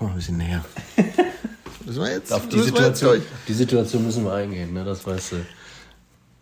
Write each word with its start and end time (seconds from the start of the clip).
Komm 0.00 0.08
mal 0.08 0.14
ein 0.14 0.16
bisschen 0.16 0.38
näher. 0.38 0.64
müssen 1.84 2.00
wir 2.00 2.10
jetzt, 2.10 2.32
auf 2.32 2.48
die, 2.48 2.58
Situation, 2.58 3.20
die 3.46 3.52
Situation 3.52 4.02
müssen 4.02 4.24
wir 4.24 4.32
eingehen, 4.32 4.72
ne? 4.72 4.82
das 4.82 5.06
weißt 5.06 5.32
du. 5.32 5.36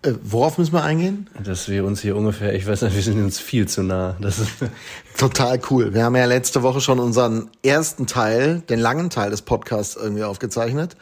Äh, 0.08 0.14
worauf 0.22 0.58
müssen 0.58 0.74
wir 0.74 0.84
eingehen? 0.84 1.28
Dass 1.42 1.68
wir 1.68 1.84
uns 1.84 2.00
hier 2.00 2.14
ungefähr, 2.14 2.54
ich 2.54 2.68
weiß 2.68 2.82
nicht, 2.82 2.94
wir 2.94 3.02
sind 3.02 3.20
uns 3.20 3.40
viel 3.40 3.66
zu 3.66 3.82
nah. 3.82 4.16
Das 4.20 4.38
ist 4.38 4.50
Total 5.18 5.60
cool. 5.70 5.92
Wir 5.92 6.04
haben 6.04 6.14
ja 6.14 6.26
letzte 6.26 6.62
Woche 6.62 6.80
schon 6.80 7.00
unseren 7.00 7.50
ersten 7.64 8.06
Teil, 8.06 8.60
den 8.60 8.78
langen 8.78 9.10
Teil 9.10 9.32
des 9.32 9.42
Podcasts 9.42 9.96
irgendwie 9.96 10.22
aufgezeichnet 10.22 10.96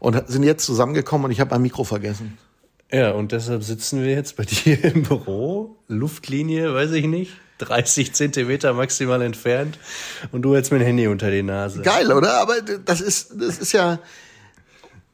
und 0.00 0.28
sind 0.28 0.42
jetzt 0.42 0.66
zusammengekommen 0.66 1.26
und 1.26 1.30
ich 1.30 1.38
habe 1.38 1.50
mein 1.50 1.62
Mikro 1.62 1.84
vergessen. 1.84 2.36
Ja, 2.90 3.12
und 3.12 3.30
deshalb 3.30 3.62
sitzen 3.62 4.02
wir 4.02 4.10
jetzt 4.10 4.36
bei 4.36 4.44
dir 4.64 4.84
im 4.86 5.04
Büro. 5.04 5.76
Luftlinie, 5.86 6.74
weiß 6.74 6.90
ich 6.90 7.06
nicht. 7.06 7.34
30 7.66 8.12
Zentimeter 8.12 8.72
maximal 8.74 9.22
entfernt 9.22 9.78
und 10.32 10.42
du 10.42 10.54
jetzt 10.54 10.72
mein 10.72 10.80
Handy 10.80 11.06
unter 11.06 11.30
die 11.30 11.42
Nase. 11.42 11.82
Geil, 11.82 12.12
oder? 12.12 12.40
Aber 12.40 12.60
das 12.60 13.00
ist, 13.00 13.32
das 13.38 13.58
ist 13.58 13.72
ja 13.72 13.98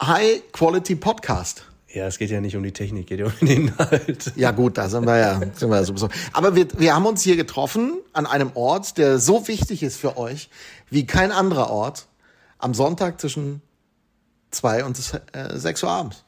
High 0.02 0.42
Quality 0.52 0.96
Podcast. 0.96 1.64
Ja, 1.92 2.06
es 2.06 2.18
geht 2.18 2.30
ja 2.30 2.40
nicht 2.40 2.54
um 2.54 2.62
die 2.62 2.72
Technik, 2.72 3.06
geht 3.06 3.18
ja 3.18 3.26
um 3.26 3.32
den 3.40 3.48
Inhalt. 3.48 4.32
Ja 4.36 4.50
gut, 4.50 4.76
da 4.76 4.88
sind 4.88 5.06
wir 5.06 5.16
ja, 5.16 5.40
sind 5.54 5.70
wir 5.70 5.76
ja 5.76 5.84
sowieso. 5.84 6.08
Aber 6.32 6.54
wir, 6.54 6.66
wir 6.78 6.94
haben 6.94 7.06
uns 7.06 7.22
hier 7.22 7.36
getroffen 7.36 7.94
an 8.12 8.26
einem 8.26 8.52
Ort, 8.54 8.98
der 8.98 9.18
so 9.18 9.48
wichtig 9.48 9.82
ist 9.82 9.96
für 9.96 10.16
euch 10.18 10.50
wie 10.90 11.06
kein 11.06 11.32
anderer 11.32 11.70
Ort, 11.70 12.06
am 12.58 12.74
Sonntag 12.74 13.20
zwischen 13.20 13.62
zwei 14.50 14.84
und 14.84 14.98
äh, 15.32 15.58
sechs 15.58 15.82
Uhr 15.82 15.90
abends. 15.90 16.24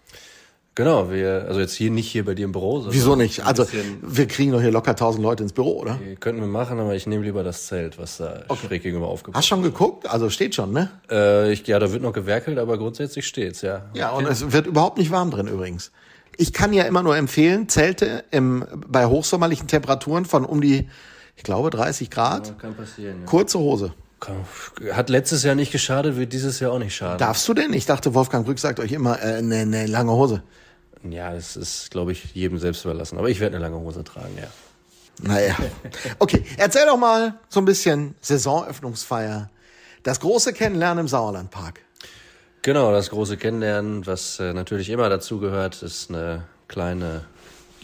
Genau, 0.77 1.11
wir, 1.11 1.47
also 1.49 1.59
jetzt 1.59 1.75
hier 1.75 1.91
nicht 1.91 2.09
hier 2.09 2.25
bei 2.25 2.35
dir 2.35 2.45
im 2.45 2.53
Büro. 2.53 2.87
Wieso 2.89 3.17
nicht? 3.17 3.45
Also 3.45 3.67
wir 4.03 4.27
kriegen 4.29 4.53
doch 4.53 4.61
hier 4.61 4.71
locker 4.71 4.95
tausend 4.95 5.23
Leute 5.23 5.43
ins 5.43 5.53
Büro, 5.53 5.81
oder? 5.81 5.99
Könnten 6.21 6.41
wir 6.41 6.49
machen, 6.49 6.79
aber 6.79 6.95
ich 6.95 7.07
nehme 7.07 7.25
lieber 7.25 7.43
das 7.43 7.67
Zelt, 7.67 7.99
was 7.99 8.19
da 8.19 8.45
okay. 8.47 8.69
schräg 8.69 8.83
gegenüber 8.85 9.09
aufgebaut 9.09 9.35
ist. 9.35 9.39
Hast 9.39 9.49
schon 9.49 9.63
geguckt? 9.63 10.09
Also 10.09 10.31
steht 10.31 10.55
schon, 10.55 10.73
ne? 10.73 10.91
Äh, 11.11 11.53
ich, 11.53 11.67
ja, 11.67 11.81
da 11.81 11.93
wird 11.93 12.03
noch 12.03 12.13
gewerkelt, 12.13 12.59
aber 12.59 12.79
grundsätzlich 12.79 13.27
steht's, 13.27 13.63
ja. 13.63 13.87
Ja, 13.95 14.11
und 14.11 14.27
es 14.27 14.53
wird 14.53 14.69
überhaupt 14.69 14.97
nicht 14.97 15.11
warm 15.11 15.33
drin 15.33 15.49
übrigens. 15.49 15.91
Ich 16.37 16.53
kann 16.53 16.73
ja 16.73 16.85
immer 16.85 17.03
nur 17.03 17.17
empfehlen, 17.17 17.69
Zelte 17.69 18.25
im, 18.31 18.65
bei 18.87 19.07
hochsommerlichen 19.07 19.67
Temperaturen 19.67 20.25
von 20.25 20.45
um 20.45 20.61
die, 20.61 20.89
ich 21.37 21.43
glaube, 21.43 21.71
30 21.71 22.11
Grad. 22.11 22.49
Ja, 22.49 22.55
kann 22.55 22.75
passieren, 22.75 23.17
ja. 23.21 23.27
Kurze 23.27 23.59
Hose. 23.59 23.93
Hat 24.93 25.09
letztes 25.09 25.43
Jahr 25.43 25.55
nicht 25.55 25.73
geschadet, 25.73 26.17
wird 26.17 26.33
dieses 26.33 26.61
Jahr 26.61 26.73
auch 26.73 26.79
nicht 26.79 26.95
schaden. 26.95 27.19
Darfst 27.19 27.49
du 27.49 27.55
denn? 27.55 27.73
Ich 27.73 27.87
dachte, 27.87 28.15
Wolfgang 28.15 28.45
Brück 28.45 28.59
sagt 28.59 28.81
euch 28.81 28.93
immer, 28.93 29.21
äh, 29.23 29.41
ne, 29.43 29.67
ne 29.67 29.87
lange 29.87 30.13
Hose. 30.13 30.43
Ja, 31.09 31.35
es 31.35 31.57
ist, 31.57 31.91
glaube 31.91 32.13
ich, 32.13 32.35
jedem 32.35 32.59
selbst 32.59 32.85
überlassen. 32.85 33.19
Aber 33.19 33.31
ich 33.31 33.41
werde 33.41 33.57
eine 33.57 33.65
lange 33.65 33.77
Hose 33.77 34.05
tragen, 34.05 34.37
ja. 34.39 34.49
Naja. 35.23 35.57
Okay, 36.19 36.45
erzähl 36.57 36.87
doch 36.87 36.99
mal 36.99 37.35
so 37.49 37.61
ein 37.61 37.65
bisschen 37.65 38.15
Saisonöffnungsfeier. 38.21 39.51
Das 40.03 40.21
große 40.21 40.53
Kennenlernen 40.53 41.05
im 41.05 41.09
Sauerlandpark. 41.09 41.81
Genau, 42.63 42.93
das 42.93 43.11
große 43.11 43.37
Kennenlernen, 43.37 44.07
was 44.07 44.39
äh, 44.39 44.53
natürlich 44.53 44.91
immer 44.91 45.09
dazugehört, 45.09 45.83
ist 45.83 46.11
eine 46.11 46.45
kleine, 46.69 47.25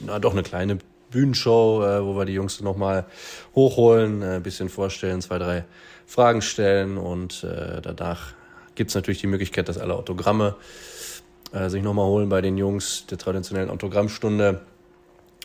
na 0.04 0.18
doch 0.18 0.32
eine 0.32 0.42
kleine 0.42 0.78
Bühnenshow, 1.10 1.82
äh, 1.82 2.04
wo 2.04 2.16
wir 2.16 2.26
die 2.26 2.34
Jungs 2.34 2.60
nochmal 2.60 3.06
hochholen, 3.54 4.22
äh, 4.22 4.36
ein 4.36 4.42
bisschen 4.42 4.68
vorstellen, 4.68 5.22
zwei, 5.22 5.38
drei 5.38 5.64
Fragen 6.06 6.40
stellen 6.40 6.98
und 6.98 7.44
äh, 7.44 7.82
danach 7.82 8.32
gibt's 8.74 8.94
natürlich 8.94 9.20
die 9.20 9.26
Möglichkeit, 9.26 9.68
dass 9.68 9.78
alle 9.78 9.94
Autogramme 9.94 10.54
äh, 11.52 11.68
sich 11.68 11.82
nochmal 11.82 12.06
holen 12.06 12.28
bei 12.28 12.40
den 12.40 12.56
Jungs 12.56 13.06
der 13.06 13.18
traditionellen 13.18 13.70
Autogrammstunde. 13.70 14.60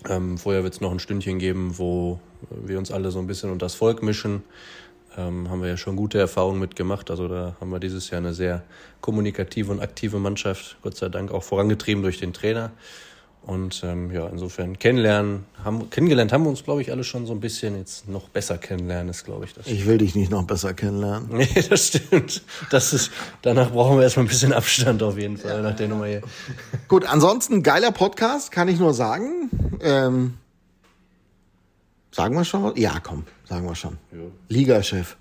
Ähm, 0.08 0.38
vorher 0.38 0.64
wird 0.64 0.74
es 0.74 0.82
noch 0.82 0.92
ein 0.92 1.00
Stündchen 1.00 1.40
geben, 1.40 1.78
wo 1.78 2.20
wir 2.50 2.78
uns 2.78 2.92
alle 2.92 3.12
so 3.12 3.20
ein 3.20 3.28
bisschen 3.28 3.52
unter 3.52 3.66
das 3.66 3.76
Volk 3.76 4.04
mischen. 4.04 4.44
Ähm, 5.18 5.50
haben 5.50 5.62
wir 5.62 5.70
ja 5.70 5.78
schon 5.78 5.96
gute 5.96 6.20
Erfahrungen 6.20 6.60
mitgemacht. 6.60 7.12
Also 7.12 7.28
da 7.28 7.56
haben 7.60 7.70
wir 7.72 7.80
dieses 7.80 8.10
Jahr 8.10 8.20
eine 8.20 8.34
sehr 8.34 8.64
kommunikative 9.02 9.72
und 9.72 9.80
aktive 9.80 10.20
Mannschaft, 10.20 10.78
Gott 10.82 10.96
sei 10.96 11.10
Dank 11.10 11.32
auch 11.32 11.44
vorangetrieben 11.44 12.02
durch 12.02 12.20
den 12.20 12.34
Trainer. 12.34 12.72
Und 13.44 13.82
ähm, 13.84 14.12
ja, 14.12 14.28
insofern 14.28 14.78
kennenlernen, 14.78 15.46
haben, 15.64 15.90
kennengelernt 15.90 16.32
haben 16.32 16.44
wir 16.44 16.50
uns, 16.50 16.64
glaube 16.64 16.84
ich, 16.84 16.92
alle 16.92 17.04
schon 17.04 17.26
so 17.26 17.34
ein 17.34 17.40
bisschen. 17.40 17.76
Jetzt 17.76 18.08
noch 18.08 18.30
besser 18.30 18.60
kennenlernen 18.60 19.10
ist, 19.10 19.26
glaube 19.26 19.46
ich, 19.46 19.54
das. 19.56 19.66
Ich 19.66 19.88
will 19.88 19.98
dich 19.98 20.14
nicht 20.14 20.30
noch 20.30 20.44
besser 20.44 20.74
kennenlernen. 20.74 21.30
Nee, 21.42 21.66
das 21.68 21.88
stimmt. 21.88 22.44
Das 22.70 22.94
ist, 22.94 23.12
danach 23.42 23.72
brauchen 23.72 23.98
wir 23.98 24.04
erstmal 24.04 24.26
ein 24.26 24.30
bisschen 24.30 24.54
Abstand 24.54 25.02
auf 25.02 25.18
jeden 25.18 25.38
Fall, 25.38 25.56
ja. 25.56 25.62
nach 25.62 25.76
der 25.76 25.88
Nummer 25.88 26.06
hier. 26.06 26.22
Gut, 26.88 27.06
ansonsten 27.06 27.64
geiler 27.64 27.92
Podcast, 27.92 28.52
kann 28.52 28.68
ich 28.68 28.80
nur 28.80 28.94
sagen. 28.94 29.50
Ähm, 29.82 30.36
sagen 32.12 32.36
wir 32.36 32.46
schon? 32.46 32.76
Ja, 32.78 33.00
komm, 33.02 33.26
sagen 33.50 33.66
wir 33.66 33.76
schon. 33.76 33.98
Ja. 34.12 34.20
Ligachef. 34.50 35.18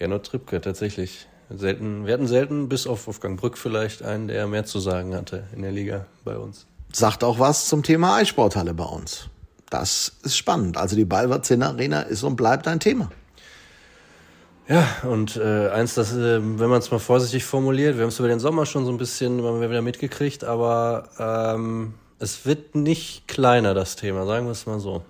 Gernot 0.00 0.26
Trippke, 0.26 0.60
tatsächlich. 0.60 1.28
Selten, 1.48 2.06
wir 2.06 2.14
hatten 2.14 2.26
selten, 2.26 2.68
bis 2.68 2.88
auf 2.88 3.06
Wolfgang 3.06 3.38
Brück 3.38 3.56
vielleicht, 3.56 4.02
einen, 4.02 4.26
der 4.26 4.48
mehr 4.48 4.64
zu 4.64 4.80
sagen 4.80 5.14
hatte 5.14 5.44
in 5.54 5.62
der 5.62 5.70
Liga 5.70 6.06
bei 6.24 6.36
uns 6.36 6.66
sagt 6.96 7.24
auch 7.24 7.38
was 7.38 7.66
zum 7.66 7.82
Thema 7.82 8.16
Eissporthalle 8.16 8.72
bei 8.72 8.84
uns. 8.84 9.28
Das 9.68 10.12
ist 10.22 10.36
spannend. 10.36 10.76
Also 10.76 10.96
die 10.96 11.04
Balverzin 11.04 11.62
Arena 11.62 12.02
ist 12.02 12.22
und 12.22 12.36
bleibt 12.36 12.66
ein 12.68 12.80
Thema. 12.80 13.10
Ja, 14.68 14.84
und 15.04 15.36
äh, 15.36 15.68
eins, 15.68 15.94
das, 15.94 16.12
äh, 16.12 16.40
wenn 16.40 16.68
man 16.70 16.78
es 16.78 16.90
mal 16.90 16.98
vorsichtig 16.98 17.44
formuliert, 17.44 17.96
wir 17.96 18.02
haben 18.02 18.08
es 18.08 18.18
über 18.18 18.28
den 18.28 18.40
Sommer 18.40 18.66
schon 18.66 18.84
so 18.84 18.90
ein 18.90 18.98
bisschen 18.98 19.38
immer 19.38 19.60
wieder 19.60 19.82
mitgekriegt, 19.82 20.42
aber 20.42 21.08
ähm, 21.18 21.94
es 22.18 22.46
wird 22.46 22.74
nicht 22.74 23.28
kleiner, 23.28 23.74
das 23.74 23.94
Thema, 23.94 24.26
sagen 24.26 24.46
wir 24.46 24.52
es 24.52 24.66
mal 24.66 24.80
so. 24.80 25.02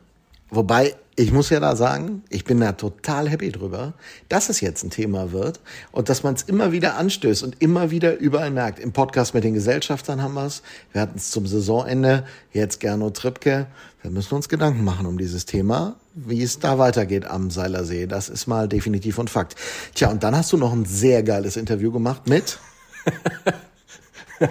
Wobei, 0.49 0.95
ich 1.17 1.33
muss 1.33 1.51
ja 1.51 1.59
da 1.59 1.75
sagen, 1.75 2.23
ich 2.29 2.45
bin 2.45 2.61
da 2.61 2.73
total 2.73 3.29
happy 3.29 3.51
drüber, 3.51 3.95
dass 4.29 4.49
es 4.49 4.61
jetzt 4.61 4.85
ein 4.85 4.91
Thema 4.91 5.33
wird 5.33 5.61
und 5.91 6.09
dass 6.09 6.23
man 6.23 6.35
es 6.35 6.43
immer 6.43 6.71
wieder 6.71 6.97
anstößt 6.97 7.43
und 7.43 7.61
immer 7.61 7.91
wieder 7.91 8.17
überall 8.19 8.51
merkt. 8.51 8.79
Im 8.79 8.93
Podcast 8.93 9.35
mit 9.35 9.43
den 9.43 9.55
Gesellschaftern 9.55 10.23
haben 10.23 10.35
wir 10.35 10.47
es. 10.47 10.63
Wir 10.93 11.01
hatten 11.01 11.17
es 11.17 11.31
zum 11.31 11.47
Saisonende, 11.47 12.25
jetzt 12.53 12.79
Gernot 12.79 13.17
Trippke. 13.17 13.67
Wir 14.03 14.11
müssen 14.13 14.35
uns 14.35 14.49
Gedanken 14.49 14.85
machen 14.85 15.07
um 15.07 15.19
dieses 15.19 15.47
Thema, 15.47 15.97
wie 16.15 16.43
es 16.43 16.61
da 16.61 16.79
weitergeht 16.79 17.25
am 17.25 17.51
Seilersee. 17.51 18.07
Das 18.07 18.29
ist 18.29 18.47
mal 18.47 18.69
definitiv 18.69 19.19
ein 19.19 19.27
Fakt. 19.27 19.57
Tja, 19.95 20.11
und 20.11 20.23
dann 20.23 20.37
hast 20.37 20.53
du 20.53 20.57
noch 20.57 20.73
ein 20.73 20.85
sehr 20.85 21.25
geiles 21.25 21.57
Interview 21.57 21.91
gemacht 21.91 22.29
mit 22.29 22.61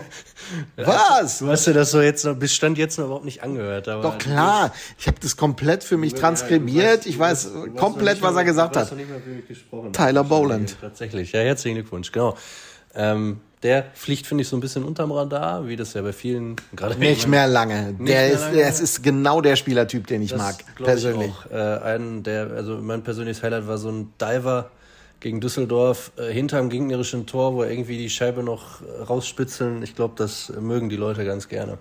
Was? 0.76 1.40
Du 1.40 1.48
hast 1.48 1.68
dir 1.68 1.74
das 1.74 1.92
so 1.92 2.02
jetzt 2.02 2.26
noch, 2.26 2.36
bis 2.36 2.54
Stand 2.54 2.78
jetzt 2.78 2.98
noch 2.98 3.06
überhaupt 3.06 3.26
nicht 3.26 3.44
angehört. 3.44 3.88
Aber 3.88 4.04
Doch 4.04 4.18
klar, 4.18 4.74
ich 4.98 5.08
habe 5.08 5.18
das 5.22 5.38
komplett 5.38 5.84
für 5.84 5.98
mich 5.98 6.14
transkribiert. 6.14 7.06
ich 7.06 7.18
weiß 7.18 7.52
komplett, 7.78 8.22
was 8.22 8.36
er 8.36 8.44
gesagt 8.44 8.78
hat. 8.78 8.94
Tyler 9.94 10.24
Boland. 10.24 10.78
Tatsächlich, 10.80 11.32
ja, 11.32 11.42
herzlichen 11.42 11.76
Glückwunsch, 11.76 12.12
genau. 12.12 12.36
Ähm, 12.94 13.42
der 13.64 13.86
fliegt, 13.94 14.28
finde 14.28 14.44
ich, 14.44 14.48
so 14.48 14.56
ein 14.56 14.60
bisschen 14.60 14.84
unterm 14.84 15.12
Radar, 15.12 15.68
wie 15.68 15.76
das 15.76 15.96
ja 15.96 16.02
bei 16.04 16.14
vielen 16.14 16.56
gerade 16.76 16.96
Nicht 17.00 17.28
mehr 17.28 17.48
lange. 17.48 17.94
Nicht 17.94 18.10
der 18.10 18.22
mehr 18.22 18.32
ist, 18.32 18.42
lange. 18.42 18.62
es 18.62 18.80
ist 18.80 19.02
genau 19.04 19.42
der 19.42 19.56
Spielertyp, 19.56 20.06
den 20.06 20.22
ich 20.22 20.30
das 20.30 20.38
mag, 20.38 20.56
persönlich. 20.78 21.32
Ich 21.48 21.52
auch. 21.52 21.80
Äh, 21.82 21.84
einen, 21.84 22.22
der, 22.22 22.52
also 22.52 22.78
mein 22.78 23.04
persönliches 23.04 23.42
Highlight 23.42 23.68
war 23.68 23.80
so 23.80 23.90
ein 23.90 24.14
Diver, 24.22 24.70
gegen 25.25 25.41
Düsseldorf 25.41 26.12
äh, 26.18 26.31
hinterm 26.31 26.69
gegnerischen 26.69 27.25
Tor, 27.25 27.56
wo 27.56 27.63
irgendwie 27.63 27.97
die 27.97 28.12
Scheibe 28.12 28.44
noch 28.44 28.84
rausspitzeln. 29.09 29.81
Ich 29.81 29.96
glaube, 29.96 30.13
das 30.16 30.53
mögen 30.62 30.88
die 30.88 30.97
Leute 30.97 31.25
ganz 31.25 31.47
gerne. 31.47 31.80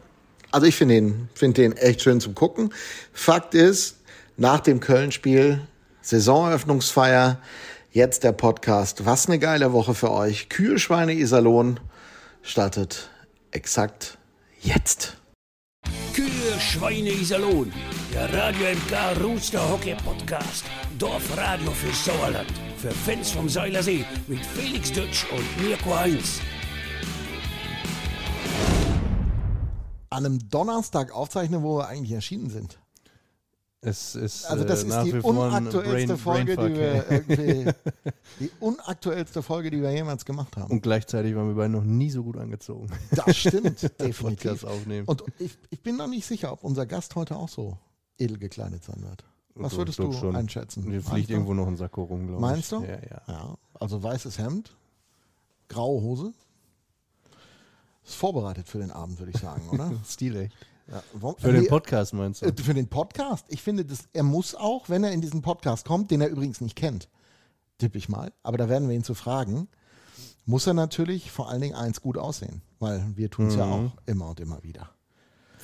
Also 0.50 0.66
ich 0.66 0.74
finde 0.74 0.94
den, 0.94 1.28
find 1.34 1.58
den 1.58 1.76
echt 1.76 2.00
schön 2.00 2.22
zum 2.22 2.34
Gucken. 2.34 2.72
Fakt 3.12 3.54
ist, 3.54 3.98
nach 4.38 4.60
dem 4.60 4.80
Köln-Spiel, 4.80 5.60
Saisoneröffnungsfeier, 6.00 7.38
jetzt 7.92 8.24
der 8.24 8.32
Podcast. 8.32 9.04
Was 9.04 9.26
eine 9.26 9.38
geile 9.38 9.74
Woche 9.74 9.92
für 9.92 10.10
euch. 10.10 10.48
Kühe, 10.48 10.78
Schweine, 10.78 11.12
Iserlohn 11.12 11.80
startet 12.40 13.10
exakt 13.50 14.16
jetzt. 14.62 15.18
Kühe, 16.14 16.30
Schweine, 16.58 17.10
Iserlohn. 17.10 17.70
Der 18.14 18.32
Radio 18.32 18.68
MK 18.68 19.22
Rooster 19.22 19.70
Hockey 19.70 19.94
Podcast. 20.02 20.64
Dorfradio 20.98 21.72
für 21.72 21.92
Sauerland 21.92 22.48
für 22.84 22.90
Fans 22.90 23.30
vom 23.30 23.48
Seilersee 23.48 24.04
mit 24.26 24.44
Felix 24.44 24.92
Dutsch 24.92 25.24
und 25.32 25.66
Mirko 25.66 25.96
Heinz. 25.96 26.38
An 30.10 30.26
einem 30.26 30.50
Donnerstag 30.50 31.10
aufzeichnen, 31.10 31.62
wo 31.62 31.78
wir 31.78 31.88
eigentlich 31.88 32.12
erschienen 32.12 32.50
sind. 32.50 32.78
Es 33.80 34.14
ist 34.14 34.44
also 34.44 34.64
das 34.64 34.84
äh, 34.84 34.88
ist 34.88 35.02
die 35.04 35.12
unaktuellste 35.14 36.16
Brain, 36.16 36.18
Folge, 36.18 36.56
die 36.56 37.28
wir 37.38 37.74
die 38.40 38.50
unaktuellste 38.60 39.42
Folge, 39.42 39.70
die 39.70 39.80
wir 39.80 39.90
jemals 39.90 40.26
gemacht 40.26 40.54
haben. 40.58 40.70
Und 40.70 40.82
gleichzeitig 40.82 41.34
waren 41.34 41.48
wir 41.48 41.54
beide 41.54 41.72
noch 41.72 41.84
nie 41.84 42.10
so 42.10 42.22
gut 42.22 42.36
angezogen. 42.36 42.90
Das 43.12 43.34
stimmt, 43.34 43.80
definitiv. 43.98 44.62
Und 45.06 45.24
ich, 45.38 45.56
ich 45.70 45.82
bin 45.82 45.96
noch 45.96 46.08
nicht 46.08 46.26
sicher, 46.26 46.52
ob 46.52 46.62
unser 46.62 46.84
Gast 46.84 47.14
heute 47.14 47.36
auch 47.36 47.48
so 47.48 47.78
edel 48.18 48.36
gekleidet 48.36 48.84
sein 48.84 49.02
wird. 49.02 49.24
Was 49.56 49.76
würdest 49.76 49.98
du 50.00 50.12
schon. 50.12 50.34
einschätzen? 50.34 50.84
Mir 50.84 51.00
fliegt 51.02 51.30
irgendwo 51.30 51.54
noch 51.54 51.66
ein 51.68 51.76
Sakko 51.76 52.02
rum, 52.04 52.26
glaube 52.26 52.34
ich. 52.34 52.40
Meinst 52.40 52.72
du? 52.72 52.82
Ja, 52.82 52.98
ja, 52.98 53.22
ja. 53.28 53.54
Also 53.74 54.02
weißes 54.02 54.38
Hemd, 54.38 54.74
graue 55.68 56.00
Hose. 56.02 56.32
Ist 58.04 58.16
vorbereitet 58.16 58.68
für 58.68 58.78
den 58.78 58.90
Abend, 58.90 59.18
würde 59.18 59.32
ich 59.34 59.40
sagen, 59.40 59.68
oder? 59.70 59.92
Stil 60.04 60.50
Ja, 60.88 61.02
für 61.38 61.52
den 61.52 61.68
Podcast 61.68 62.12
meinst 62.12 62.42
du? 62.42 62.46
Äh, 62.46 62.54
für 62.56 62.74
den 62.74 62.88
Podcast. 62.88 63.46
Ich 63.48 63.62
finde, 63.62 63.84
das, 63.84 64.08
er 64.12 64.24
muss 64.24 64.54
auch, 64.54 64.88
wenn 64.88 65.04
er 65.04 65.12
in 65.12 65.20
diesen 65.20 65.40
Podcast 65.40 65.86
kommt, 65.86 66.10
den 66.10 66.20
er 66.20 66.28
übrigens 66.28 66.60
nicht 66.60 66.76
kennt, 66.76 67.08
tippe 67.78 67.96
ich 67.96 68.08
mal, 68.08 68.32
aber 68.42 68.58
da 68.58 68.68
werden 68.68 68.88
wir 68.88 68.94
ihn 68.96 69.04
zu 69.04 69.14
fragen, 69.14 69.68
muss 70.46 70.66
er 70.66 70.74
natürlich 70.74 71.30
vor 71.30 71.48
allen 71.48 71.62
Dingen 71.62 71.74
eins 71.74 72.02
gut 72.02 72.18
aussehen, 72.18 72.60
weil 72.78 73.04
wir 73.16 73.30
tun 73.30 73.46
es 73.46 73.54
ja 73.54 73.64
Mhm. 73.66 73.72
auch 73.72 73.92
immer 74.06 74.28
und 74.30 74.40
immer 74.40 74.62
wieder. 74.62 74.90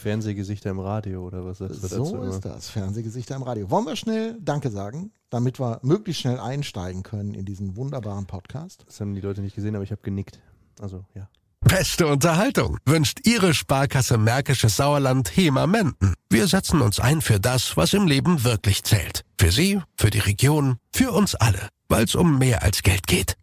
Fernsehgesichter 0.00 0.70
im 0.70 0.80
Radio 0.80 1.26
oder 1.26 1.44
was 1.44 1.58
das 1.58 1.82
wird 1.82 1.92
So 1.92 2.04
dazu 2.04 2.16
immer? 2.16 2.28
ist 2.28 2.44
das, 2.44 2.68
Fernsehgesichter 2.68 3.36
im 3.36 3.42
Radio. 3.42 3.70
Wollen 3.70 3.86
wir 3.86 3.96
schnell 3.96 4.36
Danke 4.40 4.70
sagen, 4.70 5.12
damit 5.28 5.60
wir 5.60 5.78
möglichst 5.82 6.22
schnell 6.22 6.40
einsteigen 6.40 7.02
können 7.02 7.34
in 7.34 7.44
diesen 7.44 7.76
wunderbaren 7.76 8.26
Podcast? 8.26 8.84
Das 8.86 9.00
haben 9.00 9.14
die 9.14 9.20
Leute 9.20 9.42
nicht 9.42 9.54
gesehen, 9.54 9.74
aber 9.76 9.84
ich 9.84 9.92
habe 9.92 10.02
genickt. 10.02 10.40
Also, 10.80 11.04
ja. 11.14 11.28
Beste 11.60 12.06
Unterhaltung 12.06 12.78
wünscht 12.86 13.26
Ihre 13.26 13.52
Sparkasse 13.52 14.16
Märkisches 14.16 14.76
Sauerland 14.76 15.36
HEMA 15.36 15.66
Menden. 15.66 16.14
Wir 16.30 16.48
setzen 16.48 16.80
uns 16.80 16.98
ein 16.98 17.20
für 17.20 17.38
das, 17.38 17.76
was 17.76 17.92
im 17.92 18.06
Leben 18.06 18.44
wirklich 18.44 18.82
zählt. 18.82 19.24
Für 19.38 19.52
Sie, 19.52 19.80
für 19.96 20.10
die 20.10 20.18
Region, 20.20 20.78
für 20.92 21.12
uns 21.12 21.34
alle. 21.34 21.68
Weil 21.88 22.04
es 22.04 22.14
um 22.14 22.38
mehr 22.38 22.62
als 22.62 22.82
Geld 22.82 23.06
geht. 23.06 23.36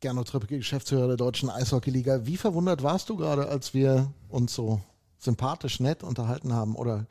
Gernot 0.00 0.28
Trippke, 0.28 0.58
Geschäftsführer 0.58 1.08
der 1.08 1.16
Deutschen 1.16 1.50
Eishockeyliga. 1.50 2.26
Wie 2.26 2.36
verwundert 2.36 2.82
warst 2.82 3.08
du 3.08 3.16
gerade, 3.16 3.48
als 3.48 3.74
wir 3.74 4.12
uns 4.28 4.54
so 4.54 4.80
sympathisch 5.22 5.80
nett 5.80 6.02
unterhalten 6.02 6.52
haben? 6.52 6.74
Oder 6.74 7.06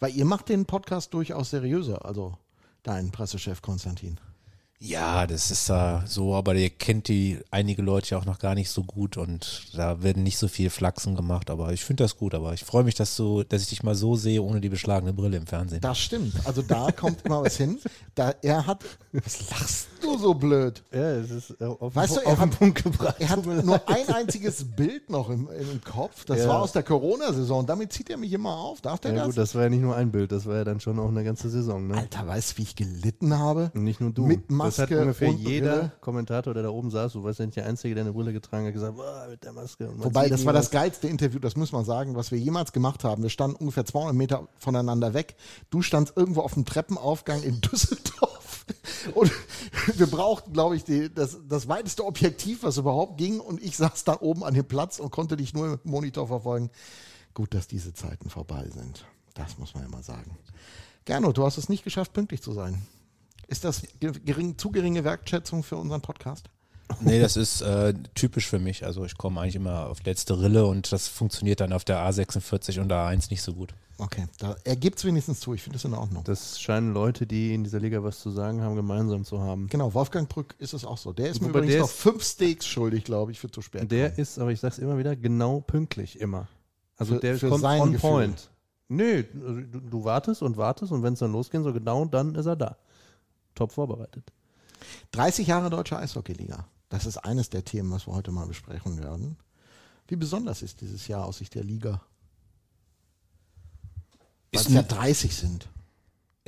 weil 0.00 0.14
ihr 0.14 0.24
macht 0.24 0.48
den 0.48 0.66
Podcast 0.66 1.12
durchaus 1.14 1.50
seriöser, 1.50 2.04
also 2.04 2.36
dein 2.82 3.10
Pressechef 3.10 3.62
Konstantin. 3.62 4.18
Ja, 4.80 5.26
das 5.26 5.50
ist 5.50 5.68
da 5.68 6.04
so, 6.06 6.36
aber 6.36 6.54
ihr 6.54 6.70
kennt 6.70 7.08
die 7.08 7.38
einige 7.50 7.82
Leute 7.82 8.10
ja 8.10 8.18
auch 8.18 8.24
noch 8.24 8.38
gar 8.38 8.54
nicht 8.54 8.70
so 8.70 8.84
gut 8.84 9.16
und 9.16 9.64
da 9.74 10.04
werden 10.04 10.22
nicht 10.22 10.38
so 10.38 10.46
viel 10.46 10.70
Flachsen 10.70 11.16
gemacht, 11.16 11.50
aber 11.50 11.72
ich 11.72 11.84
finde 11.84 12.04
das 12.04 12.16
gut, 12.16 12.32
aber 12.32 12.54
ich 12.54 12.62
freue 12.64 12.84
mich, 12.84 12.94
dass 12.94 13.16
du, 13.16 13.42
dass 13.42 13.62
ich 13.62 13.68
dich 13.70 13.82
mal 13.82 13.96
so 13.96 14.14
sehe 14.14 14.40
ohne 14.40 14.60
die 14.60 14.68
beschlagene 14.68 15.12
Brille 15.12 15.36
im 15.36 15.48
Fernsehen. 15.48 15.80
Das 15.80 15.98
stimmt. 15.98 16.34
Also 16.44 16.62
da 16.62 16.92
kommt 16.92 17.22
immer 17.24 17.42
was 17.42 17.56
hin. 17.56 17.78
Da 18.14 18.32
er 18.40 18.66
hat. 18.66 18.84
Was 19.12 19.50
lachst 19.50 19.88
du 20.00 20.16
so 20.16 20.32
blöd? 20.34 20.80
Ja, 20.92 21.10
es 21.12 21.30
ist 21.30 21.60
äh, 21.60 21.64
auf, 21.64 21.96
Weißt 21.96 22.16
du, 22.16 22.20
auf 22.20 22.26
er 22.26 22.34
den 22.36 22.40
hat, 22.52 22.58
Punkt 22.58 22.84
gebracht. 22.84 23.16
er 23.18 23.28
hat 23.30 23.44
nur 23.46 23.88
ein 23.88 24.08
einziges 24.14 24.64
Bild 24.76 25.10
noch 25.10 25.28
im, 25.28 25.48
im 25.58 25.80
Kopf. 25.82 26.24
Das 26.24 26.38
Ja. 26.40 26.48
war 26.50 26.62
aus 26.62 26.70
der 26.70 26.84
Corona-Saison. 26.84 27.66
Damit 27.66 27.92
zieht 27.92 28.10
er 28.10 28.16
mich 28.16 28.32
immer 28.32 28.56
auf. 28.56 28.80
Darf 28.80 29.00
der 29.00 29.10
Ja 29.10 29.16
das? 29.18 29.26
gut, 29.26 29.38
das 29.38 29.54
war 29.56 29.64
ja 29.64 29.70
nicht 29.70 29.82
nur 29.82 29.96
ein 29.96 30.12
Bild, 30.12 30.30
das 30.30 30.46
war 30.46 30.54
ja 30.56 30.64
dann 30.64 30.78
schon 30.78 31.00
auch 31.00 31.08
eine 31.08 31.24
ganze 31.24 31.50
Saison, 31.50 31.88
ne? 31.88 31.96
Alter, 31.96 32.26
weißt 32.28 32.52
du, 32.52 32.58
wie 32.58 32.62
ich 32.62 32.76
gelitten 32.76 33.36
habe? 33.36 33.72
Und 33.74 33.82
nicht 33.82 34.00
nur 34.00 34.10
du. 34.10 34.26
Mit 34.26 34.50
das 34.76 34.78
hat 34.78 34.90
ungefähr 34.90 35.30
jeder 35.30 35.76
Brille. 35.76 35.92
Kommentator, 36.00 36.54
der 36.54 36.62
da 36.62 36.68
oben 36.70 36.90
saß, 36.90 37.12
du 37.12 37.24
warst 37.24 37.38
ja 37.38 37.46
nicht 37.46 37.56
der 37.56 37.66
Einzige, 37.66 37.94
der 37.94 38.04
eine 38.04 38.12
Brille 38.12 38.32
getragen 38.32 38.66
hat, 38.66 38.72
gesagt, 38.72 38.96
boah, 38.96 39.26
mit 39.30 39.44
der 39.44 39.52
Maske. 39.52 39.90
Wobei, 39.96 40.28
das 40.28 40.44
war 40.46 40.52
das 40.52 40.70
geilste 40.70 41.08
Interview, 41.08 41.38
das 41.38 41.56
muss 41.56 41.72
man 41.72 41.84
sagen, 41.84 42.14
was 42.16 42.30
wir 42.30 42.38
jemals 42.38 42.72
gemacht 42.72 43.04
haben. 43.04 43.22
Wir 43.22 43.30
standen 43.30 43.56
ungefähr 43.56 43.84
200 43.84 44.14
Meter 44.14 44.48
voneinander 44.58 45.14
weg. 45.14 45.36
Du 45.70 45.82
standst 45.82 46.16
irgendwo 46.16 46.40
auf 46.40 46.54
dem 46.54 46.64
Treppenaufgang 46.64 47.42
in 47.42 47.60
Düsseldorf. 47.72 48.66
Und 49.14 49.32
wir 49.94 50.06
brauchten, 50.06 50.52
glaube 50.52 50.76
ich, 50.76 50.84
die, 50.84 51.12
das, 51.12 51.38
das 51.48 51.68
weiteste 51.68 52.04
Objektiv, 52.04 52.62
was 52.62 52.76
überhaupt 52.76 53.18
ging. 53.18 53.40
Und 53.40 53.62
ich 53.62 53.76
saß 53.76 54.04
da 54.04 54.18
oben 54.20 54.44
an 54.44 54.54
dem 54.54 54.66
Platz 54.66 54.98
und 54.98 55.10
konnte 55.10 55.36
dich 55.36 55.54
nur 55.54 55.66
im 55.66 55.78
Monitor 55.84 56.26
verfolgen. 56.26 56.70
Gut, 57.34 57.54
dass 57.54 57.66
diese 57.68 57.94
Zeiten 57.94 58.30
vorbei 58.30 58.68
sind. 58.72 59.04
Das 59.34 59.58
muss 59.58 59.74
man 59.74 59.84
ja 59.84 59.88
mal 59.88 60.02
sagen. 60.02 60.36
Gernot, 61.04 61.38
du 61.38 61.44
hast 61.44 61.56
es 61.56 61.68
nicht 61.68 61.84
geschafft, 61.84 62.12
pünktlich 62.12 62.42
zu 62.42 62.52
sein. 62.52 62.82
Ist 63.48 63.64
das 63.64 63.82
ge- 63.98 64.12
gering, 64.24 64.56
zu 64.58 64.70
geringe 64.70 65.02
Wertschätzung 65.04 65.62
für 65.62 65.76
unseren 65.76 66.00
Podcast? 66.00 66.46
Nee, 67.00 67.20
das 67.20 67.36
ist 67.36 67.60
äh, 67.60 67.92
typisch 68.14 68.46
für 68.46 68.58
mich. 68.58 68.84
Also 68.86 69.04
ich 69.04 69.16
komme 69.18 69.40
eigentlich 69.40 69.56
immer 69.56 69.88
auf 69.88 70.02
letzte 70.04 70.40
Rille 70.40 70.64
und 70.66 70.90
das 70.90 71.06
funktioniert 71.08 71.60
dann 71.60 71.72
auf 71.74 71.84
der 71.84 71.98
A46 71.98 72.80
und 72.80 72.90
A1 72.90 73.30
nicht 73.30 73.42
so 73.42 73.52
gut. 73.52 73.74
Okay, 73.98 74.26
da, 74.38 74.56
er 74.64 74.76
gibt 74.76 74.98
es 74.98 75.04
wenigstens 75.04 75.40
zu. 75.40 75.52
Ich 75.54 75.62
finde 75.62 75.76
es 75.76 75.84
in 75.84 75.92
Ordnung. 75.92 76.24
Das 76.24 76.60
scheinen 76.60 76.94
Leute, 76.94 77.26
die 77.26 77.52
in 77.52 77.64
dieser 77.64 77.80
Liga 77.80 78.02
was 78.04 78.20
zu 78.20 78.30
sagen 78.30 78.62
haben, 78.62 78.74
gemeinsam 78.76 79.24
zu 79.24 79.40
haben. 79.40 79.66
Genau, 79.68 79.92
Wolfgang 79.92 80.28
Brück 80.28 80.54
ist 80.58 80.72
es 80.72 80.84
auch 80.84 80.96
so. 80.98 81.12
Der 81.12 81.28
ist 81.30 81.40
mir 81.42 81.48
Wobei 81.48 81.58
übrigens 81.60 81.72
der 81.72 81.80
noch 81.82 81.88
ist- 81.88 81.96
fünf 81.98 82.22
Steaks 82.24 82.66
schuldig, 82.66 83.04
glaube 83.04 83.32
ich, 83.32 83.40
für 83.40 83.50
zu 83.50 83.60
spät. 83.60 83.90
Der 83.90 84.10
kommen. 84.10 84.20
ist, 84.22 84.38
aber 84.38 84.50
ich 84.52 84.60
sag's 84.60 84.78
immer 84.78 84.96
wieder, 84.98 85.16
genau 85.16 85.60
pünktlich 85.60 86.20
immer. 86.20 86.48
Also 86.96 87.14
Für- 87.14 87.20
der 87.20 87.38
für 87.38 87.48
kommt 87.48 87.64
on 87.64 87.92
Gefühl. 87.92 87.98
point. 88.10 88.50
Nö, 88.88 89.24
also 89.46 89.60
du, 89.60 89.80
du 89.80 90.04
wartest 90.04 90.42
und 90.42 90.56
wartest 90.56 90.92
und 90.92 91.02
wenn 91.02 91.12
es 91.12 91.18
dann 91.18 91.32
losgehen 91.32 91.62
soll, 91.64 91.74
genau 91.74 92.04
dann 92.06 92.34
ist 92.34 92.46
er 92.46 92.56
da. 92.56 92.76
Top 93.58 93.72
vorbereitet. 93.72 94.32
30 95.10 95.48
Jahre 95.48 95.68
Deutsche 95.68 95.98
Eishockeyliga. 95.98 96.68
Das 96.90 97.06
ist 97.06 97.16
eines 97.18 97.50
der 97.50 97.64
Themen, 97.64 97.90
was 97.90 98.06
wir 98.06 98.14
heute 98.14 98.30
mal 98.30 98.46
besprechen 98.46 98.98
werden. 99.02 99.36
Wie 100.06 100.14
besonders 100.16 100.62
ist 100.62 100.80
dieses 100.80 101.08
Jahr 101.08 101.24
aus 101.26 101.38
Sicht 101.38 101.54
der 101.56 101.64
Liga? 101.64 102.00
Weil 104.52 104.60
Ist 104.60 104.68
es 104.68 104.74
ja 104.74 104.80
ein- 104.80 104.88
30 104.88 105.36
sind. 105.36 105.68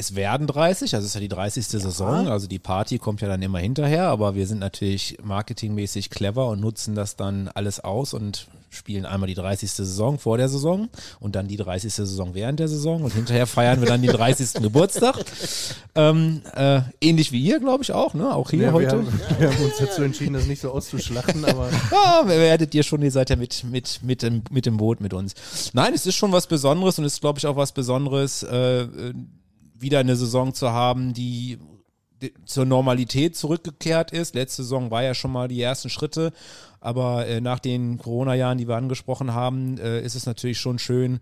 Es 0.01 0.15
werden 0.15 0.47
30, 0.47 0.95
also 0.95 1.05
es 1.05 1.11
ist 1.11 1.15
ja 1.15 1.21
die 1.21 1.29
30. 1.29 1.67
Saison, 1.67 2.27
also 2.29 2.47
die 2.47 2.59
Party 2.59 2.97
kommt 2.97 3.21
ja 3.21 3.29
dann 3.29 3.43
immer 3.43 3.59
hinterher, 3.59 4.05
aber 4.05 4.35
wir 4.35 4.47
sind 4.47 4.59
natürlich 4.59 5.19
marketingmäßig 5.23 6.09
clever 6.09 6.49
und 6.49 6.59
nutzen 6.59 6.95
das 6.95 7.17
dann 7.17 7.49
alles 7.49 7.81
aus 7.81 8.15
und 8.15 8.47
spielen 8.71 9.05
einmal 9.05 9.27
die 9.27 9.35
30. 9.35 9.71
Saison 9.71 10.19
vor 10.19 10.39
der 10.39 10.49
Saison 10.49 10.89
und 11.19 11.37
dann 11.37 11.49
die 11.49 11.59
30. 11.59 11.93
Saison 11.93 12.33
während 12.33 12.61
der 12.61 12.69
Saison 12.69 13.03
und 13.03 13.13
hinterher 13.13 13.47
feiern 13.47 13.83
wir 13.83 13.89
dann 13.89 14.01
den 14.01 14.11
30. 14.11 14.55
Geburtstag. 14.63 15.17
Ähm, 15.95 16.41
äh, 16.55 16.81
ähnlich 17.03 17.31
wie 17.31 17.43
ihr, 17.43 17.61
glaube 17.61 17.83
ich 17.83 17.93
auch, 17.93 18.15
ne? 18.15 18.35
Auch 18.35 18.49
hier 18.51 18.61
Ja, 18.61 18.67
wir, 18.69 18.73
heute. 18.73 18.91
haben, 18.93 19.21
wir 19.39 19.51
haben 19.53 19.65
uns 19.65 19.77
dazu 19.79 20.03
entschieden, 20.03 20.33
das 20.33 20.47
nicht 20.47 20.63
so 20.63 20.71
auszuschlachten, 20.71 21.45
aber 21.45 21.69
Ja, 21.93 22.23
wer 22.25 22.39
werdet 22.39 22.75
ihr 22.75 22.85
schon, 22.85 23.03
ihr 23.03 23.11
seid 23.11 23.29
ja 23.29 23.37
mit, 23.37 23.65
mit, 23.65 24.01
mit, 24.03 24.23
dem, 24.23 24.45
mit 24.51 24.65
dem 24.65 24.79
Boot 24.79 25.03
mit 25.03 25.13
uns. 25.13 25.35
Nein, 25.75 25.93
es 25.93 26.07
ist 26.07 26.15
schon 26.15 26.33
was 26.33 26.47
Besonderes 26.47 26.99
und 26.99 27.05
es 27.05 27.15
ist, 27.15 27.21
glaube 27.21 27.39
ich, 27.39 27.47
auch 27.47 27.57
was 27.57 27.73
Besonderes, 27.73 28.45
äh, 28.45 28.83
äh, 28.83 29.15
wieder 29.81 29.99
eine 29.99 30.17
Saison 30.17 30.55
zu 30.55 30.71
haben, 30.71 31.15
die 31.15 31.59
zur 32.45 32.67
Normalität 32.67 33.37
zurückgekehrt 33.37 34.13
ist. 34.13 34.35
Letzte 34.35 34.63
Saison 34.63 34.91
war 34.91 35.03
ja 35.03 35.15
schon 35.15 35.33
mal 35.33 35.49
die 35.49 35.63
ersten 35.63 35.89
Schritte, 35.89 36.33
aber 36.81 37.27
äh, 37.27 37.41
nach 37.41 37.59
den 37.59 37.99
Corona-Jahren, 37.99 38.59
die 38.59 38.69
wir 38.69 38.77
angesprochen 38.77 39.33
haben, 39.33 39.79
äh, 39.79 40.03
ist 40.03 40.15
es 40.15 40.27
natürlich 40.27 40.59
schon 40.59 40.79
schön, 40.79 41.21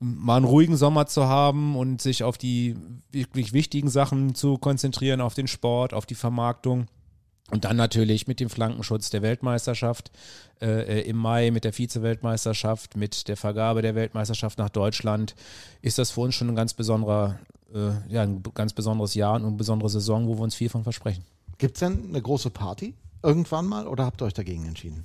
mal 0.00 0.36
einen 0.36 0.46
ruhigen 0.46 0.76
Sommer 0.76 1.06
zu 1.06 1.26
haben 1.26 1.76
und 1.76 2.00
sich 2.00 2.24
auf 2.24 2.38
die 2.38 2.76
wirklich 3.12 3.52
wichtigen 3.52 3.90
Sachen 3.90 4.34
zu 4.34 4.56
konzentrieren, 4.56 5.20
auf 5.20 5.34
den 5.34 5.46
Sport, 5.46 5.94
auf 5.94 6.06
die 6.06 6.14
Vermarktung. 6.14 6.86
Und 7.50 7.64
dann 7.64 7.76
natürlich 7.76 8.28
mit 8.28 8.38
dem 8.38 8.48
Flankenschutz 8.48 9.10
der 9.10 9.22
Weltmeisterschaft 9.22 10.12
äh, 10.60 11.00
äh, 11.00 11.00
im 11.00 11.16
Mai, 11.16 11.50
mit 11.50 11.64
der 11.64 11.72
Vize-Weltmeisterschaft, 11.72 12.96
mit 12.96 13.26
der 13.26 13.36
Vergabe 13.36 13.82
der 13.82 13.96
Weltmeisterschaft 13.96 14.56
nach 14.58 14.68
Deutschland, 14.68 15.34
ist 15.82 15.98
das 15.98 16.12
für 16.12 16.20
uns 16.20 16.36
schon 16.36 16.48
ein 16.48 16.54
ganz 16.54 16.74
besonderer, 16.74 17.40
äh, 17.74 18.12
ja, 18.12 18.22
ein 18.22 18.42
ganz 18.54 18.72
besonderes 18.72 19.14
Jahr 19.14 19.34
und 19.34 19.44
eine 19.44 19.56
besondere 19.56 19.88
Saison, 19.88 20.26
wo 20.26 20.36
wir 20.36 20.42
uns 20.42 20.54
viel 20.54 20.68
von 20.68 20.82
versprechen. 20.82 21.24
Gibt 21.58 21.76
es 21.76 21.80
denn 21.80 22.08
eine 22.08 22.22
große 22.22 22.50
Party 22.50 22.94
irgendwann 23.22 23.66
mal 23.66 23.86
oder 23.86 24.04
habt 24.06 24.22
ihr 24.22 24.26
euch 24.26 24.34
dagegen 24.34 24.66
entschieden? 24.66 25.04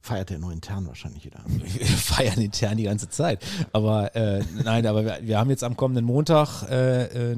Feiert 0.00 0.30
ihr 0.30 0.38
nur 0.38 0.52
intern 0.52 0.86
wahrscheinlich 0.86 1.24
wieder. 1.24 1.40
Wir 1.46 1.84
feiern 1.84 2.40
intern 2.40 2.76
die 2.76 2.84
ganze 2.84 3.08
Zeit. 3.08 3.44
Aber 3.72 4.14
äh, 4.14 4.40
nein, 4.62 4.86
aber 4.86 5.04
wir, 5.04 5.18
wir 5.22 5.36
haben 5.36 5.50
jetzt 5.50 5.64
am 5.64 5.76
kommenden 5.76 6.04
Montag, 6.04 6.62
äh, 6.70 7.32
äh, 7.32 7.36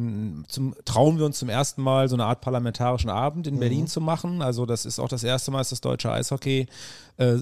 zum, 0.48 0.74
trauen 0.84 1.18
wir 1.18 1.24
uns 1.24 1.38
zum 1.38 1.48
ersten 1.48 1.80
Mal 1.80 2.10
so 2.10 2.16
eine 2.16 2.26
Art 2.26 2.42
parlamentarischen 2.42 3.08
Abend 3.08 3.46
in 3.46 3.58
Berlin 3.58 3.86
zu 3.86 4.02
machen. 4.02 4.42
Also 4.42 4.66
das 4.66 4.84
ist 4.84 4.98
auch 4.98 5.08
das 5.08 5.24
erste 5.24 5.50
Mal, 5.50 5.58
dass 5.58 5.70
das 5.70 5.80
deutsche 5.80 6.12
Eishockey 6.12 6.66
äh, 7.16 7.38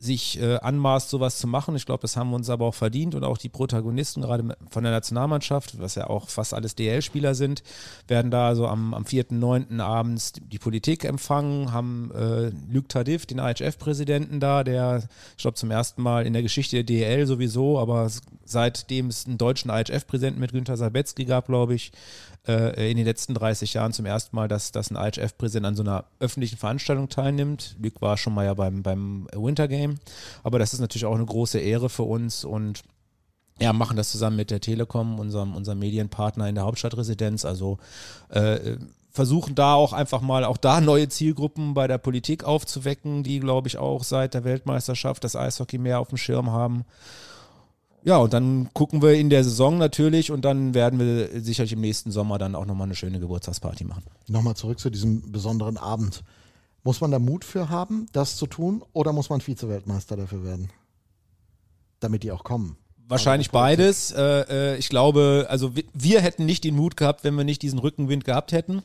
sich 0.00 0.40
äh, 0.40 0.56
anmaßt, 0.56 1.10
sowas 1.10 1.38
zu 1.38 1.46
machen. 1.46 1.74
Ich 1.76 1.86
glaube, 1.86 2.02
das 2.02 2.16
haben 2.16 2.30
wir 2.30 2.36
uns 2.36 2.50
aber 2.50 2.66
auch 2.66 2.74
verdient 2.74 3.14
und 3.14 3.24
auch 3.24 3.38
die 3.38 3.48
Protagonisten, 3.48 4.22
gerade 4.22 4.56
von 4.70 4.84
der 4.84 4.92
Nationalmannschaft, 4.92 5.80
was 5.80 5.96
ja 5.96 6.08
auch 6.08 6.28
fast 6.28 6.54
alles 6.54 6.74
DL-Spieler 6.74 7.34
sind, 7.34 7.62
werden 8.06 8.30
da 8.30 8.54
so 8.54 8.66
am, 8.66 8.94
am 8.94 9.04
4.9. 9.04 9.80
abends 9.80 10.32
die 10.34 10.58
Politik 10.58 11.04
empfangen, 11.04 11.72
haben 11.72 12.10
äh, 12.14 12.50
Luc 12.72 12.88
Tardif, 12.88 13.26
den 13.26 13.38
IHF-Präsidenten 13.38 14.40
da, 14.40 14.64
der, 14.64 15.08
ich 15.36 15.42
glaube, 15.42 15.56
zum 15.56 15.70
ersten 15.70 16.02
Mal 16.02 16.26
in 16.26 16.32
der 16.32 16.42
Geschichte 16.42 16.76
der 16.76 16.84
DL 16.84 17.26
sowieso, 17.26 17.78
aber 17.78 18.10
seitdem 18.44 19.08
es 19.08 19.26
einen 19.26 19.38
deutschen 19.38 19.70
IHF-Präsidenten 19.70 20.40
mit 20.40 20.52
Günter 20.52 20.76
Sabetzky 20.76 21.24
gab, 21.24 21.46
glaube 21.46 21.74
ich, 21.74 21.92
äh, 22.48 22.90
in 22.90 22.96
den 22.96 23.06
letzten 23.06 23.34
30 23.34 23.74
Jahren 23.74 23.92
zum 23.92 24.06
ersten 24.06 24.34
Mal, 24.34 24.48
dass, 24.48 24.72
dass 24.72 24.90
ein 24.90 24.96
IHF-Präsident 24.96 25.66
an 25.66 25.76
so 25.76 25.82
einer 25.82 26.04
öffentlichen 26.18 26.56
Veranstaltung 26.56 27.08
teilnimmt. 27.08 27.76
Luc 27.80 28.00
war 28.00 28.16
schon 28.16 28.34
mal 28.34 28.44
ja 28.44 28.54
beim, 28.54 28.82
beim 28.82 29.28
Winter 29.34 29.68
Game, 29.68 29.87
aber 30.42 30.58
das 30.58 30.72
ist 30.72 30.80
natürlich 30.80 31.06
auch 31.06 31.14
eine 31.14 31.26
große 31.26 31.58
Ehre 31.58 31.88
für 31.88 32.04
uns 32.04 32.44
und 32.44 32.82
ja, 33.60 33.72
machen 33.72 33.96
das 33.96 34.10
zusammen 34.10 34.36
mit 34.36 34.50
der 34.50 34.60
Telekom, 34.60 35.18
unserem, 35.18 35.56
unserem 35.56 35.80
Medienpartner 35.80 36.48
in 36.48 36.54
der 36.54 36.64
Hauptstadtresidenz. 36.64 37.44
Also 37.44 37.78
äh, 38.28 38.76
versuchen 39.10 39.54
da 39.54 39.74
auch 39.74 39.92
einfach 39.92 40.20
mal 40.20 40.44
auch 40.44 40.56
da 40.56 40.80
neue 40.80 41.08
Zielgruppen 41.08 41.74
bei 41.74 41.88
der 41.88 41.98
Politik 41.98 42.44
aufzuwecken, 42.44 43.24
die, 43.24 43.40
glaube 43.40 43.66
ich, 43.68 43.76
auch 43.76 44.04
seit 44.04 44.34
der 44.34 44.44
Weltmeisterschaft 44.44 45.24
das 45.24 45.34
Eishockey 45.34 45.78
mehr 45.78 45.98
auf 45.98 46.08
dem 46.08 46.18
Schirm 46.18 46.52
haben. 46.52 46.84
Ja, 48.04 48.18
und 48.18 48.32
dann 48.32 48.72
gucken 48.74 49.02
wir 49.02 49.14
in 49.14 49.28
der 49.28 49.42
Saison 49.42 49.76
natürlich 49.76 50.30
und 50.30 50.44
dann 50.44 50.72
werden 50.72 51.00
wir 51.00 51.42
sicherlich 51.42 51.72
im 51.72 51.80
nächsten 51.80 52.12
Sommer 52.12 52.38
dann 52.38 52.54
auch 52.54 52.64
nochmal 52.64 52.86
eine 52.86 52.94
schöne 52.94 53.18
Geburtstagsparty 53.18 53.84
machen. 53.84 54.04
Nochmal 54.28 54.54
zurück 54.54 54.78
zu 54.78 54.88
diesem 54.88 55.32
besonderen 55.32 55.76
Abend. 55.76 56.22
Muss 56.84 57.00
man 57.00 57.10
da 57.10 57.18
Mut 57.18 57.44
für 57.44 57.68
haben, 57.68 58.06
das 58.12 58.36
zu 58.36 58.46
tun, 58.46 58.82
oder 58.92 59.12
muss 59.12 59.30
man 59.30 59.40
Vize-Weltmeister 59.40 60.16
dafür 60.16 60.44
werden? 60.44 60.70
Damit 62.00 62.22
die 62.22 62.32
auch 62.32 62.44
kommen. 62.44 62.76
Wahrscheinlich 63.08 63.48
Also 63.48 63.58
beides. 63.58 64.10
Äh, 64.12 64.74
äh, 64.74 64.76
ich 64.76 64.88
glaube, 64.88 65.46
also 65.48 65.74
wir, 65.74 65.84
wir 65.94 66.20
hätten 66.20 66.44
nicht 66.44 66.64
den 66.64 66.76
Mut 66.76 66.96
gehabt, 66.96 67.24
wenn 67.24 67.34
wir 67.34 67.44
nicht 67.44 67.62
diesen 67.62 67.78
Rückenwind 67.78 68.24
gehabt 68.24 68.52
hätten. 68.52 68.82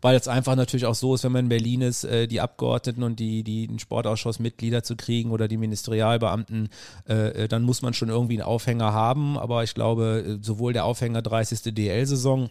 weil 0.00 0.16
es 0.16 0.26
einfach 0.26 0.56
natürlich 0.56 0.86
auch 0.86 0.94
so 0.94 1.14
ist, 1.14 1.22
wenn 1.22 1.32
man 1.32 1.44
in 1.44 1.48
Berlin 1.48 1.82
ist, 1.82 2.02
äh, 2.04 2.26
die 2.26 2.40
Abgeordneten 2.40 3.04
und 3.04 3.20
die, 3.20 3.44
die 3.44 3.68
den 3.68 3.78
Sportausschussmitglieder 3.78 4.82
zu 4.82 4.96
kriegen 4.96 5.30
oder 5.30 5.46
die 5.46 5.56
Ministerialbeamten, 5.56 6.68
äh, 7.08 7.44
äh 7.44 7.48
dann 7.48 7.62
muss 7.62 7.82
man 7.82 7.94
schon 7.94 8.08
irgendwie 8.08 8.34
einen 8.34 8.48
Aufhänger 8.48 8.92
haben. 8.92 9.38
Aber 9.38 9.62
ich 9.62 9.74
glaube, 9.74 10.24
äh, 10.26 10.44
sowohl 10.44 10.72
der 10.72 10.84
Aufhänger 10.84 11.22
30. 11.22 11.74
DL-Saison 11.74 12.50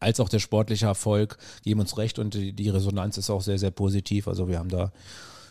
als 0.00 0.20
auch 0.20 0.28
der 0.28 0.38
sportliche 0.38 0.86
Erfolg 0.86 1.38
geben 1.62 1.80
uns 1.80 1.96
recht 1.98 2.18
und 2.18 2.34
die, 2.34 2.68
Resonanz 2.68 3.18
ist 3.18 3.30
auch 3.30 3.42
sehr, 3.42 3.58
sehr 3.58 3.70
positiv. 3.70 4.28
Also 4.28 4.48
wir 4.48 4.58
haben 4.58 4.68
da 4.68 4.92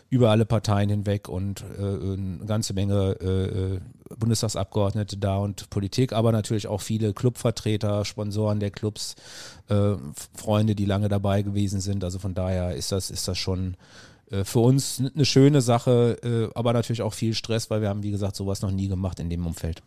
über 0.08 0.30
alle 0.30 0.46
Parteien 0.46 0.88
hinweg 0.88 1.28
und 1.28 1.64
äh, 1.78 1.82
eine 1.82 2.46
ganze 2.46 2.74
Menge 2.74 3.16
äh, 3.20 3.74
äh, 3.74 3.80
Bundestagsabgeordnete 4.16 5.16
da 5.16 5.38
und 5.38 5.68
Politik, 5.68 6.12
aber 6.12 6.30
natürlich 6.30 6.68
auch 6.68 6.80
viele 6.80 7.12
Clubvertreter, 7.12 8.04
Sponsoren 8.04 8.60
der 8.60 8.70
Clubs, 8.70 9.16
äh, 9.68 9.94
Freunde, 10.36 10.76
die 10.76 10.84
lange 10.84 11.08
dabei 11.08 11.42
gewesen 11.42 11.80
sind. 11.80 12.04
Also 12.04 12.20
von 12.20 12.34
daher 12.34 12.76
ist 12.76 12.92
das, 12.92 13.10
ist 13.10 13.26
das 13.26 13.36
schon 13.36 13.76
für 14.44 14.58
uns 14.58 15.00
eine 15.14 15.24
schöne 15.24 15.60
Sache, 15.60 16.18
äh, 16.22 16.58
aber 16.58 16.72
natürlich 16.72 17.02
auch 17.02 17.14
viel 17.14 17.32
Stress, 17.32 17.70
weil 17.70 17.80
wir 17.80 17.88
haben, 17.88 18.02
wie 18.02 18.10
gesagt, 18.10 18.34
sowas 18.34 18.60
noch 18.60 18.72
nie 18.72 18.88
gemacht 18.88 19.20
in 19.20 19.30
dem 19.30 19.46
Umfeld. 19.46 19.82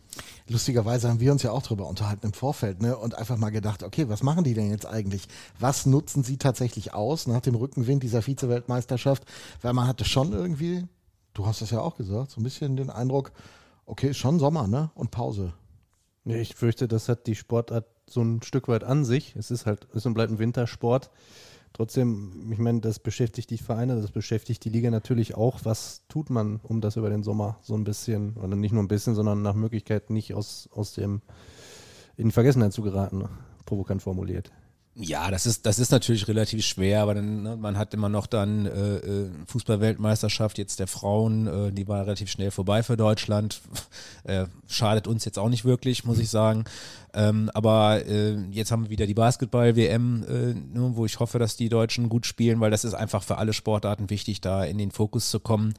Lustigerweise 0.48 1.10
haben 1.10 1.20
wir 1.20 1.30
uns 1.30 1.42
ja 1.42 1.52
auch 1.52 1.62
darüber 1.62 1.86
unterhalten 1.86 2.26
im 2.26 2.32
Vorfeld 2.32 2.80
ne? 2.80 2.96
und 2.96 3.16
einfach 3.16 3.36
mal 3.36 3.50
gedacht, 3.50 3.82
okay, 3.82 4.08
was 4.08 4.22
machen 4.22 4.44
die 4.44 4.54
denn 4.54 4.70
jetzt 4.70 4.86
eigentlich? 4.86 5.28
Was 5.58 5.84
nutzen 5.84 6.22
sie 6.22 6.38
tatsächlich 6.38 6.94
aus 6.94 7.26
nach 7.26 7.42
dem 7.42 7.54
Rückenwind 7.54 8.02
dieser 8.02 8.22
Vize-Weltmeisterschaft? 8.22 9.24
Weil 9.60 9.74
man 9.74 9.86
hatte 9.86 10.06
schon 10.06 10.32
irgendwie, 10.32 10.84
du 11.34 11.44
hast 11.46 11.60
es 11.60 11.70
ja 11.70 11.80
auch 11.80 11.96
gesagt, 11.96 12.30
so 12.30 12.40
ein 12.40 12.44
bisschen 12.44 12.76
den 12.76 12.88
Eindruck, 12.88 13.32
okay, 13.84 14.08
ist 14.08 14.18
schon 14.18 14.38
Sommer 14.38 14.66
ne? 14.66 14.90
und 14.94 15.10
Pause. 15.10 15.52
ich 16.24 16.54
fürchte, 16.54 16.88
das 16.88 17.10
hat 17.10 17.26
die 17.26 17.34
Sportart 17.34 17.84
so 18.08 18.22
ein 18.22 18.42
Stück 18.42 18.68
weit 18.68 18.84
an 18.84 19.04
sich. 19.04 19.36
Es 19.36 19.50
ist 19.50 19.66
halt, 19.66 19.86
es 19.94 20.04
bleibt 20.04 20.32
ein 20.32 20.38
Wintersport. 20.38 21.10
Trotzdem, 21.72 22.50
ich 22.52 22.58
meine, 22.58 22.80
das 22.80 22.98
beschäftigt 22.98 23.50
die 23.50 23.58
Vereine, 23.58 24.00
das 24.00 24.10
beschäftigt 24.10 24.64
die 24.64 24.70
Liga 24.70 24.90
natürlich 24.90 25.36
auch. 25.36 25.60
Was 25.64 26.02
tut 26.08 26.28
man, 26.28 26.60
um 26.62 26.80
das 26.80 26.96
über 26.96 27.10
den 27.10 27.22
Sommer 27.22 27.58
so 27.62 27.74
ein 27.74 27.84
bisschen, 27.84 28.36
oder 28.36 28.56
nicht 28.56 28.72
nur 28.72 28.82
ein 28.82 28.88
bisschen, 28.88 29.14
sondern 29.14 29.42
nach 29.42 29.54
Möglichkeit 29.54 30.10
nicht 30.10 30.34
aus, 30.34 30.68
aus 30.72 30.94
dem 30.94 31.22
in 32.16 32.30
Vergessenheit 32.30 32.72
zu 32.72 32.82
geraten, 32.82 33.28
provokant 33.64 34.02
formuliert. 34.02 34.52
Ja, 34.96 35.30
das 35.30 35.46
ist, 35.46 35.66
das 35.66 35.78
ist 35.78 35.92
natürlich 35.92 36.26
relativ 36.26 36.64
schwer, 36.66 37.02
aber 37.02 37.14
dann, 37.14 37.42
ne, 37.42 37.56
man 37.56 37.78
hat 37.78 37.94
immer 37.94 38.08
noch 38.08 38.26
dann 38.26 38.66
äh, 38.66 38.96
äh, 38.96 39.30
Fußballweltmeisterschaft 39.46 40.58
jetzt 40.58 40.80
der 40.80 40.88
Frauen, 40.88 41.46
äh, 41.46 41.72
die 41.72 41.86
war 41.86 42.02
relativ 42.02 42.28
schnell 42.28 42.50
vorbei 42.50 42.82
für 42.82 42.96
Deutschland. 42.96 43.60
Äh, 44.24 44.46
schadet 44.68 45.06
uns 45.06 45.24
jetzt 45.24 45.38
auch 45.38 45.48
nicht 45.48 45.64
wirklich, 45.64 46.04
muss 46.04 46.18
ich 46.18 46.28
sagen. 46.28 46.64
Ähm, 47.14 47.50
aber 47.54 48.04
äh, 48.04 48.36
jetzt 48.50 48.70
haben 48.70 48.84
wir 48.84 48.90
wieder 48.90 49.06
die 49.06 49.14
Basketball-WM, 49.14 50.24
äh, 50.24 50.54
ne, 50.54 50.90
wo 50.94 51.06
ich 51.06 51.18
hoffe, 51.18 51.38
dass 51.38 51.56
die 51.56 51.70
Deutschen 51.70 52.10
gut 52.10 52.26
spielen, 52.26 52.60
weil 52.60 52.70
das 52.70 52.84
ist 52.84 52.92
einfach 52.92 53.22
für 53.22 53.38
alle 53.38 53.54
Sportarten 53.54 54.10
wichtig, 54.10 54.42
da 54.42 54.62
in 54.62 54.76
den 54.76 54.90
Fokus 54.90 55.30
zu 55.30 55.40
kommen. 55.40 55.72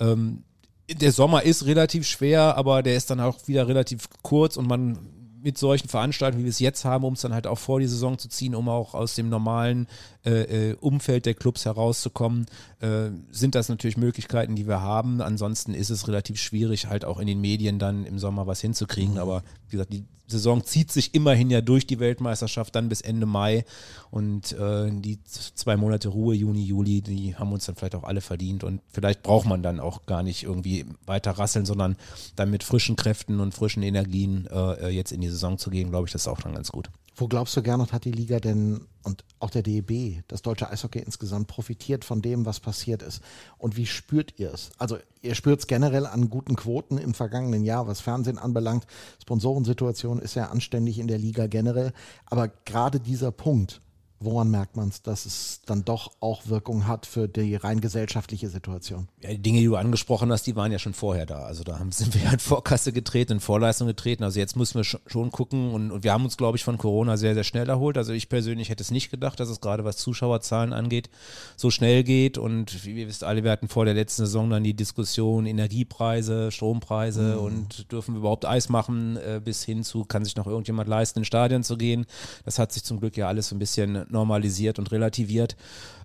Ähm, 0.00 0.42
der 0.90 1.12
Sommer 1.12 1.44
ist 1.44 1.64
relativ 1.64 2.06
schwer, 2.06 2.56
aber 2.56 2.82
der 2.82 2.96
ist 2.96 3.08
dann 3.08 3.20
auch 3.20 3.46
wieder 3.46 3.68
relativ 3.68 4.08
kurz 4.22 4.56
und 4.56 4.66
man 4.66 4.98
mit 5.46 5.58
solchen 5.58 5.88
Veranstaltungen, 5.88 6.40
wie 6.40 6.46
wir 6.46 6.50
es 6.50 6.58
jetzt 6.58 6.84
haben, 6.84 7.04
um 7.04 7.12
es 7.12 7.20
dann 7.20 7.32
halt 7.32 7.46
auch 7.46 7.58
vor 7.58 7.78
die 7.78 7.86
Saison 7.86 8.18
zu 8.18 8.28
ziehen, 8.28 8.56
um 8.56 8.68
auch 8.68 8.94
aus 8.94 9.14
dem 9.14 9.28
normalen 9.28 9.86
äh, 10.24 10.70
äh, 10.70 10.74
Umfeld 10.80 11.24
der 11.24 11.34
Clubs 11.34 11.64
herauszukommen, 11.64 12.46
äh, 12.80 13.10
sind 13.30 13.54
das 13.54 13.68
natürlich 13.68 13.96
Möglichkeiten, 13.96 14.54
die 14.54 14.66
wir 14.66 14.82
haben. 14.82 15.22
Ansonsten 15.22 15.72
ist 15.72 15.90
es 15.90 16.08
relativ 16.08 16.38
schwierig, 16.38 16.88
halt 16.88 17.04
auch 17.04 17.18
in 17.18 17.26
den 17.26 17.40
Medien 17.40 17.78
dann 17.78 18.04
im 18.04 18.18
Sommer 18.18 18.46
was 18.46 18.60
hinzukriegen. 18.60 19.14
Mhm. 19.14 19.20
Aber 19.20 19.42
wie 19.68 19.72
gesagt, 19.72 19.92
die 19.92 20.04
Saison 20.26 20.64
zieht 20.64 20.90
sich 20.90 21.14
immerhin 21.14 21.50
ja 21.50 21.60
durch 21.60 21.86
die 21.86 22.00
Weltmeisterschaft 22.00 22.74
dann 22.74 22.88
bis 22.88 23.00
Ende 23.00 23.26
Mai. 23.26 23.64
Und 24.10 24.52
äh, 24.52 24.90
die 24.90 25.22
zwei 25.24 25.76
Monate 25.76 26.08
Ruhe, 26.08 26.34
Juni, 26.34 26.64
Juli, 26.64 27.00
die 27.00 27.34
haben 27.36 27.52
uns 27.52 27.64
dann 27.66 27.76
vielleicht 27.76 27.94
auch 27.94 28.04
alle 28.04 28.20
verdient. 28.20 28.62
Und 28.62 28.82
vielleicht 28.90 29.22
braucht 29.22 29.46
man 29.46 29.62
dann 29.62 29.80
auch 29.80 30.04
gar 30.04 30.22
nicht 30.22 30.42
irgendwie 30.42 30.84
weiter 31.06 31.32
rasseln, 31.32 31.64
sondern 31.64 31.96
dann 32.34 32.50
mit 32.50 32.62
frischen 32.62 32.96
Kräften 32.96 33.40
und 33.40 33.54
frischen 33.54 33.82
Energien 33.82 34.48
äh, 34.50 34.88
jetzt 34.88 35.12
in 35.12 35.20
die 35.20 35.30
Saison 35.30 35.58
zu 35.58 35.70
gehen, 35.70 35.90
glaube 35.90 36.06
ich, 36.08 36.12
das 36.12 36.22
ist 36.22 36.28
auch 36.28 36.40
dann 36.40 36.54
ganz 36.54 36.72
gut. 36.72 36.90
Wo 37.18 37.28
glaubst 37.28 37.56
du, 37.56 37.62
Gernot, 37.62 37.94
hat 37.94 38.04
die 38.04 38.12
Liga 38.12 38.40
denn 38.40 38.86
und 39.02 39.24
auch 39.38 39.48
der 39.48 39.62
DEB, 39.62 40.22
das 40.28 40.42
deutsche 40.42 40.68
Eishockey 40.68 40.98
insgesamt, 40.98 41.46
profitiert 41.46 42.04
von 42.04 42.20
dem, 42.20 42.44
was 42.44 42.60
passiert 42.60 43.02
ist? 43.02 43.22
Und 43.56 43.78
wie 43.78 43.86
spürt 43.86 44.38
ihr 44.38 44.52
es? 44.52 44.70
Also 44.76 44.98
ihr 45.22 45.34
spürt 45.34 45.60
es 45.60 45.66
generell 45.66 46.04
an 46.04 46.28
guten 46.28 46.56
Quoten 46.56 46.98
im 46.98 47.14
vergangenen 47.14 47.64
Jahr, 47.64 47.86
was 47.86 48.00
Fernsehen 48.00 48.38
anbelangt. 48.38 48.86
Sponsorensituation 49.22 50.18
ist 50.18 50.34
ja 50.34 50.50
anständig 50.50 50.98
in 50.98 51.08
der 51.08 51.18
Liga 51.18 51.46
generell. 51.46 51.94
Aber 52.26 52.48
gerade 52.48 53.00
dieser 53.00 53.32
Punkt, 53.32 53.80
Woran 54.18 54.50
merkt 54.50 54.76
man 54.76 54.88
es, 54.88 55.02
dass 55.02 55.26
es 55.26 55.60
dann 55.66 55.84
doch 55.84 56.12
auch 56.20 56.46
Wirkung 56.46 56.86
hat 56.86 57.04
für 57.04 57.28
die 57.28 57.54
rein 57.54 57.82
gesellschaftliche 57.82 58.48
Situation? 58.48 59.08
Ja, 59.20 59.28
die 59.28 59.42
Dinge, 59.42 59.60
die 59.60 59.66
du 59.66 59.76
angesprochen 59.76 60.32
hast, 60.32 60.46
die 60.46 60.56
waren 60.56 60.72
ja 60.72 60.78
schon 60.78 60.94
vorher 60.94 61.26
da. 61.26 61.42
Also 61.42 61.64
da 61.64 61.78
haben, 61.78 61.92
sind 61.92 62.14
wir 62.14 62.22
ja 62.22 62.32
in 62.32 62.38
Vorkasse 62.38 62.92
getreten, 62.92 63.34
in 63.34 63.40
Vorleistung 63.40 63.86
getreten. 63.86 64.24
Also 64.24 64.40
jetzt 64.40 64.56
müssen 64.56 64.78
wir 64.78 64.84
schon 64.84 65.30
gucken 65.30 65.70
und, 65.70 65.90
und 65.90 66.02
wir 66.02 66.14
haben 66.14 66.24
uns, 66.24 66.38
glaube 66.38 66.56
ich, 66.56 66.64
von 66.64 66.78
Corona 66.78 67.18
sehr, 67.18 67.34
sehr 67.34 67.44
schnell 67.44 67.68
erholt. 67.68 67.98
Also 67.98 68.14
ich 68.14 68.30
persönlich 68.30 68.70
hätte 68.70 68.82
es 68.82 68.90
nicht 68.90 69.10
gedacht, 69.10 69.38
dass 69.38 69.50
es 69.50 69.60
gerade 69.60 69.84
was 69.84 69.98
Zuschauerzahlen 69.98 70.72
angeht, 70.72 71.10
so 71.56 71.70
schnell 71.70 72.02
geht. 72.02 72.38
Und 72.38 72.86
wie 72.86 73.00
ihr 73.00 73.08
wisst 73.08 73.22
alle, 73.22 73.44
wir 73.44 73.50
hatten 73.50 73.68
vor 73.68 73.84
der 73.84 73.94
letzten 73.94 74.22
Saison 74.24 74.48
dann 74.48 74.64
die 74.64 74.74
Diskussion 74.74 75.44
Energiepreise, 75.44 76.50
Strompreise 76.50 77.36
mhm. 77.36 77.44
und 77.44 77.92
dürfen 77.92 78.14
wir 78.14 78.20
überhaupt 78.20 78.46
Eis 78.46 78.70
machen, 78.70 79.18
äh, 79.18 79.42
bis 79.44 79.62
hin 79.62 79.84
zu, 79.84 80.06
kann 80.06 80.24
sich 80.24 80.36
noch 80.36 80.46
irgendjemand 80.46 80.88
leisten, 80.88 81.18
ins 81.18 81.28
Stadion 81.28 81.62
zu 81.62 81.76
gehen. 81.76 82.06
Das 82.46 82.58
hat 82.58 82.72
sich 82.72 82.82
zum 82.82 82.98
Glück 82.98 83.18
ja 83.18 83.28
alles 83.28 83.52
ein 83.52 83.58
bisschen 83.58 84.05
normalisiert 84.08 84.78
und 84.78 84.92
relativiert. 84.92 85.56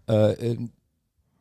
Äh, 0.08 0.34
äh, 0.34 0.58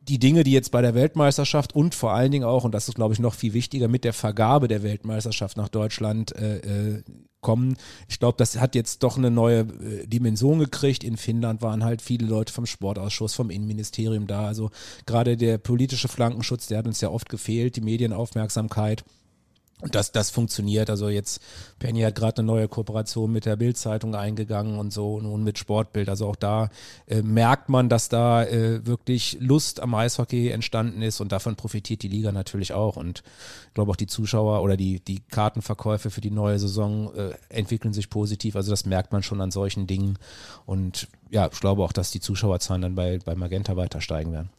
die 0.03 0.17
Dinge, 0.17 0.43
die 0.43 0.51
jetzt 0.51 0.71
bei 0.71 0.81
der 0.81 0.95
Weltmeisterschaft 0.95 1.75
und 1.75 1.93
vor 1.93 2.13
allen 2.13 2.31
Dingen 2.31 2.43
auch, 2.43 2.63
und 2.63 2.73
das 2.73 2.87
ist 2.87 2.95
glaube 2.95 3.13
ich 3.13 3.19
noch 3.19 3.35
viel 3.35 3.53
wichtiger, 3.53 3.87
mit 3.87 4.03
der 4.03 4.13
Vergabe 4.13 4.67
der 4.67 4.81
Weltmeisterschaft 4.81 5.57
nach 5.57 5.69
Deutschland 5.69 6.35
äh, 6.35 7.03
kommen. 7.39 7.77
Ich 8.07 8.19
glaube, 8.19 8.35
das 8.37 8.59
hat 8.59 8.73
jetzt 8.73 9.03
doch 9.03 9.17
eine 9.17 9.29
neue 9.29 9.65
Dimension 10.07 10.57
gekriegt. 10.57 11.03
In 11.03 11.17
Finnland 11.17 11.61
waren 11.61 11.83
halt 11.83 12.01
viele 12.01 12.25
Leute 12.25 12.51
vom 12.51 12.65
Sportausschuss, 12.65 13.35
vom 13.35 13.51
Innenministerium 13.51 14.25
da. 14.25 14.47
Also 14.47 14.71
gerade 15.05 15.37
der 15.37 15.59
politische 15.59 16.07
Flankenschutz, 16.07 16.67
der 16.67 16.79
hat 16.79 16.87
uns 16.87 17.01
ja 17.01 17.09
oft 17.09 17.29
gefehlt, 17.29 17.75
die 17.75 17.81
Medienaufmerksamkeit. 17.81 19.03
Und 19.81 19.95
das, 19.95 20.11
das 20.11 20.29
funktioniert. 20.29 20.89
Also 20.89 21.09
jetzt, 21.09 21.41
Penny 21.79 22.01
hat 22.01 22.15
gerade 22.15 22.37
eine 22.39 22.47
neue 22.47 22.67
Kooperation 22.67 23.31
mit 23.31 23.45
der 23.45 23.55
Bildzeitung 23.55 24.15
eingegangen 24.15 24.77
und 24.77 24.93
so 24.93 25.15
und 25.15 25.43
mit 25.43 25.57
Sportbild. 25.57 26.07
Also 26.07 26.27
auch 26.27 26.35
da 26.35 26.69
äh, 27.07 27.21
merkt 27.23 27.67
man, 27.69 27.89
dass 27.89 28.07
da 28.07 28.43
äh, 28.43 28.85
wirklich 28.85 29.37
Lust 29.39 29.79
am 29.79 29.95
Eishockey 29.95 30.49
entstanden 30.49 31.01
ist 31.01 31.19
und 31.19 31.31
davon 31.31 31.55
profitiert 31.55 32.03
die 32.03 32.07
Liga 32.07 32.31
natürlich 32.31 32.73
auch. 32.73 32.95
Und 32.95 33.23
ich 33.67 33.73
glaube 33.73 33.91
auch 33.91 33.95
die 33.95 34.07
Zuschauer 34.07 34.61
oder 34.61 34.77
die, 34.77 34.99
die 34.99 35.21
Kartenverkäufe 35.31 36.11
für 36.11 36.21
die 36.21 36.31
neue 36.31 36.59
Saison 36.59 37.13
äh, 37.15 37.31
entwickeln 37.49 37.93
sich 37.93 38.09
positiv. 38.09 38.55
Also 38.55 38.69
das 38.69 38.85
merkt 38.85 39.11
man 39.11 39.23
schon 39.23 39.41
an 39.41 39.51
solchen 39.51 39.87
Dingen. 39.87 40.19
Und 40.65 41.07
ja, 41.31 41.49
ich 41.51 41.59
glaube 41.59 41.83
auch, 41.83 41.93
dass 41.93 42.11
die 42.11 42.19
Zuschauerzahlen 42.19 42.83
dann 42.83 42.95
bei, 42.95 43.19
bei 43.23 43.35
Magenta 43.35 43.75
weiter 43.77 44.01
steigen 44.01 44.31
werden. 44.31 44.49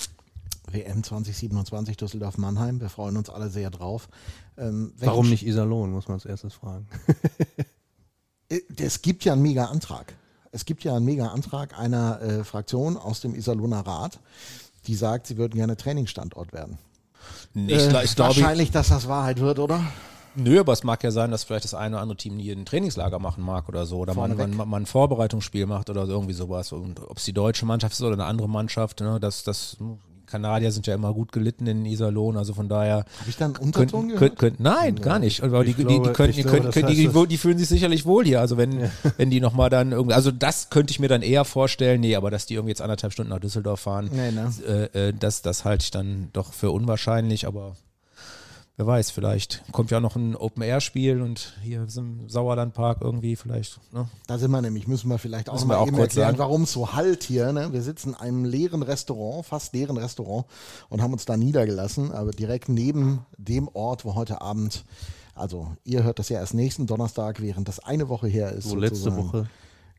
WM 0.72 1.02
2027 1.02 1.96
Düsseldorf-Mannheim. 1.96 2.80
Wir 2.80 2.88
freuen 2.88 3.16
uns 3.16 3.30
alle 3.30 3.50
sehr 3.50 3.70
drauf. 3.70 4.08
Ähm, 4.56 4.92
Warum 4.98 5.28
nicht 5.28 5.46
Iserlohn, 5.46 5.90
muss 5.90 6.08
man 6.08 6.16
als 6.16 6.26
erstes 6.26 6.54
fragen. 6.54 6.86
Äh, 8.48 8.60
es 8.76 9.00
gibt 9.00 9.24
ja 9.24 9.32
einen 9.32 9.40
Mega-Antrag. 9.40 10.12
Es 10.50 10.66
gibt 10.66 10.84
ja 10.84 10.94
einen 10.94 11.06
Mega-Antrag 11.06 11.78
einer 11.78 12.20
äh, 12.20 12.44
Fraktion 12.44 12.98
aus 12.98 13.22
dem 13.22 13.34
Iserlohner 13.34 13.80
Rat, 13.80 14.20
die 14.86 14.94
sagt, 14.94 15.26
sie 15.26 15.38
würden 15.38 15.54
gerne 15.54 15.78
Trainingsstandort 15.78 16.52
werden. 16.52 16.76
Nicht, 17.54 17.80
äh, 17.80 18.04
ich 18.04 18.18
wahrscheinlich, 18.18 18.70
dass 18.70 18.88
das 18.88 19.08
Wahrheit 19.08 19.40
wird, 19.40 19.58
oder? 19.58 19.82
Nö, 20.34 20.60
aber 20.60 20.72
es 20.72 20.82
mag 20.82 21.02
ja 21.04 21.10
sein, 21.10 21.30
dass 21.30 21.44
vielleicht 21.44 21.64
das 21.64 21.74
eine 21.74 21.96
oder 21.96 22.02
andere 22.02 22.16
Team 22.16 22.38
hier 22.38 22.56
ein 22.56 22.64
Trainingslager 22.64 23.18
machen 23.18 23.44
mag 23.44 23.68
oder 23.68 23.86
so. 23.86 23.98
Oder 23.98 24.14
man, 24.14 24.36
man, 24.36 24.56
man, 24.56 24.82
ein 24.82 24.86
Vorbereitungsspiel 24.86 25.66
macht 25.66 25.90
oder 25.90 26.04
irgendwie 26.04 26.32
sowas. 26.32 26.72
Und 26.72 27.00
ob 27.00 27.18
es 27.18 27.24
die 27.24 27.34
deutsche 27.34 27.66
Mannschaft 27.66 27.94
ist 27.94 28.00
oder 28.00 28.14
eine 28.14 28.24
andere 28.24 28.48
Mannschaft, 28.48 29.00
ne, 29.00 29.20
das, 29.20 29.44
das 29.44 29.76
Kanadier 30.32 30.72
sind 30.72 30.86
ja 30.86 30.94
immer 30.94 31.12
gut 31.12 31.30
gelitten 31.30 31.66
in 31.66 31.84
Iserlohn, 31.84 32.38
also 32.38 32.54
von 32.54 32.66
daher. 32.66 33.04
Habe 33.20 33.28
ich 33.28 33.36
da 33.36 33.44
einen 33.44 33.56
Unterton 33.56 34.08
könnt, 34.08 34.18
könnt, 34.18 34.38
könnt, 34.38 34.60
Nein, 34.60 34.96
gar 34.96 35.18
nicht. 35.18 35.42
Aber 35.42 35.62
die, 35.62 35.74
glaube, 35.74 35.92
die, 35.92 36.00
die, 36.00 36.12
können, 36.14 36.32
die, 36.32 36.42
glaube, 36.42 36.70
können, 36.70 36.86
die, 36.86 37.08
die, 37.08 37.26
die, 37.28 37.36
fühlen 37.36 37.58
sich 37.58 37.68
sicherlich 37.68 38.06
wohl 38.06 38.24
hier. 38.24 38.40
Also 38.40 38.56
wenn, 38.56 38.80
ja. 38.80 38.90
wenn 39.18 39.28
die 39.28 39.40
nochmal 39.40 39.68
dann 39.68 39.92
irgendwie, 39.92 40.14
also 40.14 40.30
das 40.30 40.70
könnte 40.70 40.90
ich 40.90 41.00
mir 41.00 41.08
dann 41.08 41.20
eher 41.20 41.44
vorstellen. 41.44 42.00
Nee, 42.00 42.16
aber 42.16 42.30
dass 42.30 42.46
die 42.46 42.54
irgendwie 42.54 42.70
jetzt 42.70 42.80
anderthalb 42.80 43.12
Stunden 43.12 43.30
nach 43.30 43.40
Düsseldorf 43.40 43.80
fahren, 43.80 44.08
nee, 44.10 44.30
ne? 44.30 44.50
äh, 44.94 45.08
äh, 45.08 45.12
das, 45.12 45.42
das 45.42 45.66
halte 45.66 45.84
ich 45.84 45.90
dann 45.90 46.30
doch 46.32 46.54
für 46.54 46.70
unwahrscheinlich, 46.70 47.46
aber 47.46 47.76
wer 48.76 48.86
weiß, 48.86 49.10
vielleicht 49.10 49.62
kommt 49.72 49.90
ja 49.90 50.00
noch 50.00 50.16
ein 50.16 50.34
Open-Air-Spiel 50.34 51.20
und 51.20 51.54
hier 51.62 51.84
ist 51.84 51.96
im 51.96 52.28
Sauerlandpark 52.28 53.00
irgendwie 53.00 53.36
vielleicht. 53.36 53.80
Ne? 53.92 54.08
Da 54.26 54.38
sind 54.38 54.50
wir 54.50 54.62
nämlich, 54.62 54.88
müssen 54.88 55.08
wir 55.08 55.18
vielleicht 55.18 55.48
auch 55.48 55.54
müssen 55.54 55.68
mal 55.68 55.76
auch 55.76 55.86
eben 55.86 55.98
erklären, 55.98 56.38
warum 56.38 56.62
es 56.62 56.72
so 56.72 56.92
halt 56.92 57.22
hier. 57.22 57.52
Ne? 57.52 57.72
Wir 57.72 57.82
sitzen 57.82 58.10
in 58.10 58.14
einem 58.14 58.44
leeren 58.44 58.82
Restaurant, 58.82 59.46
fast 59.46 59.74
leeren 59.74 59.98
Restaurant 59.98 60.46
und 60.88 61.02
haben 61.02 61.12
uns 61.12 61.24
da 61.24 61.36
niedergelassen, 61.36 62.12
aber 62.12 62.30
direkt 62.30 62.68
neben 62.68 63.26
dem 63.36 63.68
Ort, 63.68 64.04
wo 64.04 64.14
heute 64.14 64.40
Abend, 64.40 64.84
also 65.34 65.68
ihr 65.84 66.02
hört 66.02 66.18
das 66.18 66.28
ja 66.28 66.40
erst 66.40 66.54
nächsten 66.54 66.86
Donnerstag, 66.86 67.40
während 67.40 67.68
das 67.68 67.78
eine 67.78 68.08
Woche 68.08 68.28
her 68.28 68.52
ist. 68.52 68.68
So 68.68 68.76
letzte 68.76 69.16
Woche. 69.16 69.48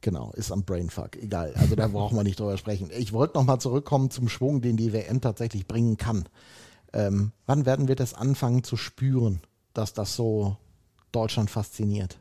Genau, 0.01 0.32
ist 0.34 0.51
am 0.51 0.63
Brainfuck. 0.63 1.15
Egal. 1.15 1.53
Also 1.56 1.75
da 1.77 1.88
brauchen 1.88 2.18
wir 2.18 2.24
nicht 2.24 2.38
drüber 2.38 2.58
sprechen. 2.58 2.89
Ich 2.98 3.13
wollte 3.13 3.38
nochmal 3.38 3.60
zurückkommen 3.60 4.10
zum 4.10 4.27
Schwung, 4.27 4.62
den 4.62 4.75
die 4.75 4.92
WM 4.92 5.22
tatsächlich 5.22 5.65
bringen 5.65 5.96
kann. 5.96 6.25
Ähm, 6.94 7.32
wann 7.46 7.66
werden 7.66 7.88
wir 7.88 7.96
das 7.96 8.14
anfangen 8.14 8.64
zu 8.64 8.78
spüren, 8.78 9.42
dass 9.74 9.94
das 9.94 10.16
so 10.16 10.58
Deutschland 11.12 11.50
fasziniert? 11.50 12.20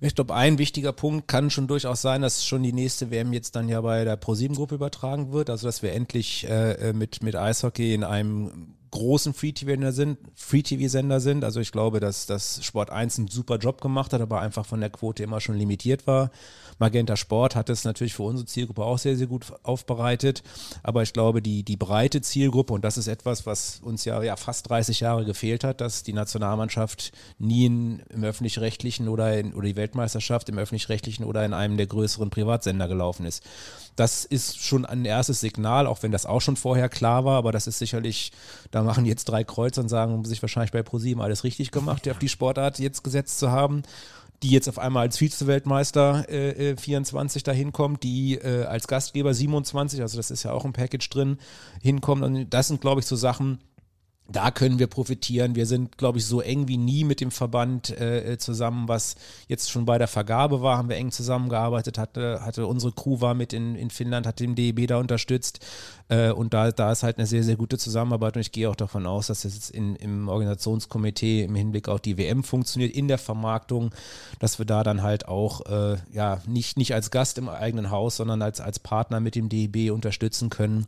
Ich 0.00 0.14
glaube, 0.14 0.34
ein 0.34 0.58
wichtiger 0.58 0.92
Punkt 0.92 1.26
kann 1.26 1.48
schon 1.48 1.68
durchaus 1.68 2.02
sein, 2.02 2.20
dass 2.20 2.44
schon 2.44 2.62
die 2.62 2.74
nächste 2.74 3.10
WM 3.10 3.32
jetzt 3.32 3.56
dann 3.56 3.68
ja 3.68 3.80
bei 3.80 4.04
der 4.04 4.16
ProSieben-Gruppe 4.16 4.74
übertragen 4.74 5.32
wird. 5.32 5.48
Also, 5.48 5.66
dass 5.66 5.82
wir 5.82 5.92
endlich 5.92 6.46
äh, 6.48 6.92
mit, 6.92 7.22
mit 7.22 7.34
Eishockey 7.34 7.94
in 7.94 8.04
einem 8.04 8.74
großen 8.96 9.34
Free-TV-Sender 9.34 9.92
sind, 9.92 10.18
Free 10.34 10.60
-TV 10.60 11.20
sind. 11.20 11.44
Also 11.44 11.60
ich 11.60 11.70
glaube, 11.70 12.00
dass, 12.00 12.26
dass 12.26 12.64
Sport 12.64 12.90
1 12.90 13.18
einen 13.18 13.28
super 13.28 13.58
Job 13.58 13.80
gemacht 13.80 14.12
hat, 14.12 14.20
aber 14.20 14.40
einfach 14.40 14.64
von 14.64 14.80
der 14.80 14.90
Quote 14.90 15.22
immer 15.22 15.40
schon 15.40 15.56
limitiert 15.56 16.06
war. 16.06 16.30
Magenta 16.78 17.16
Sport 17.16 17.56
hat 17.56 17.70
es 17.70 17.84
natürlich 17.84 18.14
für 18.14 18.24
unsere 18.24 18.46
Zielgruppe 18.46 18.84
auch 18.84 18.98
sehr, 18.98 19.16
sehr 19.16 19.26
gut 19.26 19.46
aufbereitet. 19.62 20.42
Aber 20.82 21.02
ich 21.02 21.12
glaube, 21.12 21.40
die, 21.40 21.62
die 21.62 21.76
breite 21.76 22.20
Zielgruppe, 22.20 22.74
und 22.74 22.84
das 22.84 22.98
ist 22.98 23.06
etwas, 23.06 23.46
was 23.46 23.80
uns 23.82 24.04
ja, 24.04 24.22
ja 24.22 24.36
fast 24.36 24.68
30 24.68 25.00
Jahre 25.00 25.24
gefehlt 25.24 25.64
hat, 25.64 25.80
dass 25.80 26.02
die 26.02 26.12
Nationalmannschaft 26.12 27.12
nie 27.38 27.66
in, 27.66 28.00
im 28.10 28.24
öffentlich-rechtlichen 28.24 29.08
oder, 29.08 29.38
in, 29.38 29.54
oder 29.54 29.66
die 29.66 29.76
Weltmeisterschaft 29.76 30.48
im 30.48 30.58
öffentlich-rechtlichen 30.58 31.24
oder 31.24 31.44
in 31.44 31.54
einem 31.54 31.76
der 31.76 31.86
größeren 31.86 32.30
Privatsender 32.30 32.88
gelaufen 32.88 33.26
ist. 33.26 33.42
Das 33.96 34.24
ist 34.24 34.60
schon 34.62 34.84
ein 34.84 35.04
erstes 35.04 35.40
Signal, 35.40 35.86
auch 35.86 36.02
wenn 36.02 36.12
das 36.12 36.26
auch 36.26 36.40
schon 36.40 36.56
vorher 36.56 36.88
klar 36.88 37.24
war, 37.24 37.38
aber 37.38 37.50
das 37.50 37.66
ist 37.66 37.78
sicherlich, 37.78 38.30
da 38.70 38.82
machen 38.82 39.06
jetzt 39.06 39.24
drei 39.24 39.42
Kreuze 39.42 39.80
und 39.80 39.88
sagen, 39.88 40.24
sich 40.24 40.42
wahrscheinlich 40.42 40.72
bei 40.72 40.82
ProSieben 40.82 41.22
alles 41.22 41.44
richtig 41.44 41.70
gemacht, 41.70 42.08
auf 42.08 42.18
die 42.18 42.28
Sportart 42.28 42.78
jetzt 42.78 43.02
gesetzt 43.02 43.38
zu 43.38 43.50
haben 43.50 43.82
die 44.42 44.50
jetzt 44.50 44.68
auf 44.68 44.78
einmal 44.78 45.02
als 45.02 45.18
Vize-Weltmeister 45.18 46.28
äh, 46.28 46.76
24 46.76 47.42
äh, 47.42 47.44
dahin 47.44 47.72
kommt, 47.72 48.02
die 48.02 48.34
äh, 48.34 48.64
als 48.64 48.86
Gastgeber 48.86 49.32
27, 49.32 50.02
also 50.02 50.16
das 50.16 50.30
ist 50.30 50.42
ja 50.42 50.52
auch 50.52 50.64
ein 50.64 50.72
Package 50.72 51.08
drin, 51.08 51.38
hinkommt. 51.82 52.22
Und 52.22 52.50
das 52.50 52.68
sind, 52.68 52.80
glaube 52.80 53.00
ich, 53.00 53.06
so 53.06 53.16
Sachen, 53.16 53.58
da 54.28 54.50
können 54.50 54.78
wir 54.78 54.88
profitieren. 54.88 55.54
Wir 55.54 55.66
sind, 55.66 55.98
glaube 55.98 56.18
ich, 56.18 56.26
so 56.26 56.40
eng 56.40 56.66
wie 56.66 56.76
nie 56.76 57.04
mit 57.04 57.20
dem 57.20 57.30
Verband 57.30 57.90
äh, 57.90 58.36
zusammen, 58.38 58.88
was 58.88 59.14
jetzt 59.46 59.70
schon 59.70 59.84
bei 59.84 59.98
der 59.98 60.08
Vergabe 60.08 60.62
war, 60.62 60.78
haben 60.78 60.88
wir 60.88 60.96
eng 60.96 61.12
zusammengearbeitet, 61.12 61.96
hatte, 61.96 62.40
hatte 62.42 62.66
unsere 62.66 62.92
Crew 62.92 63.20
war 63.20 63.34
mit 63.34 63.52
in, 63.52 63.76
in 63.76 63.90
Finnland, 63.90 64.26
hat 64.26 64.40
den 64.40 64.56
DEB 64.56 64.88
da 64.88 64.98
unterstützt. 64.98 65.60
Äh, 66.08 66.30
und 66.32 66.54
da, 66.54 66.72
da 66.72 66.90
ist 66.90 67.04
halt 67.04 67.18
eine 67.18 67.26
sehr, 67.26 67.44
sehr 67.44 67.56
gute 67.56 67.78
Zusammenarbeit. 67.78 68.34
Und 68.34 68.40
ich 68.40 68.52
gehe 68.52 68.68
auch 68.68 68.76
davon 68.76 69.06
aus, 69.06 69.28
dass 69.28 69.42
das 69.42 69.54
jetzt 69.54 69.70
in, 69.70 69.94
im 69.96 70.28
Organisationskomitee 70.28 71.44
im 71.44 71.54
Hinblick 71.54 71.88
auf 71.88 72.00
die 72.00 72.18
WM 72.18 72.42
funktioniert, 72.42 72.94
in 72.94 73.06
der 73.06 73.18
Vermarktung, 73.18 73.94
dass 74.40 74.58
wir 74.58 74.66
da 74.66 74.82
dann 74.82 75.02
halt 75.02 75.28
auch, 75.28 75.66
äh, 75.66 75.98
ja, 76.12 76.40
nicht, 76.46 76.76
nicht 76.76 76.94
als 76.94 77.10
Gast 77.12 77.38
im 77.38 77.48
eigenen 77.48 77.90
Haus, 77.90 78.16
sondern 78.16 78.42
als, 78.42 78.60
als 78.60 78.80
Partner 78.80 79.20
mit 79.20 79.36
dem 79.36 79.48
DEB 79.48 79.92
unterstützen 79.92 80.50
können 80.50 80.86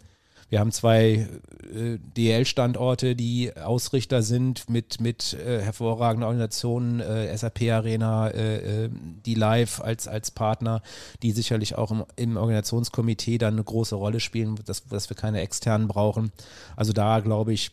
wir 0.50 0.61
haben 0.61 0.73
zwei 0.73 1.28
äh, 1.75 1.99
DL-Standorte, 2.17 3.14
die 3.14 3.55
Ausrichter 3.55 4.23
sind 4.23 4.71
mit, 4.71 5.00
mit 5.00 5.35
äh, 5.35 5.61
hervorragenden 5.61 6.25
Organisationen, 6.25 7.00
äh, 7.00 7.37
SAP 7.37 7.62
Arena, 7.71 8.28
äh, 8.28 8.85
äh, 8.85 8.90
die 9.26 9.35
Live 9.35 9.81
als, 9.81 10.09
als 10.09 10.31
Partner, 10.31 10.83
die 11.23 11.33
sicherlich 11.33 11.76
auch 11.76 11.90
im, 11.90 12.05
im 12.17 12.37
Organisationskomitee 12.38 13.37
dann 13.37 13.55
eine 13.55 13.64
große 13.64 13.95
Rolle 13.95 14.21
spielen, 14.21 14.59
dass, 14.64 14.87
dass 14.87 15.11
wir 15.11 15.17
keine 15.17 15.40
externen 15.40 15.87
brauchen. 15.87 16.33
Also 16.76 16.95
da 16.95 17.21
glaube 17.21 17.52
ich, 17.52 17.71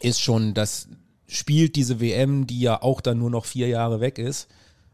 ist 0.00 0.20
schon 0.20 0.54
das 0.54 0.88
spielt 1.26 1.76
diese 1.76 2.00
WM, 2.00 2.46
die 2.46 2.60
ja 2.60 2.82
auch 2.82 3.00
dann 3.02 3.18
nur 3.18 3.30
noch 3.30 3.44
vier 3.44 3.68
Jahre 3.68 4.00
weg 4.00 4.18
ist, 4.18 4.48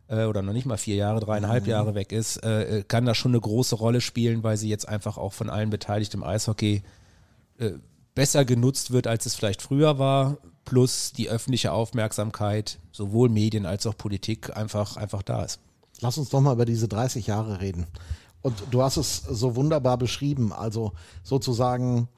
äh, 0.09 0.25
oder 0.25 0.43
noch 0.43 0.53
nicht 0.53 0.67
mal 0.67 0.77
vier 0.77 0.97
Jahre, 0.97 1.21
dreieinhalb 1.21 1.65
mhm. 1.65 1.71
Jahre 1.71 1.95
weg 1.95 2.11
ist, 2.11 2.43
kann 2.89 3.07
da 3.07 3.15
schon 3.15 3.31
eine 3.31 3.41
große 3.41 3.77
Rolle 3.77 4.01
spielen, 4.01 4.43
weil 4.43 4.57
sie 4.57 4.69
jetzt 4.69 4.89
einfach 4.89 5.19
auch 5.19 5.33
von 5.33 5.49
allen 5.49 5.71
Beteiligten 5.71 6.19
im 6.19 6.25
Eishockey 6.25 6.83
äh, 7.59 7.73
besser 8.15 8.45
genutzt 8.45 8.91
wird, 8.91 9.07
als 9.07 9.27
es 9.27 9.35
vielleicht 9.35 9.63
früher 9.63 9.99
war, 9.99 10.39
plus 10.65 11.13
die 11.13 11.29
öffentliche 11.29 11.73
Aufmerksamkeit, 11.73 12.79
sowohl 12.93 13.29
Medien 13.29 13.67
als 13.67 13.87
auch 13.87 13.97
Politik, 13.97 14.57
einfach, 14.57 14.97
einfach 14.97 15.23
da 15.23 15.45
ist. 15.45 15.61
Lass 16.01 16.19
uns 16.19 16.31
doch 16.31 16.41
mal 16.41 16.55
über 16.55 16.65
diese 16.65 16.89
30 16.89 17.27
Jahre 17.27 17.61
reden. 17.61 17.87
Und 18.43 18.55
du 18.71 18.83
hast 18.83 18.97
es 18.97 19.17
so 19.17 19.57
wunderbar 19.57 19.99
beschrieben, 19.99 20.53
also 20.53 20.93
sozusagen 21.23 22.09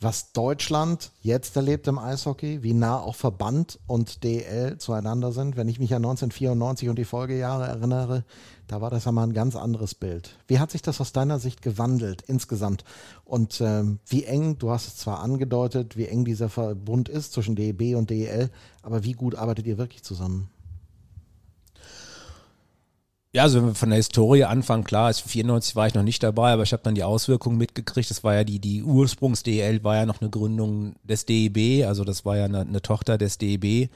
was 0.00 0.32
Deutschland 0.32 1.10
jetzt 1.22 1.56
erlebt 1.56 1.88
im 1.88 1.98
Eishockey, 1.98 2.62
wie 2.62 2.72
nah 2.72 3.00
auch 3.00 3.16
Verband 3.16 3.80
und 3.86 4.22
DL 4.22 4.78
zueinander 4.78 5.32
sind. 5.32 5.56
Wenn 5.56 5.68
ich 5.68 5.80
mich 5.80 5.92
an 5.92 6.04
1994 6.04 6.88
und 6.88 6.98
die 6.98 7.04
Folgejahre 7.04 7.66
erinnere, 7.66 8.24
da 8.68 8.80
war 8.80 8.90
das 8.90 9.06
ja 9.06 9.12
mal 9.12 9.24
ein 9.24 9.32
ganz 9.32 9.56
anderes 9.56 9.94
Bild. 9.94 10.38
Wie 10.46 10.60
hat 10.60 10.70
sich 10.70 10.82
das 10.82 11.00
aus 11.00 11.12
deiner 11.12 11.38
Sicht 11.38 11.62
gewandelt 11.62 12.22
insgesamt? 12.22 12.84
Und 13.24 13.60
ähm, 13.60 13.98
wie 14.06 14.24
eng, 14.24 14.58
du 14.58 14.70
hast 14.70 14.86
es 14.86 14.96
zwar 14.96 15.20
angedeutet, 15.20 15.96
wie 15.96 16.06
eng 16.06 16.24
dieser 16.24 16.48
Verbund 16.48 17.08
ist 17.08 17.32
zwischen 17.32 17.56
DEB 17.56 17.96
und 17.96 18.10
DEL, 18.10 18.50
aber 18.82 19.04
wie 19.04 19.12
gut 19.12 19.34
arbeitet 19.34 19.66
ihr 19.66 19.78
wirklich 19.78 20.04
zusammen? 20.04 20.48
Ja, 23.34 23.42
also 23.42 23.58
wenn 23.58 23.66
wir 23.66 23.74
von 23.74 23.90
der 23.90 23.98
Historie 23.98 24.44
anfangen, 24.44 24.84
klar, 24.84 25.12
94 25.12 25.76
war 25.76 25.86
ich 25.86 25.92
noch 25.92 26.02
nicht 26.02 26.22
dabei, 26.22 26.52
aber 26.52 26.62
ich 26.62 26.72
habe 26.72 26.82
dann 26.82 26.94
die 26.94 27.02
Auswirkungen 27.02 27.58
mitgekriegt. 27.58 28.08
Das 28.08 28.24
war 28.24 28.34
ja 28.34 28.42
die, 28.42 28.58
die 28.58 28.82
Ursprungs-DL 28.82 29.84
war 29.84 29.96
ja 29.96 30.06
noch 30.06 30.22
eine 30.22 30.30
Gründung 30.30 30.94
des 31.02 31.26
DEB, 31.26 31.86
also 31.86 32.04
das 32.04 32.24
war 32.24 32.38
ja 32.38 32.46
eine, 32.46 32.60
eine 32.60 32.80
Tochter 32.80 33.18
des 33.18 33.36
DEB, 33.36 33.64
äh, 33.64 33.88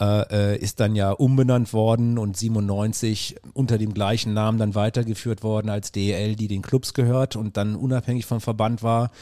äh, 0.00 0.58
ist 0.58 0.80
dann 0.80 0.96
ja 0.96 1.12
umbenannt 1.12 1.72
worden 1.72 2.18
und 2.18 2.36
97 2.36 3.36
unter 3.52 3.78
dem 3.78 3.94
gleichen 3.94 4.34
Namen 4.34 4.58
dann 4.58 4.74
weitergeführt 4.74 5.44
worden 5.44 5.70
als 5.70 5.92
DEL, 5.92 6.34
die 6.34 6.48
den 6.48 6.62
Clubs 6.62 6.94
gehört 6.94 7.36
und 7.36 7.56
dann 7.56 7.76
unabhängig 7.76 8.26
vom 8.26 8.40
Verband 8.40 8.82
war. 8.82 9.12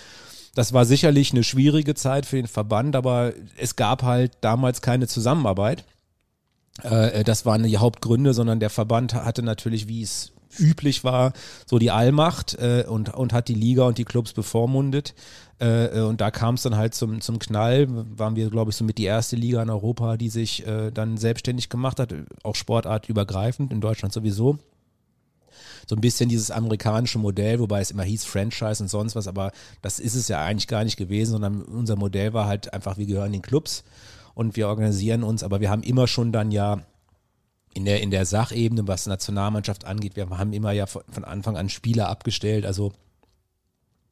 Das 0.55 0.73
war 0.73 0.87
sicherlich 0.87 1.33
eine 1.33 1.45
schwierige 1.45 1.95
Zeit 1.95 2.25
für 2.25 2.37
den 2.37 2.47
Verband, 2.47 2.97
aber 2.97 3.35
es 3.59 3.77
gab 3.77 4.03
halt 4.03 4.33
damals 4.41 4.81
keine 4.81 5.09
Zusammenarbeit. 5.09 5.85
Äh, 6.83 7.21
äh, 7.21 7.25
das 7.25 7.45
waren 7.45 7.63
die 7.63 7.79
Hauptgründe, 7.79 8.35
sondern 8.35 8.61
der 8.61 8.71
Verband 8.71 9.15
hatte 9.15 9.43
natürlich, 9.43 9.89
wie 9.89 10.03
es 10.03 10.33
üblich 10.59 11.03
war, 11.05 11.33
so 11.67 11.79
die 11.79 11.91
Allmacht 11.91 12.55
äh, 12.55 12.85
und, 12.87 13.15
und 13.15 13.33
hat 13.33 13.49
die 13.49 13.55
Liga 13.55 13.85
und 13.85 13.99
die 13.99 14.05
Clubs 14.05 14.33
bevormundet. 14.33 15.15
Äh, 15.61 15.99
äh 15.99 16.01
und 16.03 16.21
da 16.21 16.31
kam 16.31 16.57
es 16.57 16.63
dann 16.63 16.77
halt 16.77 16.95
zum, 16.95 17.21
zum 17.21 17.39
Knall. 17.39 17.89
Waren 18.19 18.37
wir, 18.37 18.51
glaube 18.51 18.71
ich, 18.71 18.77
so 18.77 18.85
mit 18.85 18.99
die 18.99 19.05
erste 19.05 19.37
Liga 19.37 19.63
in 19.63 19.71
Europa, 19.71 20.17
die 20.17 20.29
sich 20.29 20.67
äh, 20.67 20.91
dann 20.91 21.17
selbstständig 21.17 21.69
gemacht 21.69 21.99
hat, 21.99 22.15
auch 22.43 22.55
sportartübergreifend, 22.55 23.73
in 23.73 23.81
Deutschland 23.81 24.13
sowieso. 24.13 24.59
So 25.89 25.97
ein 25.97 26.01
bisschen 26.01 26.29
dieses 26.29 26.51
amerikanische 26.51 27.19
Modell, 27.19 27.59
wobei 27.59 27.81
es 27.81 27.91
immer 27.91 28.05
hieß 28.05 28.25
Franchise 28.25 28.83
und 28.83 28.89
sonst 28.89 29.17
was, 29.17 29.27
aber 29.27 29.51
das 29.81 29.99
ist 29.99 30.15
es 30.15 30.29
ja 30.29 30.41
eigentlich 30.41 30.69
gar 30.69 30.85
nicht 30.85 30.97
gewesen, 30.97 31.33
sondern 31.33 31.63
unser 31.63 31.97
Modell 31.97 32.33
war 32.33 32.47
halt 32.47 32.73
einfach, 32.73 32.99
wir 32.99 33.07
gehören 33.07 33.33
den 33.33 33.43
Clubs 33.43 33.83
und 34.35 34.57
wir 34.57 34.69
organisieren 34.69 35.23
uns, 35.23 35.43
aber 35.43 35.61
wir 35.61 35.71
haben 35.71 35.83
immer 35.83 36.07
schon 36.07 36.33
dann 36.33 36.51
ja 36.51 36.81
in 37.75 37.85
der, 37.85 38.03
in 38.03 38.11
der 38.11 38.27
Sachebene, 38.27 38.87
was 38.87 39.07
Nationalmannschaft 39.07 39.85
angeht, 39.87 40.17
wir 40.17 40.29
haben 40.31 40.53
immer 40.53 40.73
ja 40.73 40.87
von 40.87 41.25
Anfang 41.25 41.57
an 41.57 41.69
Spieler 41.69 42.09
abgestellt, 42.09 42.67
also 42.67 42.93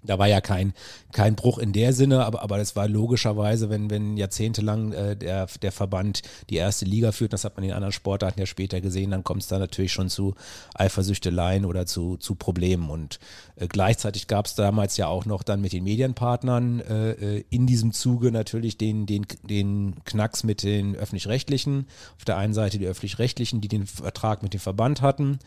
da 0.03 0.19
war 0.19 0.29
ja 0.29 0.41
kein, 0.41 0.73
kein 1.13 1.35
Bruch 1.35 1.59
in 1.59 1.73
der 1.73 1.93
Sinne, 1.93 2.25
aber, 2.25 2.43
aber 2.43 2.59
das 2.59 2.77
war 2.77 2.89
logischerweise, 2.89 3.71
wenn, 3.71 3.91
wenn 3.91 4.17
jahrzehntelang 4.17 4.93
äh, 4.93 5.17
der, 5.17 5.47
der 5.61 5.73
Verband 5.73 6.23
die 6.49 6.57
erste 6.57 6.85
Liga 6.85 7.13
führt, 7.13 7.33
das 7.33 7.45
hat 7.45 7.57
man 7.57 7.65
in 7.65 7.73
anderen 7.73 7.93
Sportarten 7.93 8.41
ja 8.41 8.47
später 8.47 8.81
gesehen, 8.81 9.11
dann 9.11 9.25
kommt 9.25 9.43
es 9.43 9.49
da 9.49 9.59
natürlich 9.59 9.93
schon 9.93 10.09
zu 10.09 10.35
Eifersüchteleien 10.75 11.65
oder 11.65 11.87
zu, 11.87 12.17
zu 12.17 12.35
Problemen. 12.35 12.91
Und 12.91 13.19
äh, 13.57 13.67
gleichzeitig 13.67 14.27
gab 14.27 14.47
es 14.47 14.55
damals 14.55 14.97
ja 14.97 15.07
auch 15.07 15.27
noch 15.27 15.43
dann 15.43 15.61
mit 15.61 15.73
den 15.73 15.85
Medienpartnern 15.85 16.81
äh, 16.81 17.11
äh, 17.11 17.45
in 17.51 17.67
diesem 17.67 17.93
Zuge 17.93 18.33
natürlich 18.33 18.79
den, 18.79 19.07
den, 19.07 19.27
den 19.43 19.97
Knacks 20.05 20.45
mit 20.45 20.63
den 20.63 20.97
öffentlich-rechtlichen. 20.97 21.87
Auf 22.17 22.25
der 22.25 22.37
einen 22.37 22.55
Seite 22.55 22.79
die 22.79 22.87
öffentlich-rechtlichen, 22.87 23.61
die 23.61 23.69
den 23.69 23.87
Vertrag 23.87 24.43
mit 24.43 24.55
dem 24.55 24.61
Verband 24.61 25.03
hatten 25.03 25.39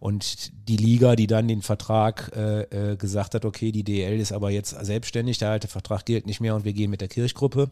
und 0.00 0.52
die 0.68 0.76
Liga, 0.76 1.16
die 1.16 1.26
dann 1.26 1.48
den 1.48 1.62
Vertrag 1.62 2.30
äh, 2.36 2.92
äh, 2.92 2.96
gesagt 2.96 3.34
hat, 3.34 3.44
okay, 3.44 3.72
die 3.72 3.84
DL 3.84 4.20
ist 4.20 4.32
aber 4.32 4.50
jetzt 4.50 4.70
selbstständig, 4.84 5.38
der 5.38 5.50
alte 5.50 5.68
Vertrag 5.68 6.04
gilt 6.04 6.26
nicht 6.26 6.40
mehr 6.40 6.54
und 6.54 6.64
wir 6.64 6.72
gehen 6.72 6.90
mit 6.90 7.00
der 7.00 7.08
Kirchgruppe. 7.08 7.70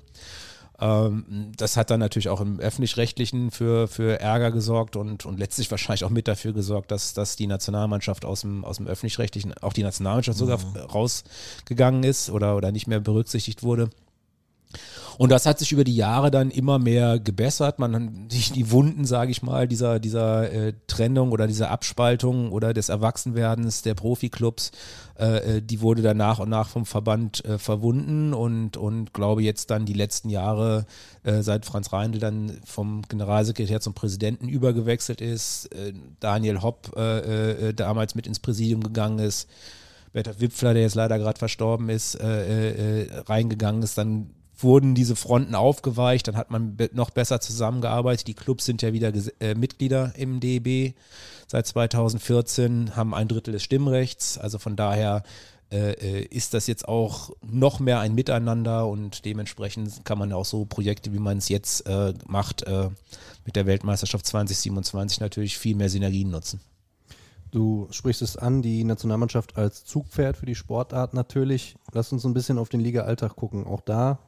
Ähm, 0.79 1.53
das 1.57 1.77
hat 1.77 1.91
dann 1.91 2.01
natürlich 2.01 2.29
auch 2.29 2.41
im 2.41 2.61
öffentlich-rechtlichen 2.61 3.51
für, 3.51 3.89
für 3.89 4.21
Ärger 4.21 4.51
gesorgt 4.51 4.97
und, 4.97 5.25
und 5.25 5.39
letztlich 5.39 5.71
wahrscheinlich 5.71 6.05
auch 6.05 6.11
mit 6.11 6.29
dafür 6.29 6.53
gesorgt, 6.53 6.91
dass, 6.91 7.15
dass 7.15 7.37
die 7.37 7.47
Nationalmannschaft 7.47 8.25
aus 8.25 8.43
dem, 8.43 8.65
aus 8.65 8.77
dem 8.77 8.87
öffentlich-rechtlichen, 8.87 9.55
auch 9.63 9.73
die 9.73 9.83
Nationalmannschaft 9.83 10.39
sogar 10.39 10.59
mhm. 10.59 10.77
rausgegangen 10.77 12.03
ist 12.03 12.29
oder, 12.31 12.57
oder 12.57 12.73
nicht 12.73 12.89
mehr 12.89 13.01
berücksichtigt 13.01 13.63
wurde. 13.63 13.89
Und 15.19 15.33
das 15.33 15.47
hat 15.47 15.59
sich 15.59 15.73
über 15.73 15.85
die 15.85 15.97
Jahre 15.97 16.31
dann 16.31 16.51
immer 16.51 16.79
mehr 16.79 17.19
gebessert. 17.19 17.79
Man 17.79 17.95
hat 17.95 18.33
sich 18.33 18.53
die 18.53 18.71
Wunden, 18.71 19.07
sage 19.07 19.31
ich 19.31 19.43
mal, 19.43 19.67
dieser, 19.67 19.99
dieser 19.99 20.53
äh, 20.53 20.75
Trennung 20.87 21.33
oder 21.33 21.47
dieser 21.47 21.71
Abspaltung 21.71 22.53
oder 22.53 22.75
des 22.75 22.91
Erwachsenwerdens 22.91 23.83
der 23.83 23.95
Profiklubs, 23.95 24.73
äh, 25.19 25.57
äh, 25.57 25.63
die 25.63 25.81
wurde 25.81 26.03
dann 26.03 26.19
nach 26.19 26.39
und 26.39 26.51
nach 26.51 26.69
vom 26.69 26.85
Verband 26.85 27.45
äh, 27.45 27.59
verwunden 27.59 28.35
und, 28.35 28.77
und 28.77 29.15
glaube 29.15 29.43
jetzt 29.43 29.71
dann 29.71 29.87
die 29.87 29.95
letzten 29.95 30.29
Jahre, 30.29 30.85
äh, 31.23 31.43
seit 31.43 31.65
Franz 31.65 31.93
Reindl 31.93 32.19
dann 32.19 32.59
vom 32.67 33.03
Generalsekretär 33.09 33.81
zum 33.81 33.95
Präsidenten 33.95 34.49
übergewechselt 34.49 35.23
ist, 35.23 35.73
äh, 35.75 35.95
Daniel 36.21 36.63
Hopp 36.63 36.77
damals 37.77 38.15
mit 38.15 38.27
ins 38.27 38.41
Präsidium 38.41 38.83
gegangen 38.83 39.19
ist, 39.19 39.49
Bertha 40.13 40.33
Wipfler, 40.39 40.75
der 40.75 40.83
jetzt 40.83 40.95
leider 40.95 41.19
gerade 41.19 41.39
verstorben 41.39 41.89
ist, 41.89 42.19
reingegangen 42.21 43.83
ist, 43.83 43.99
dann 43.99 44.31
wurden 44.59 44.95
diese 44.95 45.17
Fronten 45.17 45.55
aufgeweicht, 45.55 46.29
dann 46.29 46.37
hat 46.37 46.51
man 46.51 46.77
noch 46.93 47.11
besser 47.11 47.41
zusammengearbeitet. 47.41 48.27
Die 48.27 48.35
Clubs 48.35 48.65
sind 48.65 48.83
ja 48.83 48.93
wieder 48.93 49.13
äh, 49.41 49.55
Mitglieder 49.55 50.13
im 50.17 50.41
DEB 50.41 50.95
seit 51.47 51.67
2014, 51.67 52.97
haben 52.97 53.15
ein 53.15 53.29
Drittel 53.29 53.53
des 53.53 53.63
Stimmrechts. 53.63 54.39
Also 54.39 54.59
von 54.59 54.77
daher 54.77 55.23
äh, 55.71 55.93
äh, 55.93 56.23
ist 56.27 56.55
das 56.55 56.69
jetzt 56.69 56.87
auch 56.87 57.31
noch 57.43 57.81
mehr 57.81 57.99
ein 57.99 58.15
Miteinander 58.15 58.87
und 58.87 59.25
dementsprechend 59.25 60.05
kann 60.05 60.17
man 60.19 60.33
auch 60.33 60.45
so 60.45 60.65
Projekte, 60.65 61.13
wie 61.13 61.19
man 61.19 61.39
es 61.39 61.49
jetzt 61.49 61.87
äh, 61.87 62.15
macht, 62.27 62.63
äh, 62.63 62.89
mit 63.45 63.57
der 63.57 63.67
Weltmeisterschaft 63.67 64.27
2027 64.27 65.21
natürlich 65.21 65.59
viel 65.59 65.75
mehr 65.75 65.89
Synergien 65.89 66.31
nutzen. 66.31 66.61
Du 67.51 67.89
sprichst 67.91 68.23
es 68.23 68.37
an, 68.37 68.63
die 68.63 68.85
Nationalmannschaft 68.85 69.57
als 69.57 69.85
Zugpferd 69.85 70.37
für 70.37 70.47
die 70.47 70.55
Sportart 70.55 71.15
natürlich. 71.15 71.77
Lass 71.93 72.13
uns 72.13 72.25
ein 72.25 72.35
bisschen 72.35 72.59
auf 72.59 72.69
den 72.69 72.81
Liga-Alltag 72.81 73.35
gucken. 73.35 73.67
Auch 73.67 73.81
da 73.81 74.19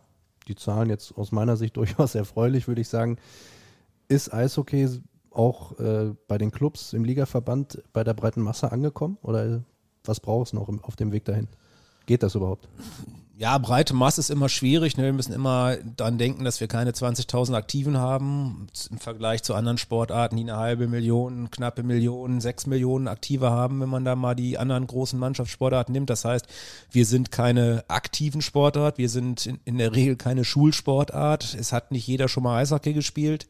die 0.49 0.57
Zahlen 0.57 0.91
jetzt 0.91 1.17
aus 1.17 1.33
meiner 1.33 1.57
Sicht 1.57 1.77
durchaus 1.77 2.15
erfreulich, 2.15 2.69
würde 2.69 2.81
ich 2.81 2.89
sagen. 2.89 3.19
Ist 4.09 4.33
Eishockey 4.33 4.89
auch 5.31 5.79
äh, 5.79 6.15
bei 6.27 6.39
den 6.39 6.51
Clubs 6.51 6.93
im 6.93 7.05
Ligaverband 7.05 7.83
bei 7.93 8.05
der 8.05 8.15
breiten 8.15 8.43
Masse 8.43 8.73
angekommen? 8.73 9.19
Oder 9.23 9.63
was 10.05 10.21
braucht 10.21 10.49
es 10.49 10.53
noch 10.53 10.69
auf 10.83 10.97
dem 10.97 11.13
Weg 11.13 11.25
dahin? 11.25 11.49
Geht 12.07 12.23
das 12.23 12.35
überhaupt? 12.35 12.69
Ja, 13.39 13.57
breite 13.59 13.95
Masse 13.95 14.21
ist 14.21 14.31
immer 14.31 14.49
schwierig. 14.49 14.97
Ne? 14.97 15.05
Wir 15.05 15.13
müssen 15.13 15.33
immer 15.33 15.77
daran 15.97 16.19
denken, 16.19 16.45
dass 16.45 16.59
wir 16.61 16.67
keine 16.67 16.91
20.000 16.91 17.55
Aktiven 17.55 17.97
haben. 17.97 18.67
Im 18.91 18.99
Vergleich 18.99 19.45
zu 19.45 19.55
anderen 19.55 19.79
Sportarten, 19.79 20.37
die 20.37 20.43
eine 20.43 20.57
halbe 20.57 20.89
Million, 20.89 21.49
knappe 21.49 21.85
Million, 21.85 22.41
sechs 22.41 22.67
Millionen 22.67 23.07
Aktive 23.07 23.51
haben, 23.51 23.81
wenn 23.81 23.89
man 23.89 24.05
da 24.05 24.17
mal 24.17 24.35
die 24.35 24.59
anderen 24.59 24.89
großen 24.89 25.17
Mannschaftssportarten 25.17 25.93
nimmt. 25.93 26.11
Das 26.11 26.25
heißt, 26.25 26.49
wir 26.91 27.07
sind 27.07 27.31
keine 27.31 27.85
aktiven 27.87 28.43
Sportart. 28.43 28.99
Wir 28.99 29.09
sind 29.09 29.47
in, 29.47 29.61
in 29.65 29.79
der 29.79 29.95
Regel 29.95 30.17
keine 30.17 30.45
Schulsportart. 30.45 31.55
Es 31.55 31.73
hat 31.73 31.93
nicht 31.93 32.09
jeder 32.09 32.27
schon 32.27 32.43
mal 32.43 32.61
Eishockey 32.61 32.93
gespielt. 32.93 33.47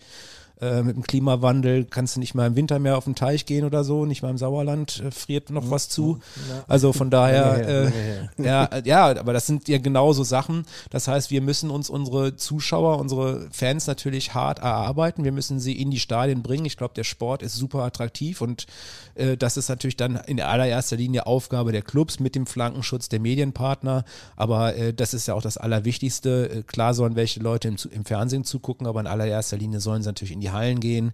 Äh, 0.60 0.82
mit 0.82 0.96
dem 0.96 1.04
Klimawandel 1.04 1.84
kannst 1.84 2.16
du 2.16 2.20
nicht 2.20 2.34
mal 2.34 2.48
im 2.48 2.56
Winter 2.56 2.80
mehr 2.80 2.98
auf 2.98 3.04
den 3.04 3.14
Teich 3.14 3.46
gehen 3.46 3.64
oder 3.64 3.84
so, 3.84 4.04
nicht 4.06 4.22
mal 4.22 4.30
im 4.30 4.38
Sauerland 4.38 5.00
äh, 5.04 5.10
friert 5.12 5.50
noch 5.50 5.70
was 5.70 5.88
zu. 5.88 6.18
Also 6.66 6.92
von 6.92 7.10
daher, 7.10 7.86
äh, 7.86 7.92
ja, 8.42 8.68
ja, 8.84 9.06
aber 9.06 9.32
das 9.32 9.46
sind 9.46 9.68
ja 9.68 9.78
genauso 9.78 10.24
Sachen. 10.24 10.66
Das 10.90 11.06
heißt, 11.06 11.30
wir 11.30 11.42
müssen 11.42 11.70
uns 11.70 11.88
unsere 11.90 12.34
Zuschauer, 12.34 12.98
unsere 12.98 13.48
Fans 13.52 13.86
natürlich 13.86 14.34
hart 14.34 14.58
erarbeiten. 14.58 15.22
Wir 15.22 15.30
müssen 15.30 15.60
sie 15.60 15.80
in 15.80 15.92
die 15.92 16.00
Stadien 16.00 16.42
bringen. 16.42 16.64
Ich 16.64 16.76
glaube, 16.76 16.94
der 16.94 17.04
Sport 17.04 17.42
ist 17.42 17.54
super 17.54 17.84
attraktiv 17.84 18.40
und 18.40 18.66
äh, 19.14 19.36
das 19.36 19.56
ist 19.56 19.68
natürlich 19.68 19.96
dann 19.96 20.16
in 20.26 20.40
allererster 20.40 20.96
Linie 20.96 21.26
Aufgabe 21.26 21.70
der 21.70 21.82
Clubs 21.82 22.18
mit 22.18 22.34
dem 22.34 22.46
Flankenschutz 22.46 23.08
der 23.08 23.20
Medienpartner. 23.20 24.04
Aber 24.34 24.74
äh, 24.74 24.92
das 24.92 25.14
ist 25.14 25.28
ja 25.28 25.34
auch 25.34 25.42
das 25.42 25.56
Allerwichtigste. 25.56 26.50
Äh, 26.50 26.62
klar 26.64 26.94
sollen 26.94 27.14
welche 27.14 27.38
Leute 27.38 27.68
im, 27.68 27.76
im 27.92 28.04
Fernsehen 28.04 28.42
zugucken, 28.42 28.88
aber 28.88 28.98
in 28.98 29.06
allererster 29.06 29.56
Linie 29.56 29.78
sollen 29.78 30.02
sie 30.02 30.08
natürlich 30.08 30.32
in 30.32 30.40
die 30.40 30.47
die 30.48 30.52
Hallen 30.52 30.80
gehen 30.80 31.12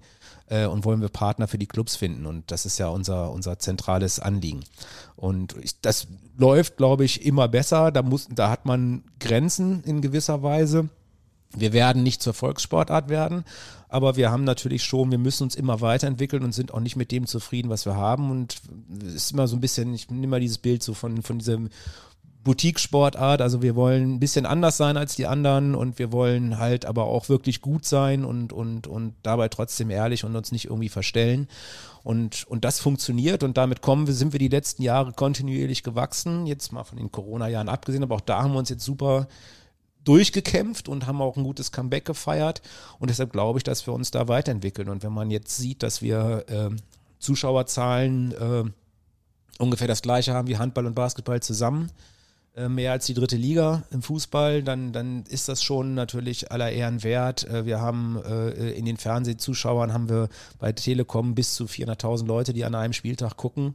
äh, 0.48 0.66
und 0.66 0.84
wollen 0.84 1.00
wir 1.00 1.08
Partner 1.08 1.48
für 1.48 1.58
die 1.58 1.66
Clubs 1.66 1.96
finden. 1.96 2.26
Und 2.26 2.50
das 2.50 2.66
ist 2.66 2.78
ja 2.78 2.88
unser, 2.88 3.30
unser 3.30 3.58
zentrales 3.58 4.20
Anliegen. 4.20 4.64
Und 5.16 5.56
ich, 5.62 5.80
das 5.80 6.06
läuft, 6.36 6.76
glaube 6.76 7.04
ich, 7.04 7.24
immer 7.24 7.48
besser. 7.48 7.90
Da, 7.90 8.02
muss, 8.02 8.28
da 8.30 8.50
hat 8.50 8.66
man 8.66 9.04
Grenzen 9.20 9.82
in 9.84 10.02
gewisser 10.02 10.42
Weise. 10.42 10.88
Wir 11.56 11.72
werden 11.72 12.02
nicht 12.02 12.20
zur 12.20 12.34
Volkssportart 12.34 13.08
werden, 13.08 13.44
aber 13.88 14.16
wir 14.16 14.32
haben 14.32 14.42
natürlich 14.42 14.82
schon, 14.82 15.12
wir 15.12 15.18
müssen 15.18 15.44
uns 15.44 15.54
immer 15.54 15.80
weiterentwickeln 15.80 16.42
und 16.42 16.52
sind 16.52 16.74
auch 16.74 16.80
nicht 16.80 16.96
mit 16.96 17.12
dem 17.12 17.28
zufrieden, 17.28 17.70
was 17.70 17.86
wir 17.86 17.94
haben. 17.94 18.32
Und 18.32 18.56
es 19.06 19.14
ist 19.14 19.32
immer 19.32 19.46
so 19.46 19.56
ein 19.56 19.60
bisschen, 19.60 19.94
ich 19.94 20.10
nehme 20.10 20.26
mal 20.26 20.40
dieses 20.40 20.58
Bild 20.58 20.82
so 20.82 20.94
von, 20.94 21.22
von 21.22 21.38
diesem 21.38 21.70
Boutique-Sportart. 22.44 23.40
Also 23.40 23.62
wir 23.62 23.74
wollen 23.74 24.14
ein 24.14 24.20
bisschen 24.20 24.46
anders 24.46 24.76
sein 24.76 24.96
als 24.96 25.16
die 25.16 25.26
anderen 25.26 25.74
und 25.74 25.98
wir 25.98 26.12
wollen 26.12 26.59
halt 26.59 26.85
aber 26.85 27.04
auch 27.04 27.28
wirklich 27.28 27.61
gut 27.61 27.85
sein 27.87 28.24
und, 28.24 28.52
und, 28.52 28.87
und 28.87 29.14
dabei 29.22 29.48
trotzdem 29.48 29.90
ehrlich 29.90 30.24
und 30.24 30.37
uns 30.37 30.52
nicht 30.52 30.66
irgendwie 30.66 30.90
verstellen. 30.90 31.48
Und, 32.04 32.44
und 32.48 32.64
das 32.64 32.80
funktioniert 32.80 33.42
und 33.42 33.57
damit 33.57 33.80
kommen 33.80 34.07
wir, 34.07 34.14
sind 34.14 34.33
wir 34.33 34.38
die 34.38 34.48
letzten 34.48 34.83
Jahre 34.83 35.12
kontinuierlich 35.12 35.83
gewachsen. 35.83 36.46
Jetzt 36.46 36.70
mal 36.70 36.85
von 36.85 36.98
den 36.98 37.11
Corona-Jahren 37.11 37.70
abgesehen, 37.70 38.02
aber 38.02 38.16
auch 38.16 38.20
da 38.20 38.42
haben 38.42 38.52
wir 38.52 38.59
uns 38.59 38.68
jetzt 38.68 38.85
super 38.85 39.26
durchgekämpft 40.04 40.88
und 40.88 41.07
haben 41.07 41.22
auch 41.22 41.38
ein 41.38 41.44
gutes 41.44 41.72
Comeback 41.72 42.04
gefeiert. 42.04 42.61
Und 42.98 43.09
deshalb 43.09 43.33
glaube 43.33 43.59
ich, 43.59 43.64
dass 43.64 43.87
wir 43.87 43.94
uns 43.94 44.11
da 44.11 44.28
weiterentwickeln. 44.28 44.90
Und 44.90 45.02
wenn 45.02 45.12
man 45.12 45.30
jetzt 45.30 45.57
sieht, 45.57 45.83
dass 45.83 46.02
wir 46.02 46.44
äh, 46.48 46.68
Zuschauerzahlen 47.18 48.33
äh, 48.33 48.64
ungefähr 49.59 49.88
das 49.88 50.02
gleiche 50.02 50.35
haben 50.35 50.48
wie 50.48 50.59
Handball 50.59 50.85
und 50.85 50.94
Basketball 50.94 51.40
zusammen, 51.40 51.90
mehr 52.68 52.92
als 52.92 53.06
die 53.06 53.14
dritte 53.14 53.36
Liga 53.36 53.82
im 53.90 54.00
Fußball, 54.00 54.62
dann, 54.62 54.92
dann 54.92 55.24
ist 55.28 55.48
das 55.48 55.62
schon 55.62 55.94
natürlich 55.94 56.52
aller 56.52 56.70
Ehren 56.70 57.02
wert. 57.02 57.48
Äh, 57.48 57.66
wir 57.66 57.80
haben 57.80 58.22
äh, 58.24 58.70
in 58.72 58.84
den 58.84 58.96
Fernsehzuschauern 58.96 59.92
haben 59.92 60.08
wir 60.08 60.28
bei 60.60 60.72
Telekom 60.72 61.34
bis 61.34 61.54
zu 61.54 61.64
400.000 61.64 62.26
Leute, 62.26 62.52
die 62.52 62.64
an 62.64 62.74
einem 62.74 62.92
Spieltag 62.92 63.36
gucken 63.36 63.72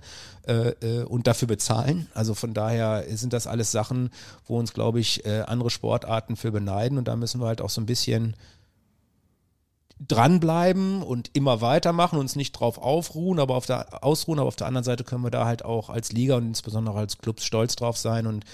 und 1.09 1.27
dafür 1.27 1.47
bezahlen. 1.47 2.07
Also 2.15 2.33
von 2.33 2.55
daher 2.55 3.05
sind 3.09 3.33
das 3.33 3.45
alles 3.45 3.71
Sachen, 3.71 4.09
wo 4.47 4.57
uns, 4.57 4.73
glaube 4.73 4.99
ich, 4.99 5.27
andere 5.27 5.69
Sportarten 5.69 6.35
für 6.35 6.51
beneiden 6.51 6.97
und 6.97 7.07
da 7.07 7.15
müssen 7.15 7.39
wir 7.39 7.45
halt 7.45 7.61
auch 7.61 7.69
so 7.69 7.81
ein 7.81 7.85
bisschen 7.85 8.35
dranbleiben 10.07 11.03
und 11.03 11.29
immer 11.33 11.62
weitermachen, 11.62 12.19
uns 12.19 12.35
nicht 12.35 12.53
drauf 12.53 12.77
aufruhen, 12.77 13.39
aber 13.39 13.55
auf 13.55 13.65
der 13.65 14.03
ausruhen, 14.03 14.39
aber 14.39 14.47
auf 14.47 14.55
der 14.55 14.67
anderen 14.67 14.85
Seite 14.85 15.03
können 15.03 15.23
wir 15.23 15.31
da 15.31 15.45
halt 15.45 15.65
auch 15.65 15.89
als 15.89 16.12
Liga 16.13 16.38
und 16.38 16.47
insbesondere 16.47 16.97
als 16.97 17.17
Clubs 17.17 17.43
stolz 17.43 17.75
drauf 17.75 17.97
sein 17.97 18.25
und 18.25 18.45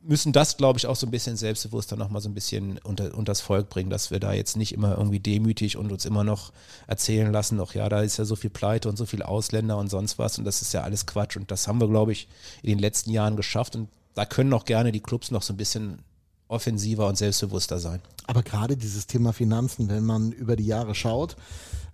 müssen 0.00 0.32
das, 0.32 0.56
glaube 0.56 0.78
ich, 0.78 0.86
auch 0.86 0.96
so 0.96 1.06
ein 1.06 1.10
bisschen 1.10 1.36
selbstbewusst 1.36 1.90
dann 1.92 1.98
nochmal 1.98 2.22
so 2.22 2.28
ein 2.28 2.34
bisschen 2.34 2.78
unter, 2.84 3.14
unter 3.14 3.30
das 3.30 3.40
Volk 3.40 3.68
bringen, 3.68 3.90
dass 3.90 4.10
wir 4.10 4.20
da 4.20 4.32
jetzt 4.32 4.56
nicht 4.56 4.72
immer 4.72 4.96
irgendwie 4.96 5.20
demütig 5.20 5.76
und 5.76 5.92
uns 5.92 6.04
immer 6.04 6.24
noch 6.24 6.52
erzählen 6.86 7.32
lassen, 7.32 7.58
doch 7.58 7.74
ja, 7.74 7.88
da 7.88 8.02
ist 8.02 8.16
ja 8.16 8.24
so 8.24 8.36
viel 8.36 8.50
Pleite 8.50 8.88
und 8.88 8.96
so 8.96 9.06
viel 9.06 9.22
Ausländer 9.22 9.76
und 9.76 9.88
sonst 9.88 10.18
was 10.18 10.38
und 10.38 10.44
das 10.44 10.62
ist 10.62 10.72
ja 10.72 10.82
alles 10.82 11.06
Quatsch 11.06 11.36
und 11.36 11.50
das 11.50 11.68
haben 11.68 11.80
wir, 11.80 11.88
glaube 11.88 12.12
ich, 12.12 12.28
in 12.62 12.70
den 12.70 12.78
letzten 12.78 13.10
Jahren 13.10 13.36
geschafft 13.36 13.76
und 13.76 13.88
da 14.14 14.24
können 14.24 14.52
auch 14.52 14.64
gerne 14.64 14.92
die 14.92 15.00
Clubs 15.00 15.30
noch 15.30 15.42
so 15.42 15.52
ein 15.52 15.56
bisschen 15.56 16.00
offensiver 16.48 17.06
und 17.06 17.16
selbstbewusster 17.16 17.78
sein. 17.78 18.00
Aber 18.28 18.42
gerade 18.42 18.76
dieses 18.76 19.06
Thema 19.06 19.32
Finanzen, 19.32 19.88
wenn 19.88 20.04
man 20.04 20.32
über 20.32 20.54
die 20.54 20.66
Jahre 20.66 20.94
schaut, 20.94 21.36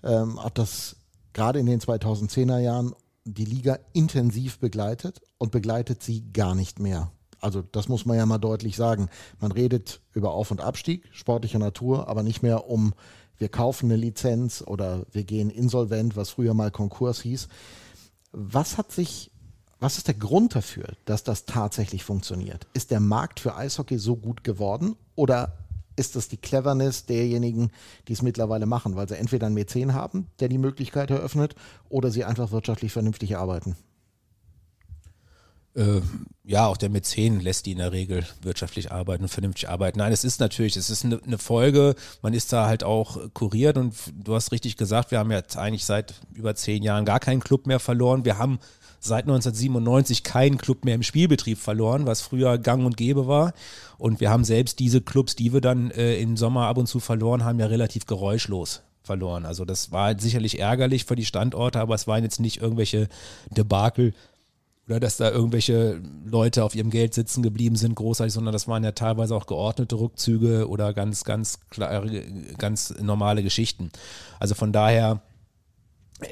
ähm, 0.03 0.43
hat 0.43 0.59
das 0.59 0.97
gerade 1.33 1.61
in 1.61 1.67
den 1.67 1.81
2010er 1.81 2.59
Jahren 2.59 2.93
die 3.25 3.45
Liga 3.45 3.79
intensiv 3.93 4.59
begleitet 4.59 5.23
und 5.39 5.53
begleitet 5.53 6.03
sie 6.03 6.33
gar 6.33 6.57
nicht 6.57 6.81
mehr. 6.81 7.13
Also 7.41 7.63
das 7.63 7.89
muss 7.89 8.05
man 8.05 8.17
ja 8.17 8.27
mal 8.27 8.39
deutlich 8.39 8.75
sagen. 8.75 9.11
Man 9.39 9.53
redet 9.53 10.01
über 10.13 10.33
Auf- 10.33 10.51
und 10.51 10.61
Abstieg 10.61 11.09
sportlicher 11.13 11.61
Natur, 11.61 12.09
aber 12.09 12.25
nicht 12.25 12.43
mehr 12.43 12.69
um, 12.69 12.95
wir 13.39 13.49
kaufen 13.49 13.87
eine 13.87 13.97
Lizenz 13.97 14.61
oder 14.67 15.07
wir 15.13 15.23
gehen 15.23 15.51
insolvent, 15.51 16.17
was 16.17 16.31
früher 16.31 16.53
mal 16.53 16.73
Konkurs 16.73 17.21
hieß. 17.23 17.47
Was 18.33 18.77
hat 18.77 18.91
sich 18.91 19.31
was 19.81 19.99
ist 19.99 20.09
der 20.09 20.15
Grund 20.15 20.55
dafür, 20.55 20.95
dass 21.05 21.25
das 21.25 21.45
tatsächlich 21.45 22.05
funktioniert? 22.05 22.67
Ist 22.73 22.91
der 22.91 23.01
Markt 23.01 23.39
für 23.39 23.55
Eishockey 23.55 23.99
so 23.99 24.17
gut 24.17 24.43
geworden 24.43 24.97
oder 25.15 25.64
ist 25.97 26.17
das 26.17 26.29
die 26.29 26.37
Cleverness 26.37 27.07
derjenigen, 27.07 27.71
die 28.09 28.13
es 28.13 28.23
mittlerweile 28.23 28.67
machen, 28.67 28.97
weil 28.97 29.09
sie 29.09 29.17
entweder 29.17 29.47
einen 29.47 29.55
Mäzen 29.55 29.95
haben, 29.95 30.29
der 30.41 30.49
die 30.49 30.59
Möglichkeit 30.59 31.11
eröffnet, 31.11 31.55
oder 31.89 32.11
sie 32.11 32.25
einfach 32.25 32.51
wirtschaftlich 32.53 32.93
vernünftig 32.93 33.37
arbeiten? 33.37 33.77
Äh, 35.77 36.01
ja, 36.45 36.67
auch 36.67 36.77
der 36.77 36.89
Mäzen 36.89 37.41
lässt 37.41 37.67
die 37.67 37.73
in 37.73 37.79
der 37.79 37.91
Regel 37.91 38.25
wirtschaftlich 38.43 38.93
arbeiten 38.93 39.25
und 39.25 39.29
vernünftig 39.29 39.69
arbeiten. 39.69 39.99
Nein, 39.99 40.13
es 40.13 40.23
ist 40.23 40.39
natürlich, 40.39 40.77
es 40.77 40.89
ist 40.89 41.05
eine, 41.05 41.21
eine, 41.25 41.39
Folge, 41.39 41.97
man 42.23 42.33
ist 42.33 42.53
da 42.53 42.67
halt 42.67 42.85
auch 42.85 43.19
kuriert 43.33 43.77
und 43.77 43.95
du 44.15 44.35
hast 44.35 44.53
richtig 44.53 44.77
gesagt, 44.77 45.11
wir 45.11 45.19
haben 45.19 45.33
jetzt 45.33 45.57
eigentlich 45.57 45.85
seit 45.85 46.15
über 46.33 46.55
zehn 46.55 46.83
Jahren 46.85 47.05
gar 47.05 47.19
keinen 47.19 47.41
Club 47.41 47.67
mehr 47.67 47.81
verloren. 47.81 48.25
Wir 48.25 48.39
haben 48.39 48.61
seit 49.05 49.25
1997 49.25 50.23
keinen 50.23 50.59
Club 50.59 50.85
mehr 50.85 50.95
im 50.95 51.03
Spielbetrieb 51.03 51.59
verloren, 51.59 52.07
was 52.07 52.21
früher 52.21 52.59
gang 52.59 52.85
und 52.85 52.97
gäbe 52.97 53.27
war. 53.27 53.53
Und 53.99 54.21
wir 54.21 54.31
haben 54.31 54.45
selbst 54.45 54.79
diese 54.79 55.01
Clubs, 55.01 55.37
die 55.37 55.53
wir 55.53 55.61
dann 55.61 55.91
äh, 55.91 56.17
im 56.17 56.37
Sommer 56.37 56.67
ab 56.67 56.79
und 56.79 56.87
zu 56.87 57.01
verloren 57.01 57.45
haben, 57.45 57.61
ja 57.61 57.67
relativ 57.67 58.07
geräuschlos 58.07 58.83
verloren. 59.03 59.45
Also 59.45 59.65
das 59.65 59.93
war 59.93 60.19
sicherlich 60.19 60.59
ärgerlich 60.59 61.05
für 61.05 61.17
die 61.17 61.27
Standorte, 61.27 61.81
aber 61.81 61.95
es 61.95 62.07
waren 62.07 62.25
jetzt 62.25 62.41
nicht 62.41 62.61
irgendwelche 62.61 63.09
Debakel, 63.51 64.15
oder 64.87 65.01
dass 65.01 65.17
da 65.17 65.31
irgendwelche 65.31 66.01
Leute 66.27 66.63
auf 66.63 66.75
ihrem 66.75 66.91
Geld 66.91 67.15
sitzen 67.15 67.43
geblieben 67.43 67.77
sind, 67.77 67.95
großartig, 67.95 68.35
sondern 68.35 68.53
das 68.53 68.69
waren 68.69 68.85
ja 68.85 68.93
teilweise 68.93 69.35
auch 69.35 69.47
geordnete 69.47 69.99
Rückzüge 69.99 70.69
oder 70.69 70.93
ganz, 70.93 71.25
ganz 71.25 71.61
klare, 71.71 72.23
ganz 72.59 72.95
normale 73.01 73.43
Geschichten. 73.43 73.91
Also 74.41 74.55
von 74.55 74.73
daher 74.73 75.23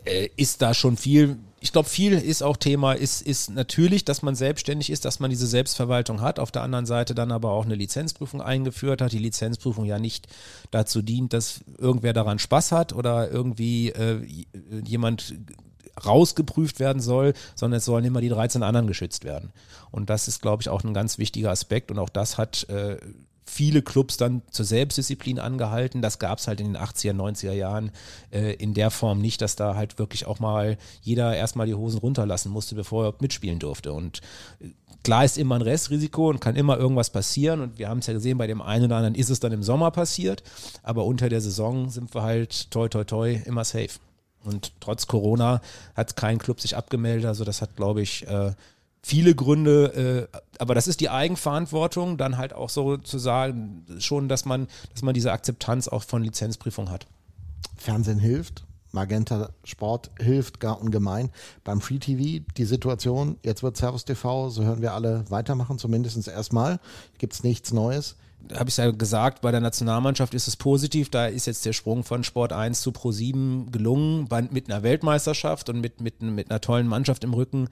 äh, 0.05 0.29
ist 0.37 0.61
da 0.61 0.75
schon 0.75 0.97
viel. 0.97 1.39
Ich 1.63 1.71
glaube, 1.71 1.89
viel 1.89 2.15
ist 2.15 2.43
auch 2.43 2.57
Thema, 2.57 2.93
ist, 2.93 3.23
ist 3.23 3.49
natürlich, 3.49 4.05
dass 4.05 4.23
man 4.23 4.35
selbstständig 4.35 4.91
ist, 4.91 5.05
dass 5.05 5.21
man 5.21 5.31
diese 5.31 5.47
Selbstverwaltung 5.47 6.21
hat. 6.21 6.41
Auf 6.41 6.51
der 6.51 6.63
anderen 6.63 6.87
Seite 6.87 7.15
dann 7.15 7.31
aber 7.31 7.53
auch 7.53 7.65
eine 7.65 7.77
Lizenzprüfung 7.77 8.43
eingeführt 8.43 9.01
hat. 9.01 9.13
Die 9.13 9.19
Lizenzprüfung 9.19 9.85
ja 9.85 10.01
nicht 10.01 10.27
dazu 10.73 11.03
dient, 11.03 11.33
dass 11.33 11.61
irgendwer 11.79 12.15
daran 12.15 12.41
Spaß 12.41 12.73
hat 12.73 12.93
oder 12.93 13.31
irgendwie 13.31 13.91
äh, 13.91 14.27
jemand 14.85 15.35
rausgeprüft 16.05 16.81
werden 16.81 17.01
soll, 17.01 17.33
sondern 17.55 17.79
es 17.79 17.85
sollen 17.85 18.05
immer 18.05 18.21
die 18.21 18.29
13 18.29 18.65
anderen 18.65 18.89
geschützt 18.89 19.23
werden. 19.23 19.53
Und 19.93 20.11
das 20.11 20.27
ist, 20.27 20.43
glaube 20.43 20.63
ich, 20.63 20.69
auch 20.69 20.83
ein 20.83 20.95
ganz 20.95 21.19
wichtiger 21.19 21.53
Aspekt. 21.53 21.93
Und 21.93 22.01
auch 22.01 22.09
das 22.09 22.39
hat 22.39 22.69
äh, 22.71 22.97
viele 23.45 23.83
Clubs 23.83 24.17
dann 24.17 24.43
zur 24.51 24.65
Selbstdisziplin 24.65 25.39
angehalten. 25.39 26.03
Das 26.03 26.19
gab 26.19 26.39
es 26.39 26.47
halt 26.47 26.61
in 26.61 26.73
den 26.73 26.83
80er, 26.83 27.13
90er 27.13 27.53
Jahren 27.53 27.91
äh, 28.31 28.55
in 28.55 28.75
der 28.75 28.91
Form 28.91 29.21
nicht, 29.21 29.41
dass 29.43 29.57
da 29.57 29.75
halt 29.75 29.99
wirklich 29.99 30.27
auch 30.27 30.41
mal 30.41 30.79
jeder 31.03 31.37
erstmal 31.37 31.67
die 31.67 31.75
Hosen 31.75 31.99
runterlassen 31.99 32.53
musste, 32.53 32.75
bevor 32.75 33.07
er 33.07 33.15
mitspielen 33.21 33.59
durfte. 33.59 33.93
Und 33.93 34.21
äh, 34.61 34.69
klar 35.03 35.25
ist 35.25 35.39
immer 35.39 35.57
ein 35.57 35.63
Restrisiko 35.63 36.29
und 36.31 36.41
kann 36.41 36.57
immer 36.57 36.79
irgendwas 36.79 37.11
passieren. 37.11 37.61
Und 37.61 37.79
wir 37.79 37.89
haben 37.89 37.99
es 37.99 38.07
ja 38.07 38.15
gesehen, 38.15 38.39
bei 38.39 38.47
dem 38.47 38.63
einen 38.63 38.87
oder 38.87 38.97
anderen 38.97 39.15
ist 39.15 39.31
es 39.31 39.41
dann 39.41 39.53
im 39.53 39.63
Sommer 39.63 39.91
passiert. 39.91 40.43
Aber 40.83 41.05
unter 41.05 41.29
der 41.29 41.41
Saison 41.41 41.91
sind 41.91 42.15
wir 42.15 42.23
halt 42.23 42.71
toi 42.71 42.89
toi 42.89 43.05
toi 43.05 43.41
immer 43.45 43.65
safe. 43.65 43.99
Und 44.45 44.73
trotz 44.81 45.07
Corona 45.07 45.61
hat 45.95 46.17
kein 46.17 46.39
Club 46.39 46.61
sich 46.61 46.77
abgemeldet. 46.77 47.27
Also 47.27 47.45
das 47.45 47.63
hat, 47.63 47.77
glaube 47.77 48.03
ich, 48.03 48.27
äh, 48.27 48.53
viele 49.03 49.35
Gründe, 49.35 50.29
äh, 50.33 50.39
aber 50.59 50.75
das 50.75 50.89
ist 50.89 51.01
die 51.01 51.11
Eigenverantwortung, 51.11 52.17
dann 52.17 52.39
halt 52.39 52.53
auch 52.53 52.71
so 52.71 52.97
zu 52.97 53.19
sagen, 53.19 53.85
schon, 53.99 54.29
dass 54.29 54.45
man, 54.45 54.69
dass 54.93 55.03
man 55.03 55.15
diese 55.15 55.33
Akzeptanz 55.33 55.89
auch 55.89 56.03
von 56.03 56.23
Lizenzprüfung 56.23 56.91
hat. 56.91 57.07
Fernsehen 57.77 58.19
hilft. 58.19 58.65
Magenta 58.95 59.49
Sport 59.65 60.11
hilft 60.19 60.61
gar 60.61 60.79
ungemein. 60.79 61.31
Beim 61.65 61.81
Free 61.81 61.99
TV 61.99 62.45
die 62.59 62.65
Situation, 62.65 63.39
jetzt 63.43 63.63
wird 63.63 63.79
Servus 63.79 64.05
TV, 64.05 64.51
so 64.51 64.65
hören 64.65 64.83
wir 64.83 64.93
alle 64.93 65.25
weitermachen, 65.31 65.79
zumindest 65.79 66.29
erstmal. 66.29 66.79
Gibt 67.19 67.33
es 67.33 67.43
nichts 67.43 67.73
Neues 67.73 68.17
habe 68.55 68.69
ich 68.69 68.77
ja 68.77 68.91
gesagt, 68.91 69.41
bei 69.41 69.51
der 69.51 69.61
Nationalmannschaft 69.61 70.35
ist 70.35 70.49
es 70.49 70.57
positiv. 70.57 71.11
Da 71.11 71.27
ist 71.27 71.47
jetzt 71.47 71.65
der 71.65 71.73
Sprung 71.73 72.05
von 72.05 72.25
Sport 72.25 72.53
1 72.53 72.81
zu 72.81 72.93
Pro 72.93 73.13
7 73.13 73.71
gelungen, 73.71 74.29
mit 74.51 74.71
einer 74.71 74.83
Weltmeisterschaft 74.83 75.69
und 75.69 75.81
mit, 75.81 76.01
mit, 76.01 76.23
mit 76.23 76.51
einer 76.51 76.61
tollen 76.61 76.87
Mannschaft 76.87 77.25
im 77.25 77.35
Rücken. 77.35 77.69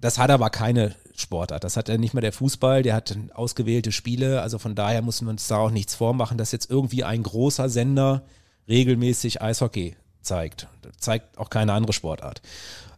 Das 0.00 0.18
hat 0.18 0.30
aber 0.30 0.50
keine 0.50 0.94
Sportart. 1.14 1.64
Das 1.64 1.76
hat 1.76 1.88
ja 1.88 1.98
nicht 1.98 2.14
mehr 2.14 2.22
der 2.22 2.32
Fußball, 2.32 2.82
der 2.82 2.94
hat 2.94 3.16
ausgewählte 3.34 3.92
Spiele. 3.92 4.40
Also 4.40 4.58
von 4.58 4.74
daher 4.74 5.02
müssen 5.02 5.26
wir 5.26 5.30
uns 5.30 5.46
da 5.48 5.58
auch 5.58 5.70
nichts 5.70 5.94
vormachen, 5.94 6.38
dass 6.38 6.52
jetzt 6.52 6.70
irgendwie 6.70 7.04
ein 7.04 7.22
großer 7.22 7.68
Sender 7.68 8.22
regelmäßig 8.68 9.42
Eishockey 9.42 9.96
zeigt. 10.22 10.68
Das 10.82 10.96
zeigt 10.98 11.38
auch 11.38 11.50
keine 11.50 11.72
andere 11.72 11.92
Sportart. 11.92 12.40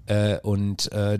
Äh, 0.06 0.38
und 0.40 0.90
äh, 0.92 1.18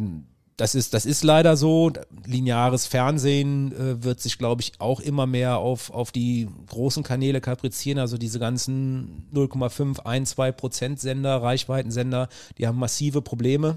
das 0.56 0.74
ist, 0.74 0.94
das 0.94 1.06
ist 1.06 1.24
leider 1.24 1.56
so. 1.56 1.90
Lineares 2.24 2.86
Fernsehen 2.86 3.72
äh, 3.72 4.04
wird 4.04 4.20
sich, 4.20 4.38
glaube 4.38 4.62
ich, 4.62 4.74
auch 4.78 5.00
immer 5.00 5.26
mehr 5.26 5.58
auf, 5.58 5.90
auf 5.90 6.12
die 6.12 6.48
großen 6.68 7.02
Kanäle 7.02 7.40
kaprizieren. 7.40 7.98
Also 7.98 8.18
diese 8.18 8.38
ganzen 8.38 9.28
0,5, 9.34 10.00
1, 10.00 10.30
2 10.30 10.52
Prozent 10.52 11.00
Sender, 11.00 11.42
Reichweitensender, 11.42 12.28
die 12.58 12.66
haben 12.66 12.78
massive 12.78 13.22
Probleme. 13.22 13.76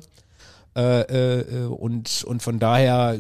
Äh, 0.76 1.42
äh, 1.42 1.66
und, 1.66 2.24
und 2.26 2.44
von 2.44 2.60
daher 2.60 3.20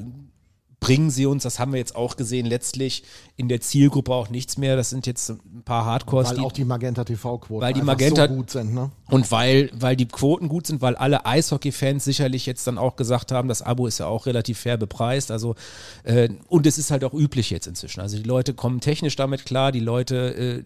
bringen 0.85 1.09
sie 1.09 1.25
uns, 1.25 1.41
das 1.41 1.57
haben 1.57 1.71
wir 1.71 1.79
jetzt 1.79 1.95
auch 1.95 2.15
gesehen, 2.15 2.45
letztlich 2.45 3.03
in 3.37 3.49
der 3.49 3.59
Zielgruppe 3.59 4.13
auch 4.13 4.29
nichts 4.29 4.57
mehr. 4.57 4.75
Das 4.75 4.91
sind 4.91 5.07
jetzt 5.07 5.29
ein 5.29 5.63
paar 5.65 5.83
Hardcores. 5.83 6.29
Weil 6.29 6.37
die, 6.37 6.43
auch 6.43 6.51
die 6.51 6.63
Magenta 6.63 7.03
TV-Quoten 7.03 7.65
weil 7.65 7.73
die 7.73 7.81
Magenta, 7.81 8.27
so 8.27 8.35
gut 8.35 8.51
sind. 8.51 8.75
Ne? 8.75 8.91
Und 9.09 9.31
weil, 9.31 9.71
weil 9.73 9.95
die 9.95 10.07
Quoten 10.07 10.47
gut 10.47 10.67
sind, 10.67 10.81
weil 10.81 10.95
alle 10.95 11.25
Eishockey-Fans 11.25 12.03
sicherlich 12.03 12.45
jetzt 12.45 12.67
dann 12.67 12.77
auch 12.77 12.97
gesagt 12.97 13.31
haben, 13.31 13.47
das 13.47 13.63
Abo 13.63 13.87
ist 13.87 13.97
ja 13.97 14.05
auch 14.05 14.27
relativ 14.27 14.59
fair 14.59 14.77
bepreist. 14.77 15.31
Also, 15.31 15.55
äh, 16.03 16.29
und 16.49 16.67
es 16.67 16.77
ist 16.77 16.91
halt 16.91 17.03
auch 17.03 17.13
üblich 17.13 17.49
jetzt 17.49 17.65
inzwischen. 17.65 18.01
Also 18.01 18.17
die 18.17 18.23
Leute 18.23 18.53
kommen 18.53 18.79
technisch 18.79 19.15
damit 19.15 19.45
klar, 19.45 19.71
die 19.71 19.79
Leute 19.79 20.35
äh, 20.35 20.63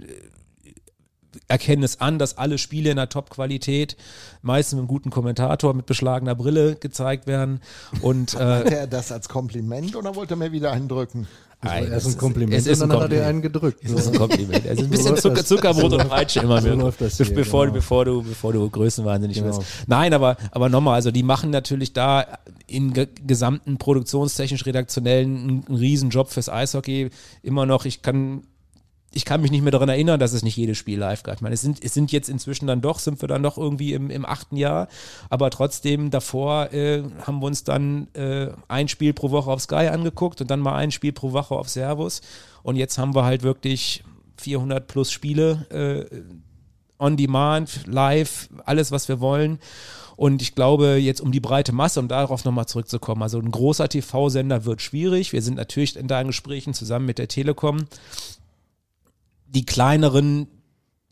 erkennen 1.50 1.84
es 1.84 2.00
an, 2.00 2.18
dass 2.20 2.38
alle 2.38 2.58
Spiele 2.58 2.92
in 2.92 2.96
der 2.96 3.10
Top-Qualität, 3.10 3.98
meistens 4.42 4.74
mit 4.74 4.80
einem 4.82 4.88
guten 4.88 5.10
Kommentator 5.10 5.74
mit 5.74 5.86
beschlagener 5.86 6.36
Brille 6.36 6.76
gezeigt 6.76 7.28
werden. 7.28 7.60
Und, 8.02 8.36
äh, 8.36 8.64
er 8.64 8.88
das 8.88 9.12
als 9.12 9.28
Kompliment 9.28 9.96
oder 9.96 10.16
wollte 10.16 10.36
er 10.36 10.38
mir 10.38 10.52
wieder 10.52 10.72
einen 10.72 10.88
drücken? 10.88 11.28
Das 11.62 11.72
war 11.74 11.82
erst 11.82 12.08
ein 12.08 12.18
Kompliment 12.18 12.54
es 12.54 12.68
ist 12.68 12.82
und 12.82 12.90
ein 12.90 12.90
dann 12.92 13.00
hat 13.00 13.12
er 13.12 13.26
Kompliment. 13.26 13.28
einen 13.30 13.42
gedrückt. 13.42 13.84
Es 13.84 13.92
ist 13.92 14.08
ein 14.08 14.18
Kompliment. 14.18 14.66
Also 14.66 14.84
ein 14.84 14.90
bisschen 14.90 15.18
Zucker. 15.18 15.44
Zuckerbrot 15.44 15.92
und 15.92 16.08
Peitsche 16.08 16.40
immer 16.40 16.62
so 16.62 16.68
wieder. 16.68 16.78
läuft 16.78 17.02
das 17.02 17.18
hier, 17.18 17.34
bevor, 17.34 17.66
genau. 17.66 17.74
bevor 17.74 18.06
du, 18.06 18.24
bevor 18.24 18.54
du 18.54 18.70
größenwahnsinnig 18.70 19.38
Genau. 19.40 19.58
wirst. 19.58 19.64
Nein, 19.86 20.14
aber, 20.14 20.38
aber 20.52 20.70
nochmal, 20.70 20.94
also 20.94 21.12
die 21.12 21.22
machen 21.24 21.50
natürlich 21.50 21.92
da 21.92 22.26
in 22.66 22.94
ge 22.94 23.10
gesamten 23.28 23.78
produktionstechnisch 23.78 24.66
redaktionellen 24.66 25.36
einen, 25.36 25.66
einen 25.68 25.78
Riesenjob 25.78 26.30
fürs 26.30 26.48
Eishockey. 26.48 27.10
Immer 27.44 27.66
noch, 27.66 27.84
ich 27.84 28.02
kann 28.04 28.44
ich 29.12 29.26
kann 29.26 29.42
mich 29.42 29.52
nicht 29.52 29.64
mehr 29.64 29.72
daran 29.72 29.90
erinnern, 29.90 30.20
dass 30.20 30.34
es 30.34 30.44
nicht 30.44 30.56
jedes 30.56 30.78
Spiel 30.78 31.00
live 31.00 31.24
gab. 31.24 31.36
Ich 31.36 31.42
meine, 31.42 31.56
es 31.56 31.62
sind, 31.62 31.84
es 31.84 31.94
sind 31.94 32.12
jetzt 32.12 32.30
inzwischen 32.30 32.68
dann 32.68 32.82
doch, 32.82 33.00
sind 33.00 33.22
wir 33.22 33.28
dann 33.28 33.42
doch 33.42 33.58
irgendwie 33.58 33.94
im, 33.94 34.10
im 34.10 34.26
achten 34.26 34.56
Jahr, 34.56 34.88
aber 35.30 35.50
trotzdem 35.50 36.12
davor 36.12 36.72
äh, 36.74 37.04
haben 37.26 37.40
wir 37.40 37.48
uns 37.48 37.64
dann 37.64 38.08
äh, 38.14 38.50
ein 38.68 38.88
Spiel 38.88 39.14
pro 39.14 39.32
Woche 39.32 39.50
auf 39.50 39.62
Sky 39.62 39.88
angeguckt 39.88 40.42
und 40.42 40.52
dann 40.52 40.60
mal 40.60 40.76
ein 40.76 40.92
Spiel 40.92 41.12
pro 41.12 41.32
Woche 41.34 41.56
auf 41.56 41.70
Servus 41.70 42.22
und 42.62 42.76
jetzt 42.76 42.98
haben 42.98 43.16
wir 43.16 43.26
halt 43.26 43.42
wirklich 43.42 44.04
400 44.38 44.88
plus 44.88 45.12
Spiele 45.12 45.66
äh, 46.12 46.16
on 47.00 47.18
demand, 47.18 47.88
live, 47.88 48.50
alles, 48.66 48.92
was 48.92 49.08
wir 49.08 49.20
wollen. 49.20 49.60
Und 50.18 50.42
ich 50.42 50.54
glaube, 50.54 50.98
jetzt 50.98 51.22
um 51.22 51.32
die 51.32 51.40
breite 51.40 51.72
Masse, 51.72 51.98
um 52.02 52.10
darauf 52.10 52.44
nochmal 52.44 52.66
zurückzukommen, 52.66 53.24
also 53.24 53.40
ein 53.40 53.52
großer 53.52 53.88
TV-Sender 53.88 54.66
wird 54.66 54.82
schwierig. 54.82 55.32
Wir 55.32 55.42
sind 55.42 55.56
natürlich 55.56 55.96
in 55.96 56.10
da 56.10 56.20
in 56.20 56.28
Gesprächen 56.28 56.74
zusammen 56.74 57.06
mit 57.06 57.20
der 57.20 57.30
Telekom 57.30 57.86
die 59.50 59.66
kleineren 59.66 60.48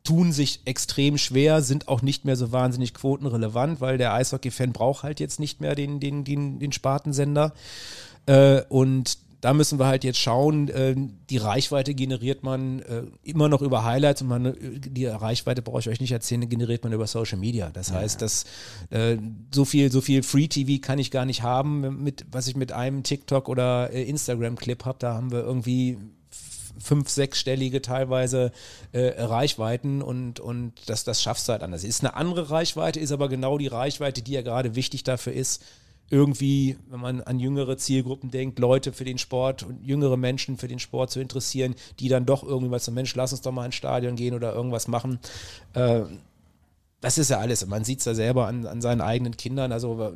tun 0.04 0.32
sich 0.32 0.62
extrem 0.63 1.17
schwer, 1.17 1.62
sind 1.62 1.89
auch 1.89 2.02
nicht 2.02 2.23
mehr 2.23 2.38
so 2.38 2.54
wahnsinnig 2.54 2.93
quotenrelevant, 2.93 3.82
weil 3.82 3.97
der 3.97 4.13
Eishockey-Fan 4.13 4.71
braucht 4.71 5.04
halt 5.04 5.19
jetzt 5.19 5.39
nicht 5.39 5.60
mehr 5.60 5.76
den, 5.76 6.00
den, 6.00 6.23
den, 6.23 6.60
den 6.60 6.71
Spartensender. 6.71 7.54
Äh, 8.26 8.62
und 8.69 9.17
da 9.41 9.54
müssen 9.54 9.80
wir 9.80 9.86
halt 9.86 10.04
jetzt 10.04 10.19
schauen, 10.19 10.69
äh, 10.69 10.95
die 11.30 11.38
Reichweite 11.38 11.93
generiert 11.93 12.41
man 12.41 12.80
äh, 12.80 13.04
immer 13.23 13.50
noch 13.50 13.62
über 13.62 13.84
Highlights 13.84 14.21
und 14.21 14.30
man, 14.30 14.45
äh, 14.45 14.56
die 14.80 15.06
Reichweite 15.06 15.62
brauche 15.62 15.82
ich 15.82 15.89
euch 15.89 16.00
nicht 16.00 16.12
erzählen, 16.12 16.47
generiert 16.47 16.84
man 16.84 16.93
über 16.93 17.06
Social 17.06 17.38
Media. 17.38 17.69
Das 17.69 17.91
heißt, 17.91 18.21
dass 18.21 18.45
äh, 18.89 19.17
so 19.54 19.65
viel, 19.65 19.91
so 19.91 20.02
viel 20.02 20.23
Free 20.23 20.47
TV 20.47 20.82
kann 20.82 21.00
ich 21.00 21.12
gar 21.12 21.26
nicht 21.26 21.43
haben, 21.43 22.04
mit, 22.04 22.26
was 22.32 22.47
ich 22.47 22.56
mit 22.56 22.71
einem 22.71 23.04
TikTok 23.04 23.50
oder 23.50 23.91
äh, 23.93 24.04
Instagram-Clip 24.04 24.86
habe. 24.86 24.97
Da 25.00 25.13
haben 25.13 25.32
wir 25.32 25.41
irgendwie 25.41 25.97
fünf, 26.80 27.10
sechsstellige 27.10 27.82
teilweise 27.82 28.52
äh, 28.92 29.22
Reichweiten 29.22 30.02
und, 30.02 30.40
und 30.40 30.74
das, 30.88 31.04
das 31.04 31.22
schaffst 31.22 31.48
du 31.48 31.54
halt 31.54 31.63
anders. 31.63 31.84
Ist 31.84 32.04
eine 32.04 32.16
andere 32.16 32.50
Reichweite, 32.50 33.00
ist 33.00 33.12
aber 33.12 33.30
genau 33.30 33.58
die 33.58 33.68
Reichweite, 33.68 34.22
die 34.22 34.34
ja 34.34 34.42
gerade 34.42 34.76
wichtig 34.76 35.04
dafür 35.04 35.34
ist, 35.34 35.63
irgendwie, 36.10 36.78
wenn 36.90 37.02
man 37.02 37.22
an 37.22 37.40
jüngere 37.40 37.78
Zielgruppen 37.78 38.32
denkt, 38.32 38.60
Leute 38.60 38.94
für 38.94 39.04
den 39.04 39.18
Sport 39.18 39.63
und 39.63 39.84
jüngere 39.84 40.16
Menschen 40.16 40.58
für 40.58 40.68
den 40.68 40.80
Sport 40.80 41.12
zu 41.12 41.20
interessieren, 41.20 41.76
die 42.00 42.08
dann 42.08 42.26
doch 42.26 42.44
irgendwie 42.44 42.70
mal 42.70 42.80
zum 42.80 42.94
Mensch, 42.94 43.13
lass 43.16 43.34
uns 43.34 43.42
doch 43.42 43.52
mal 43.52 43.66
ins 43.66 43.76
Stadion 43.76 44.16
gehen 44.16 44.34
oder 44.34 44.54
irgendwas 44.54 44.88
machen. 44.88 45.20
Äh, 45.74 46.04
das 47.02 47.18
ist 47.18 47.30
ja 47.30 47.40
alles. 47.40 47.66
Man 47.68 47.84
sieht 47.84 48.00
es 48.00 48.06
ja 48.06 48.13
selber 48.13 48.48
an, 48.48 48.66
an 48.66 48.82
seinen 48.82 49.02
eigenen 49.02 49.36
Kindern. 49.36 49.72
Also 49.72 50.13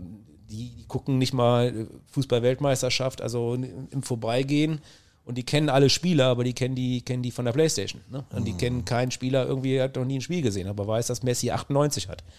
die, 0.49 0.69
die 0.69 0.85
gucken 0.87 1.17
nicht 1.17 1.33
mal 1.33 1.87
Fußball-Weltmeisterschaft, 2.11 3.21
also 3.21 3.53
im 3.55 4.03
Vorbeigehen. 4.03 4.79
Und 5.23 5.37
die 5.37 5.43
kennen 5.43 5.69
alle 5.69 5.89
Spieler, 5.89 6.27
aber 6.27 6.43
die 6.43 6.53
kennen 6.53 6.75
die, 6.75 7.01
kennen 7.01 7.23
die 7.23 7.31
von 7.31 7.45
der 7.45 7.51
Playstation. 7.51 8.01
Ne? 8.09 8.25
Und 8.31 8.45
die 8.45 8.53
kennen 8.53 8.85
keinen 8.85 9.11
Spieler, 9.11 9.45
irgendwie 9.45 9.79
hat 9.79 9.95
noch 9.95 10.05
nie 10.05 10.17
ein 10.17 10.21
Spiel 10.21 10.41
gesehen, 10.41 10.67
aber 10.67 10.87
weiß, 10.87 11.07
dass 11.07 11.23
Messi 11.23 11.51
98 11.51 12.09
hat. 12.09 12.23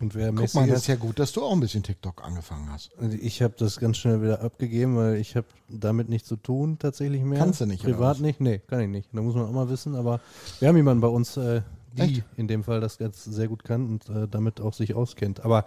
Und 0.00 0.14
wer 0.14 0.28
Guck 0.28 0.40
Messi 0.40 0.58
mal, 0.58 0.66
das 0.66 0.80
ist, 0.80 0.86
ja 0.86 0.96
gut, 0.96 1.18
dass 1.18 1.32
du 1.32 1.42
auch 1.42 1.52
ein 1.52 1.60
bisschen 1.60 1.82
TikTok 1.82 2.24
angefangen 2.24 2.70
hast. 2.72 2.90
ich 3.20 3.42
habe 3.42 3.54
das 3.58 3.78
ganz 3.78 3.98
schnell 3.98 4.22
wieder 4.22 4.40
abgegeben, 4.40 4.96
weil 4.96 5.16
ich 5.16 5.36
habe 5.36 5.46
damit 5.68 6.08
nichts 6.08 6.26
zu 6.26 6.36
tun 6.36 6.78
tatsächlich 6.78 7.22
mehr. 7.22 7.38
Kannst 7.38 7.60
du 7.60 7.66
nicht, 7.66 7.84
oder 7.84 7.92
Privat 7.92 8.20
nicht? 8.20 8.40
Nee, 8.40 8.60
kann 8.66 8.80
ich 8.80 8.88
nicht. 8.88 9.10
Da 9.12 9.20
muss 9.20 9.34
man 9.34 9.44
auch 9.44 9.52
mal 9.52 9.68
wissen, 9.68 9.94
aber 9.94 10.20
wir 10.58 10.68
haben 10.68 10.76
jemanden 10.76 11.02
bei 11.02 11.08
uns, 11.08 11.36
äh, 11.36 11.60
die 11.92 12.02
Echt? 12.02 12.24
in 12.36 12.48
dem 12.48 12.64
Fall 12.64 12.80
das 12.80 12.98
ganz 12.98 13.24
sehr 13.24 13.48
gut 13.48 13.62
kann 13.62 13.86
und 13.86 14.08
äh, 14.08 14.26
damit 14.28 14.60
auch 14.60 14.72
sich 14.72 14.94
auskennt. 14.94 15.44
Aber 15.44 15.66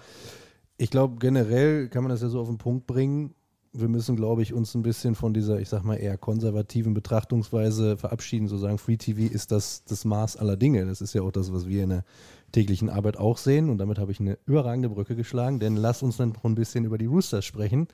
ich 0.77 0.89
glaube, 0.89 1.17
generell 1.19 1.89
kann 1.89 2.03
man 2.03 2.09
das 2.09 2.21
ja 2.21 2.29
so 2.29 2.41
auf 2.41 2.47
den 2.47 2.57
Punkt 2.57 2.87
bringen. 2.87 3.35
Wir 3.73 3.87
müssen, 3.87 4.15
glaube 4.15 4.43
ich, 4.43 4.53
uns 4.53 4.75
ein 4.75 4.83
bisschen 4.83 5.15
von 5.15 5.33
dieser, 5.33 5.59
ich 5.59 5.69
sag 5.69 5.83
mal, 5.83 5.95
eher 5.95 6.17
konservativen 6.17 6.93
Betrachtungsweise 6.93 7.97
verabschieden, 7.97 8.47
so 8.47 8.57
sagen, 8.57 8.77
Free 8.77 8.97
TV 8.97 9.33
ist 9.33 9.51
das, 9.51 9.83
das 9.85 10.05
Maß 10.05 10.37
aller 10.37 10.57
Dinge. 10.57 10.85
Das 10.85 11.01
ist 11.01 11.13
ja 11.13 11.23
auch 11.23 11.31
das, 11.31 11.51
was 11.51 11.67
wir 11.67 11.83
in 11.83 11.89
der 11.89 12.03
täglichen 12.51 12.89
Arbeit 12.89 13.17
auch 13.17 13.37
sehen. 13.37 13.69
Und 13.69 13.79
damit 13.79 13.97
habe 13.97 14.11
ich 14.11 14.19
eine 14.19 14.37
überragende 14.45 14.89
Brücke 14.89 15.15
geschlagen, 15.15 15.59
denn 15.59 15.75
lass 15.75 16.03
uns 16.03 16.17
dann 16.17 16.29
noch 16.29 16.43
ein 16.43 16.55
bisschen 16.55 16.85
über 16.85 16.97
die 16.97 17.07
Roosters 17.07 17.45
sprechen, 17.45 17.87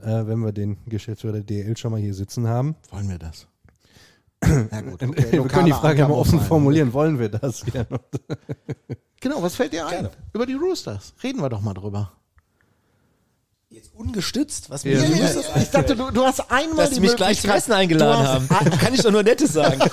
äh, 0.00 0.26
wenn 0.26 0.40
wir 0.40 0.52
den 0.52 0.78
Geschäftsführer 0.86 1.34
der 1.34 1.42
DL 1.44 1.76
schon 1.76 1.92
mal 1.92 2.00
hier 2.00 2.14
sitzen 2.14 2.48
haben. 2.48 2.74
Wollen 2.90 3.08
wir 3.08 3.18
das? 3.18 3.46
Ja, 4.70 4.80
gut, 4.82 5.02
okay. 5.02 5.32
wir 5.32 5.42
können 5.48 5.66
die 5.66 5.72
Frage 5.72 5.98
ja 5.98 6.08
mal 6.08 6.14
offen 6.14 6.40
formulieren. 6.40 6.92
Wollen 6.92 7.18
wir 7.18 7.28
das? 7.28 7.64
Genau, 9.20 9.42
was 9.42 9.56
fällt 9.56 9.72
dir 9.72 9.84
ein? 9.84 9.90
Gerne. 9.90 10.10
Über 10.32 10.46
die 10.46 10.54
Roosters. 10.54 11.12
Reden 11.24 11.40
wir 11.40 11.48
doch 11.48 11.60
mal 11.60 11.74
drüber. 11.74 12.12
Jetzt 13.70 13.90
ungestützt? 13.94 14.70
Was 14.70 14.82
ja, 14.82 14.92
ja, 14.92 15.04
ja, 15.04 15.56
ich 15.60 15.68
dachte, 15.68 15.94
du, 15.94 16.10
du 16.10 16.24
hast 16.24 16.50
einmal 16.50 16.86
Dass 16.86 16.94
die 16.94 17.00
mich 17.00 17.14
gleich 17.16 17.42
zum 17.42 17.50
Essen 17.50 17.72
eingeladen 17.72 18.48
haben. 18.48 18.78
Kann 18.78 18.94
ich 18.94 19.02
doch 19.02 19.10
nur 19.10 19.22
Nettes 19.22 19.52
sagen. 19.52 19.78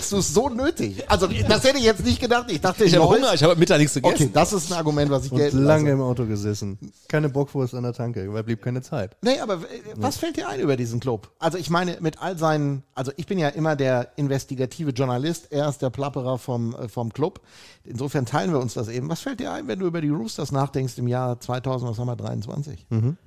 Hast 0.00 0.12
du 0.12 0.16
es 0.16 0.32
so 0.32 0.48
nötig? 0.48 1.04
Also, 1.10 1.26
das 1.26 1.62
hätte 1.62 1.76
ich 1.76 1.84
jetzt 1.84 2.02
nicht 2.02 2.20
gedacht. 2.20 2.50
Ich 2.50 2.58
dachte, 2.60 2.84
ich 2.84 2.94
habe 2.96 3.06
Hunger, 3.06 3.34
ich 3.34 3.42
habe 3.42 3.54
Mittag 3.56 3.78
nichts 3.78 3.92
gegessen. 3.92 4.14
Okay, 4.14 4.30
das 4.32 4.54
ist 4.54 4.72
ein 4.72 4.78
Argument, 4.78 5.10
was 5.10 5.26
ich 5.26 5.32
Und 5.32 5.40
lange 5.52 5.84
lasse. 5.84 5.88
im 5.90 6.00
Auto 6.00 6.24
gesessen. 6.24 6.78
Keine 7.06 7.28
Bockwurst 7.28 7.74
an 7.74 7.82
der 7.82 7.92
Tanke, 7.92 8.32
weil 8.32 8.42
blieb 8.42 8.62
keine 8.62 8.80
Zeit. 8.80 9.14
Nee, 9.20 9.38
aber 9.40 9.60
was 9.96 10.16
fällt 10.16 10.38
dir 10.38 10.48
ein 10.48 10.58
über 10.60 10.78
diesen 10.78 11.00
Club? 11.00 11.30
Also, 11.38 11.58
ich 11.58 11.68
meine, 11.68 11.98
mit 12.00 12.22
all 12.22 12.38
seinen, 12.38 12.82
also 12.94 13.12
ich 13.16 13.26
bin 13.26 13.38
ja 13.38 13.48
immer 13.50 13.76
der 13.76 14.08
investigative 14.16 14.90
Journalist, 14.92 15.52
er 15.52 15.68
ist 15.68 15.82
der 15.82 15.90
Plapperer 15.90 16.38
vom, 16.38 16.74
äh, 16.74 16.88
vom 16.88 17.12
Club. 17.12 17.40
Insofern 17.84 18.24
teilen 18.24 18.52
wir 18.52 18.60
uns 18.60 18.72
das 18.72 18.88
eben. 18.88 19.10
Was 19.10 19.20
fällt 19.20 19.40
dir 19.40 19.52
ein, 19.52 19.68
wenn 19.68 19.78
du 19.80 19.86
über 19.86 20.00
die 20.00 20.08
Roosters 20.08 20.50
nachdenkst 20.50 20.96
im 20.96 21.08
Jahr 21.08 21.38
2000, 21.38 21.90
was 21.90 21.98
haben 21.98 22.06
wir, 22.08 22.16
23? 22.16 22.86
Mhm. 22.88 23.18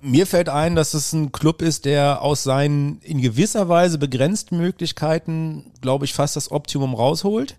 Mir 0.00 0.26
fällt 0.26 0.48
ein, 0.48 0.76
dass 0.76 0.94
es 0.94 1.12
ein 1.12 1.32
Club 1.32 1.60
ist, 1.60 1.84
der 1.84 2.22
aus 2.22 2.44
seinen 2.44 3.00
in 3.00 3.20
gewisser 3.20 3.68
Weise 3.68 3.98
begrenzten 3.98 4.56
Möglichkeiten, 4.56 5.72
glaube 5.80 6.04
ich, 6.04 6.14
fast 6.14 6.36
das 6.36 6.50
Optimum 6.50 6.94
rausholt. 6.94 7.56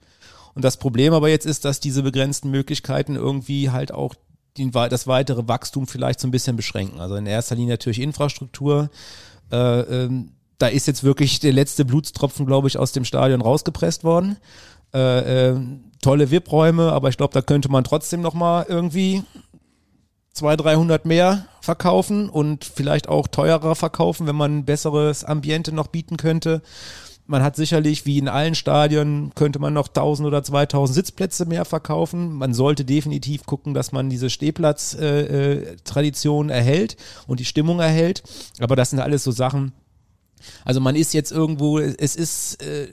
Und 0.56 0.63
das 0.63 0.78
Problem 0.78 1.13
aber 1.13 1.30
jetzt 1.30 1.45
ist, 1.45 1.65
dass 1.65 1.80
diese 1.80 2.04
begrenzten 2.04 2.49
Möglichkeiten 2.49 3.15
irgendwie 3.15 3.69
halt 3.69 3.93
auch 3.93 4.15
den, 4.58 4.71
das 4.71 5.08
weitere 5.08 5.47
Wachstum 5.47 5.88
vielleicht 5.88 6.19
so 6.19 6.28
ein 6.28 6.32
bisschen 6.32 6.56
beschränken. 6.56 6.99
Also 6.99 7.15
in 7.15 7.25
erster 7.25 7.56
Linie 7.56 7.73
natürlich 7.73 7.99
Infrastruktur. 7.99 8.89
Äh, 9.52 9.80
ähm, 9.82 10.32
da 10.58 10.67
ist 10.67 10.88
jetzt 10.88 11.04
wirklich 11.04 11.39
der 11.39 11.54
letzte 11.54 11.86
Blutstropfen, 11.86 12.45
glaube 12.45 12.67
ich, 12.67 12.78
aus 12.78 12.91
dem 12.91 13.06
Stadion 13.06 13.41
rausgepresst 13.41 14.04
worden. 14.04 14.38
Äh, 14.93 15.49
äh, 15.49 15.60
tolle 16.02 16.32
VIP-Räume, 16.32 16.91
aber 16.91 17.10
ich 17.10 17.17
glaube, 17.17 17.34
da 17.34 17.41
könnte 17.41 17.69
man 17.69 17.84
trotzdem 17.84 18.21
noch 18.21 18.34
mal 18.34 18.65
irgendwie 18.67 19.23
200, 20.34 20.65
300 20.65 21.06
mehr 21.06 21.46
verkaufen 21.62 22.30
und 22.30 22.65
vielleicht 22.65 23.10
auch 23.10 23.28
teurer 23.28 23.76
verkaufen, 23.76 24.28
wenn 24.28 24.36
man 24.36 24.60
ein 24.60 24.65
besseres 24.65 25.24
Ambiente 25.24 25.72
noch 25.72 25.88
bieten 25.88 26.18
könnte. 26.18 26.62
Man 27.26 27.42
hat 27.44 27.56
sicherlich, 27.56 28.06
wie 28.08 28.18
in 28.18 28.28
allen 28.28 28.56
Stadien, 28.56 29.32
könnte 29.36 29.60
man 29.60 29.74
noch 29.74 29.89
1000 29.89 30.28
oder 30.28 30.42
2000 30.42 30.96
Sitzplätze 30.96 31.46
mehr 31.46 31.63
verkaufen. 31.63 32.34
Man 32.34 32.56
sollte 32.56 32.86
definitiv 32.86 33.46
gucken, 33.46 33.76
dass 33.76 33.92
man 33.92 34.10
diese 34.10 34.32
Stehplatz-Tradition 34.32 36.50
äh, 36.50 36.54
äh, 36.54 36.58
erhält 36.58 36.98
und 37.28 37.39
die 37.39 37.46
Stimmung 37.46 37.80
erhält. 37.80 38.24
Aber 38.60 38.76
das 38.76 38.89
sind 38.89 39.00
alles 39.00 39.24
so 39.24 39.30
Sachen. 39.30 39.74
Also 40.65 40.80
man 40.80 40.96
ist 40.96 41.13
jetzt 41.13 41.32
irgendwo, 41.32 41.78
es 41.78 42.15
ist 42.15 42.63
äh, 42.63 42.88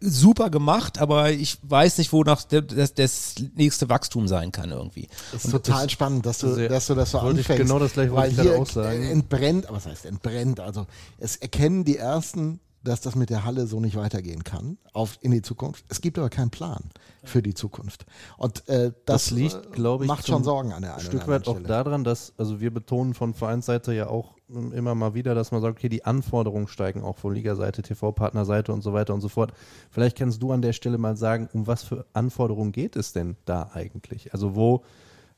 super 0.00 0.50
gemacht, 0.50 0.98
aber 0.98 1.30
ich 1.30 1.58
weiß 1.62 1.98
nicht, 1.98 2.12
wo 2.12 2.22
noch 2.24 2.42
das, 2.42 2.94
das 2.94 3.34
nächste 3.54 3.88
Wachstum 3.88 4.28
sein 4.28 4.50
kann 4.50 4.70
irgendwie. 4.70 5.08
Das 5.32 5.44
ist 5.44 5.52
und 5.52 5.64
total 5.64 5.84
das, 5.84 5.92
spannend, 5.92 6.26
dass 6.26 6.38
du, 6.38 6.68
dass 6.68 6.86
du 6.86 6.94
das 6.94 7.10
so 7.10 7.18
anfängst. 7.18 7.62
genau 7.62 7.78
das 7.78 7.92
gleiche 7.92 8.14
weil 8.14 8.30
hier 8.30 8.58
auch 8.58 8.66
sagen. 8.66 9.02
entbrennt, 9.02 9.66
aber 9.66 9.76
was 9.76 9.86
heißt 9.86 10.06
entbrennt? 10.06 10.60
Also 10.60 10.86
es 11.18 11.36
erkennen 11.36 11.84
die 11.84 11.96
ersten 11.96 12.60
dass 12.82 13.00
das 13.00 13.14
mit 13.14 13.30
der 13.30 13.44
Halle 13.44 13.66
so 13.66 13.80
nicht 13.80 13.96
weitergehen 13.96 14.44
kann 14.44 14.78
auf, 14.92 15.18
in 15.20 15.32
die 15.32 15.42
Zukunft. 15.42 15.84
Es 15.88 16.00
gibt 16.00 16.18
aber 16.18 16.30
keinen 16.30 16.50
Plan 16.50 16.84
für 17.22 17.42
die 17.42 17.54
Zukunft. 17.54 18.06
Und 18.38 18.66
äh, 18.68 18.92
das, 19.04 19.24
das, 19.24 19.30
liegt, 19.30 19.54
äh, 19.54 19.70
glaube 19.72 20.04
ich, 20.04 20.08
macht 20.08 20.26
schon 20.26 20.44
Sorgen 20.44 20.72
an 20.72 20.82
der 20.82 20.94
einen 20.94 21.04
Stück 21.04 21.28
weit 21.28 21.46
auch 21.46 21.60
daran, 21.60 22.04
dass, 22.04 22.32
also 22.38 22.60
wir 22.60 22.72
betonen 22.72 23.14
von 23.14 23.34
Vereinsseite 23.34 23.92
ja 23.92 24.08
auch 24.08 24.34
immer 24.48 24.94
mal 24.94 25.14
wieder, 25.14 25.34
dass 25.34 25.52
man 25.52 25.60
sagt, 25.60 25.78
okay, 25.78 25.88
die 25.88 26.04
Anforderungen 26.04 26.68
steigen 26.68 27.02
auch 27.02 27.18
von 27.18 27.34
Ligaseite, 27.34 27.82
TV-Partnerseite 27.82 28.72
und 28.72 28.82
so 28.82 28.92
weiter 28.92 29.14
und 29.14 29.20
so 29.20 29.28
fort. 29.28 29.52
Vielleicht 29.90 30.16
kannst 30.16 30.42
du 30.42 30.50
an 30.52 30.62
der 30.62 30.72
Stelle 30.72 30.98
mal 30.98 31.16
sagen, 31.16 31.48
um 31.52 31.66
was 31.66 31.84
für 31.84 32.06
Anforderungen 32.14 32.72
geht 32.72 32.96
es 32.96 33.12
denn 33.12 33.36
da 33.44 33.70
eigentlich? 33.72 34.32
Also 34.32 34.56
wo 34.56 34.82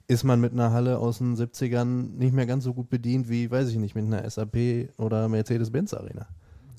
ist 0.08 0.24
man 0.24 0.40
mit 0.40 0.52
einer 0.52 0.72
Halle 0.72 0.98
aus 0.98 1.18
den 1.18 1.36
70ern 1.36 2.16
nicht 2.16 2.32
mehr 2.32 2.46
ganz 2.46 2.64
so 2.64 2.74
gut 2.74 2.88
bedient 2.88 3.28
wie, 3.28 3.50
weiß 3.50 3.68
ich 3.68 3.76
nicht, 3.76 3.94
mit 3.94 4.04
einer 4.04 4.28
SAP 4.28 4.90
oder 4.98 5.28
Mercedes-Benz 5.28 5.94
Arena? 5.94 6.26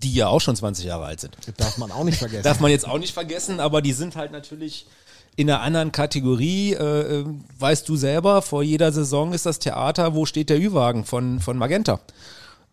Die 0.03 0.13
ja 0.13 0.27
auch 0.27 0.41
schon 0.41 0.55
20 0.55 0.85
Jahre 0.85 1.05
alt 1.05 1.21
sind. 1.21 1.35
Das 1.45 1.55
darf 1.55 1.77
man 1.77 1.91
auch 1.91 2.03
nicht 2.03 2.19
vergessen. 2.19 2.43
darf 2.43 2.59
man 2.59 2.69
jetzt 2.69 2.87
auch 2.87 2.99
nicht 2.99 3.13
vergessen, 3.13 3.59
aber 3.59 3.81
die 3.81 3.93
sind 3.93 4.15
halt 4.15 4.31
natürlich 4.31 4.85
in 5.35 5.49
einer 5.49 5.61
anderen 5.61 5.91
Kategorie. 5.91 6.73
Äh, 6.73 7.21
äh, 7.21 7.25
weißt 7.59 7.87
du 7.87 7.95
selber, 7.95 8.41
vor 8.41 8.63
jeder 8.63 8.91
Saison 8.91 9.33
ist 9.33 9.45
das 9.45 9.59
Theater, 9.59 10.13
wo 10.13 10.25
steht 10.25 10.49
der 10.49 10.59
Ü-Wagen 10.59 11.05
von, 11.05 11.39
von 11.39 11.57
Magenta? 11.57 11.99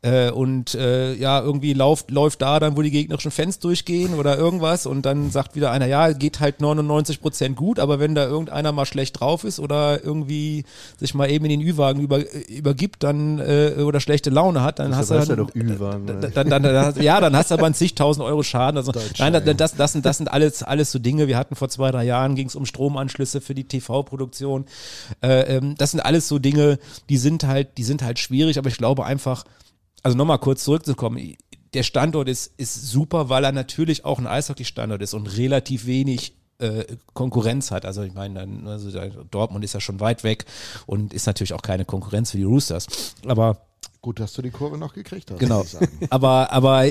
Äh, 0.02 0.30
und 0.30 0.74
äh, 0.74 1.12
ja, 1.14 1.42
irgendwie 1.42 1.74
läuft, 1.74 2.10
läuft 2.10 2.40
da 2.40 2.58
dann, 2.58 2.74
wo 2.74 2.80
die 2.80 2.90
gegnerischen 2.90 3.30
Fans 3.30 3.58
durchgehen 3.58 4.14
oder 4.14 4.38
irgendwas 4.38 4.86
und 4.86 5.04
dann 5.04 5.30
sagt 5.30 5.56
wieder 5.56 5.70
einer, 5.72 5.86
ja, 5.86 6.12
geht 6.12 6.40
halt 6.40 6.62
99 6.62 7.20
Prozent 7.20 7.54
gut, 7.54 7.78
aber 7.78 8.00
wenn 8.00 8.14
da 8.14 8.26
irgendeiner 8.26 8.72
mal 8.72 8.86
schlecht 8.86 9.20
drauf 9.20 9.44
ist 9.44 9.60
oder 9.60 10.02
irgendwie 10.02 10.64
sich 10.98 11.12
mal 11.12 11.30
eben 11.30 11.44
in 11.44 11.50
den 11.50 11.60
Ü-Wagen 11.60 12.00
über, 12.00 12.20
übergibt 12.48 13.02
dann 13.02 13.40
äh, 13.40 13.74
oder 13.82 14.00
schlechte 14.00 14.30
Laune 14.30 14.62
hat, 14.62 14.78
dann 14.78 14.90
das 14.90 15.10
hast 15.10 15.10
du 15.10 15.36
dann, 15.36 15.46
doch 15.46 15.54
Ü-Wagen. 15.54 16.06
Dann, 16.06 16.48
dann, 16.48 16.62
dann, 16.62 17.02
ja, 17.02 17.20
dann 17.20 17.36
hast 17.36 17.50
du 17.50 17.54
aber 17.56 17.66
ein 17.66 17.74
zigtausend 17.74 18.24
Euro 18.24 18.42
Schaden. 18.42 18.78
Also, 18.78 18.92
nein, 19.18 19.34
das, 19.34 19.44
das, 19.44 19.74
das, 19.74 19.92
sind, 19.92 20.06
das 20.06 20.16
sind 20.16 20.32
alles, 20.32 20.62
alles 20.62 20.92
so 20.92 20.98
Dinge. 20.98 21.28
Wir 21.28 21.36
hatten 21.36 21.56
vor 21.56 21.68
zwei, 21.68 21.90
drei 21.90 22.04
Jahren 22.04 22.36
ging 22.36 22.46
es 22.46 22.56
um 22.56 22.64
Stromanschlüsse 22.64 23.42
für 23.42 23.54
die 23.54 23.64
TV-Produktion. 23.64 24.64
Äh, 25.22 25.56
ähm, 25.56 25.74
das 25.76 25.90
sind 25.90 26.00
alles 26.00 26.26
so 26.26 26.38
Dinge, 26.38 26.78
die 27.10 27.18
sind 27.18 27.44
halt, 27.44 27.76
die 27.76 27.84
sind 27.84 28.02
halt 28.02 28.18
schwierig, 28.18 28.56
aber 28.56 28.68
ich 28.68 28.78
glaube 28.78 29.04
einfach, 29.04 29.44
also 30.02 30.16
nochmal 30.16 30.38
kurz 30.38 30.64
zurückzukommen, 30.64 31.36
der 31.74 31.82
Standort 31.82 32.28
ist, 32.28 32.52
ist 32.56 32.90
super, 32.90 33.28
weil 33.28 33.44
er 33.44 33.52
natürlich 33.52 34.04
auch 34.04 34.18
ein 34.18 34.26
Eishockey-Standort 34.26 35.02
ist 35.02 35.14
und 35.14 35.26
relativ 35.36 35.86
wenig 35.86 36.34
äh, 36.58 36.84
Konkurrenz 37.14 37.70
hat. 37.70 37.84
Also 37.84 38.02
ich 38.02 38.12
meine, 38.12 38.40
also 38.66 38.90
Dortmund 39.30 39.64
ist 39.64 39.74
ja 39.74 39.80
schon 39.80 40.00
weit 40.00 40.24
weg 40.24 40.46
und 40.86 41.14
ist 41.14 41.26
natürlich 41.26 41.52
auch 41.52 41.62
keine 41.62 41.84
Konkurrenz 41.84 42.32
für 42.32 42.38
die 42.38 42.44
Roosters. 42.44 43.14
Aber 43.26 43.66
Gut, 44.02 44.18
dass 44.18 44.32
du 44.32 44.40
die 44.40 44.50
Kurve 44.50 44.78
noch 44.78 44.94
gekriegt 44.94 45.30
hast. 45.30 45.40
Genau. 45.40 45.64
Aber, 46.08 46.50
aber 46.52 46.84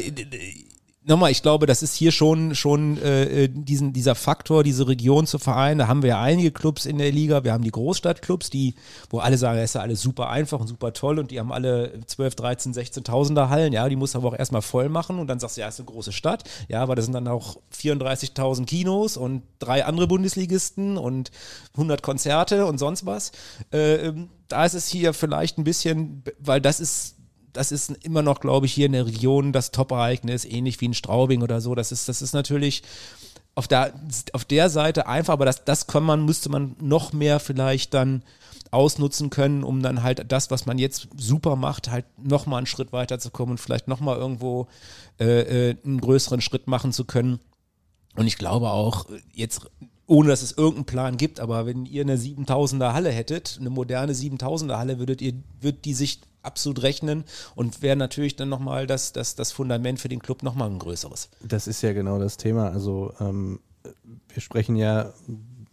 nochmal, 1.10 1.32
ich 1.32 1.42
glaube, 1.42 1.66
das 1.66 1.84
ist 1.84 1.96
hier 1.96 2.12
schon, 2.12 2.56
schon 2.56 3.02
äh, 3.02 3.50
diesen, 3.50 3.92
dieser 3.92 4.16
Faktor, 4.16 4.64
diese 4.64 4.88
Region 4.88 5.28
zu 5.28 5.40
vereinen. 5.40 5.80
Da 5.80 5.88
haben 5.88 6.04
wir 6.04 6.10
ja 6.10 6.22
einige 6.22 6.52
Clubs 6.52 6.86
in 6.86 6.98
der 6.98 7.12
Liga. 7.12 7.44
Wir 7.44 7.52
haben 7.52 7.64
die 7.64 7.72
Großstadtclubs, 7.72 8.50
die, 8.50 8.76
wo 9.10 9.20
alle 9.20 9.38
sagen, 9.38 9.58
das 9.58 9.72
ist 9.72 9.76
ja 9.76 9.82
alles 9.82 10.02
super 10.02 10.30
einfach 10.30 10.60
und 10.60 10.68
super 10.68 10.94
toll 10.94 11.20
und 11.20 11.32
die 11.32 11.40
haben 11.40 11.52
alle 11.52 12.00
12, 12.06 12.36
13, 12.36 12.74
16.000er 12.74 13.50
Hallen. 13.50 13.74
Ja, 13.74 13.90
die 13.90 13.96
muss 13.96 14.16
aber 14.16 14.30
auch 14.30 14.38
erstmal 14.38 14.62
voll 14.62 14.88
machen 14.88 15.20
und 15.20 15.28
dann 15.28 15.40
sagst 15.40 15.58
du, 15.58 15.62
ja, 15.62 15.68
ist 15.68 15.80
eine 15.80 15.88
große 15.88 16.12
Stadt. 16.12 16.44
Ja, 16.70 16.82
aber 16.82 16.96
da 16.96 17.02
sind 17.02 17.14
dann 17.14 17.28
auch 17.28 17.58
34.000 17.76 18.66
Kinos 18.66 19.18
und 19.18 19.44
drei 19.58 19.86
andere 19.86 20.08
Bundesligisten 20.08 20.98
und 20.98 21.32
100 21.74 22.02
Konzerte 22.02 22.66
und 22.68 22.78
sonst 22.78 23.06
was. 23.06 23.32
Äh, 23.74 24.08
ähm, 24.08 24.30
da 24.48 24.66
ist 24.66 24.74
es 24.74 24.88
hier 24.88 25.14
vielleicht 25.14 25.58
ein 25.58 25.64
bisschen, 25.64 26.24
weil 26.40 26.62
das 26.62 26.80
ist 26.80 27.19
das 27.54 27.72
ist 27.72 27.92
immer 28.04 28.22
noch, 28.22 28.40
glaube 28.40 28.66
ich, 28.66 28.74
hier 28.74 28.86
in 28.86 28.94
der 28.94 29.06
Region 29.06 29.52
das 29.52 29.72
Top-Ereignis, 29.72 30.46
ähnlich 30.46 30.80
wie 30.82 30.86
in 30.86 30.94
Straubing 30.94 31.42
oder 31.42 31.62
so. 31.62 31.76
Das 31.76 31.92
ist, 31.92 32.10
das 32.10 32.22
ist 32.22 32.34
natürlich 32.34 32.84
auf 33.56 33.68
der, 33.68 33.94
auf 34.34 34.46
der 34.46 34.70
Seite 34.70 35.08
einfach, 35.08 35.34
aber 35.34 35.46
das, 35.46 35.66
das 35.66 35.88
kann 35.88 36.04
man, 36.04 36.26
müsste 36.26 36.50
man 36.50 36.76
noch 36.80 37.14
mehr 37.14 37.40
vielleicht 37.40 37.94
dann 37.94 38.24
ausnutzen 38.72 39.30
können, 39.30 39.64
um 39.64 39.82
dann 39.82 40.04
halt 40.04 40.32
das, 40.32 40.52
was 40.52 40.66
man 40.66 40.78
jetzt 40.78 41.08
super 41.18 41.56
macht, 41.56 41.90
halt 41.90 42.06
nochmal 42.18 42.60
einen 42.60 42.68
Schritt 42.68 42.94
weiter 42.94 43.20
zu 43.20 43.32
kommen 43.32 43.52
und 43.52 43.58
vielleicht 43.60 43.88
nochmal 43.88 44.18
irgendwo 44.18 44.68
äh, 45.20 45.72
äh, 45.72 45.76
einen 45.84 46.00
größeren 46.00 46.42
Schritt 46.42 46.68
machen 46.68 46.94
zu 46.94 47.06
können. 47.06 47.40
Und 48.16 48.28
ich 48.28 48.38
glaube 48.38 48.70
auch, 48.70 49.06
jetzt 49.34 49.62
ohne 50.06 50.30
dass 50.30 50.42
es 50.42 50.54
irgendeinen 50.54 50.86
Plan 50.86 51.18
gibt, 51.18 51.40
aber 51.40 51.68
wenn 51.68 51.86
ihr 51.86 52.02
eine 52.02 52.18
7000er 52.18 52.94
Halle 52.94 53.12
hättet, 53.12 53.58
eine 53.60 53.70
moderne 53.70 54.14
7000er 54.14 54.78
Halle, 54.78 54.98
würdet 54.98 55.22
ihr, 55.22 55.34
wird 55.62 55.86
die 55.86 55.94
sich 55.94 56.22
absolut 56.42 56.84
rechnen 56.84 57.24
und 57.56 57.82
wäre 57.82 57.96
natürlich 57.96 58.36
dann 58.36 58.50
nochmal 58.50 58.88
das, 58.88 59.14
das, 59.14 59.36
das 59.36 59.52
Fundament 59.52 60.00
für 60.00 60.10
den 60.10 60.20
Club 60.20 60.44
nochmal 60.44 60.70
ein 60.70 60.80
größeres. 60.80 61.30
Das 61.42 61.68
ist 61.68 61.82
ja 61.82 61.94
genau 61.94 62.20
das 62.20 62.38
Thema. 62.38 62.70
Also 62.70 63.14
ähm, 63.20 63.60
wir 64.34 64.42
sprechen 64.42 64.76
ja, 64.76 65.14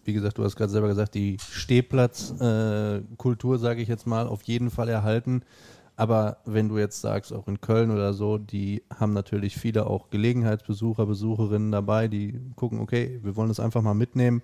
wie 0.04 0.12
gesagt, 0.12 0.38
du 0.38 0.44
hast 0.44 0.56
gerade 0.56 0.72
selber 0.72 0.88
gesagt, 0.88 1.14
die 1.14 1.36
Stehplatzkultur, 1.50 3.54
äh, 3.54 3.58
sage 3.58 3.82
ich 3.82 3.88
jetzt 3.88 4.06
mal, 4.06 4.26
auf 4.26 4.42
jeden 4.42 4.70
Fall 4.70 4.88
erhalten. 4.88 5.42
Aber 5.98 6.38
wenn 6.44 6.68
du 6.68 6.78
jetzt 6.78 7.00
sagst, 7.00 7.32
auch 7.32 7.48
in 7.48 7.62
Köln 7.62 7.90
oder 7.90 8.12
so, 8.12 8.36
die 8.36 8.82
haben 8.94 9.14
natürlich 9.14 9.56
viele 9.56 9.86
auch 9.86 10.10
Gelegenheitsbesucher, 10.10 11.06
Besucherinnen 11.06 11.72
dabei, 11.72 12.06
die 12.06 12.38
gucken, 12.54 12.80
okay, 12.80 13.18
wir 13.22 13.34
wollen 13.34 13.48
das 13.48 13.60
einfach 13.60 13.80
mal 13.80 13.94
mitnehmen 13.94 14.42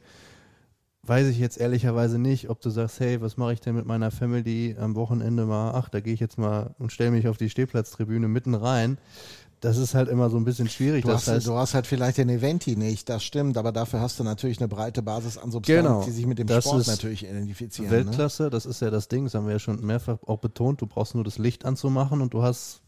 weiß 1.05 1.27
ich 1.29 1.39
jetzt 1.39 1.59
ehrlicherweise 1.59 2.19
nicht, 2.19 2.49
ob 2.49 2.61
du 2.61 2.71
sagst, 2.71 3.01
hey, 3.01 3.21
was 3.21 3.37
mache 3.37 3.55
ich 3.55 3.61
denn 3.61 3.75
mit 3.75 3.87
meiner 3.87 4.11
Family 4.11 4.77
am 4.79 4.95
Wochenende 4.95 5.47
mal? 5.47 5.73
Ach, 5.75 5.89
da 5.89 6.01
gehe 6.01 6.15
ich 6.15 6.21
jetzt 6.21 6.39
mal 6.39 6.75
und 6.79 6.93
stelle 6.93 7.11
mich 7.11 7.27
auf 7.27 7.37
die 7.37 7.51
Stehplatztribüne 7.51 8.29
mitten 8.29 8.55
rein. 8.55 8.99
Das 9.61 9.77
ist 9.77 9.95
halt 9.95 10.09
immer 10.09 10.29
so 10.29 10.37
ein 10.39 10.45
bisschen 10.45 10.69
schwierig. 10.69 11.03
Du, 11.03 11.09
das 11.09 11.29
hast, 11.29 11.35
heißt, 11.35 11.47
du 11.47 11.55
hast 11.55 11.75
halt 11.75 11.87
vielleicht 11.87 12.19
den 12.19 12.29
Eventi 12.29 12.75
nicht, 12.75 13.09
das 13.09 13.23
stimmt, 13.23 13.57
aber 13.57 13.71
dafür 13.71 14.01
hast 14.01 14.19
du 14.19 14.25
natürlich 14.25 14.59
eine 14.59 14.67
breite 14.67 15.03
Basis 15.03 15.39
an 15.39 15.53
Substanz, 15.53 15.83
Genau. 15.85 16.03
die 16.05 16.11
sich 16.11 16.27
mit 16.27 16.41
dem 16.41 16.49
Sport 16.49 16.87
natürlich 16.87 17.25
identifizieren. 17.25 17.91
Ne? 17.91 17.97
Weltklasse, 17.99 18.51
das 18.51 18.67
ist 18.67 18.81
ja 18.81 18.91
das 18.91 19.07
Ding, 19.07 19.25
das 19.25 19.35
haben 19.35 19.47
wir 19.47 19.53
ja 19.53 19.59
schon 19.61 19.81
mehrfach 19.85 20.19
auch 20.27 20.39
betont. 20.39 20.81
Du 20.83 20.87
brauchst 20.87 21.15
nur 21.15 21.23
das 21.23 21.39
Licht 21.39 21.65
anzumachen 21.65 22.21
und 22.23 22.35
du 22.35 22.43
hast 22.43 22.82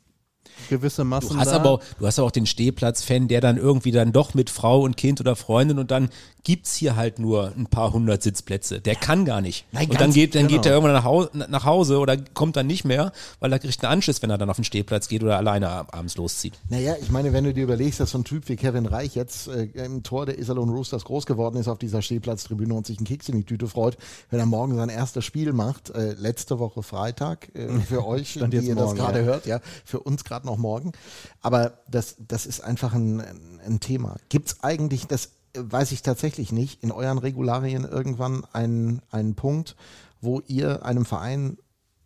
gewisse 0.69 1.05
Massen. 1.05 1.31
Du 1.31 1.37
hast 1.37 1.51
da. 1.51 1.57
aber 1.57 1.71
auch, 1.71 1.83
du 1.99 2.07
hast 2.07 2.19
aber 2.19 2.27
auch 2.27 2.33
den 2.33 2.47
Stehplatz-Fan, 2.47 3.29
der 3.29 3.41
dann 3.41 3.57
irgendwie 3.57 3.93
dann 3.93 4.13
doch 4.13 4.35
mit 4.35 4.51
Frau 4.51 4.81
und 4.83 4.97
Kind 4.97 5.21
oder 5.21 5.37
Freundin 5.37 5.79
und 5.79 5.91
dann 5.91 6.11
gibt's 6.45 6.75
hier 6.75 6.95
halt 6.95 7.19
nur 7.19 7.53
ein 7.57 7.67
paar 7.67 7.93
hundert 7.93 8.23
Sitzplätze. 8.23 8.81
Der 8.81 8.95
kann 8.95 9.25
gar 9.25 9.41
nicht. 9.41 9.65
Nein, 9.73 9.91
und 9.91 9.99
dann 9.99 10.13
geht, 10.13 10.35
dann 10.35 10.43
geht 10.43 10.51
genau. 10.51 10.63
der 10.63 10.73
irgendwann 10.75 10.93
nach 10.93 11.05
Hause, 11.05 11.31
nach 11.33 11.65
Hause 11.65 11.99
oder 11.99 12.19
kommt 12.19 12.57
dann 12.57 12.67
nicht 12.67 12.85
mehr, 12.85 13.13
weil 13.41 13.51
er 13.51 13.59
kriegt 13.59 13.83
einen 13.83 13.95
Anschluss, 13.95 14.23
wenn 14.23 14.29
er 14.29 14.37
dann 14.37 14.51
auf 14.51 14.57
den 14.57 14.65
Stehplatz 14.65 15.09
geht 15.09 15.23
oder 15.23 15.39
alleine 15.39 15.71
ab- 15.71 15.97
abends 15.97 16.17
loszieht. 16.17 16.61
Naja, 16.69 16.97
ich 17.01 17.11
meine, 17.11 17.33
wenn 17.33 17.45
du 17.45 17.55
dir 17.55 17.65
überlegst, 17.65 17.99
dass 17.99 18.11
so 18.11 18.19
ein 18.19 18.25
Typ 18.25 18.49
wie 18.51 18.57
Kevin 18.57 18.85
Reich 18.85 19.15
jetzt 19.15 19.49
äh, 19.49 19.65
im 19.85 20.03
Tor 20.03 20.27
der 20.27 20.39
Iserlohn 20.39 20.69
Roosters 20.69 21.05
groß 21.05 21.25
geworden 21.25 21.57
ist 21.57 21.67
auf 21.67 21.79
dieser 21.79 22.03
Stehplatztribüne 22.03 22.75
und 22.75 22.87
sich 22.87 22.99
einen 22.99 23.07
Keks 23.07 23.31
in 23.31 23.39
die 23.39 23.45
Tüte 23.45 23.67
freut, 23.67 23.97
wenn 24.29 24.39
er 24.39 24.47
morgen 24.47 24.77
sein 24.77 24.91
erstes 24.91 25.25
Spiel 25.25 25.55
macht, 25.55 25.91
äh, 25.91 26.13
letzte 26.13 26.59
Woche 26.59 26.83
Freitag, 26.83 27.49
äh, 27.55 27.69
für 27.89 28.07
euch, 28.07 28.35
die 28.35 28.57
ihr 28.59 28.75
das 28.75 28.85
morgen, 28.85 28.99
gerade 28.99 29.21
ja. 29.21 29.25
hört, 29.25 29.47
ja, 29.47 29.61
für 29.85 30.01
uns 30.01 30.25
gerade 30.25 30.34
noch 30.43 30.57
morgen. 30.57 30.93
Aber 31.41 31.79
das, 31.89 32.17
das 32.19 32.47
ist 32.47 32.61
einfach 32.61 32.95
ein, 32.95 33.23
ein 33.65 33.81
Thema. 33.81 34.17
Gibt's 34.29 34.63
eigentlich, 34.63 35.07
das 35.07 35.31
weiß 35.57 35.93
ich 35.93 36.03
tatsächlich 36.03 36.53
nicht, 36.53 36.83
in 36.83 36.91
euren 36.91 37.19
Regularien 37.19 37.85
irgendwann 37.85 38.45
einen, 38.53 39.03
einen 39.11 39.35
Punkt, 39.35 39.77
wo 40.21 40.41
ihr 40.47 40.85
einem 40.85 41.05
Verein, 41.05 41.59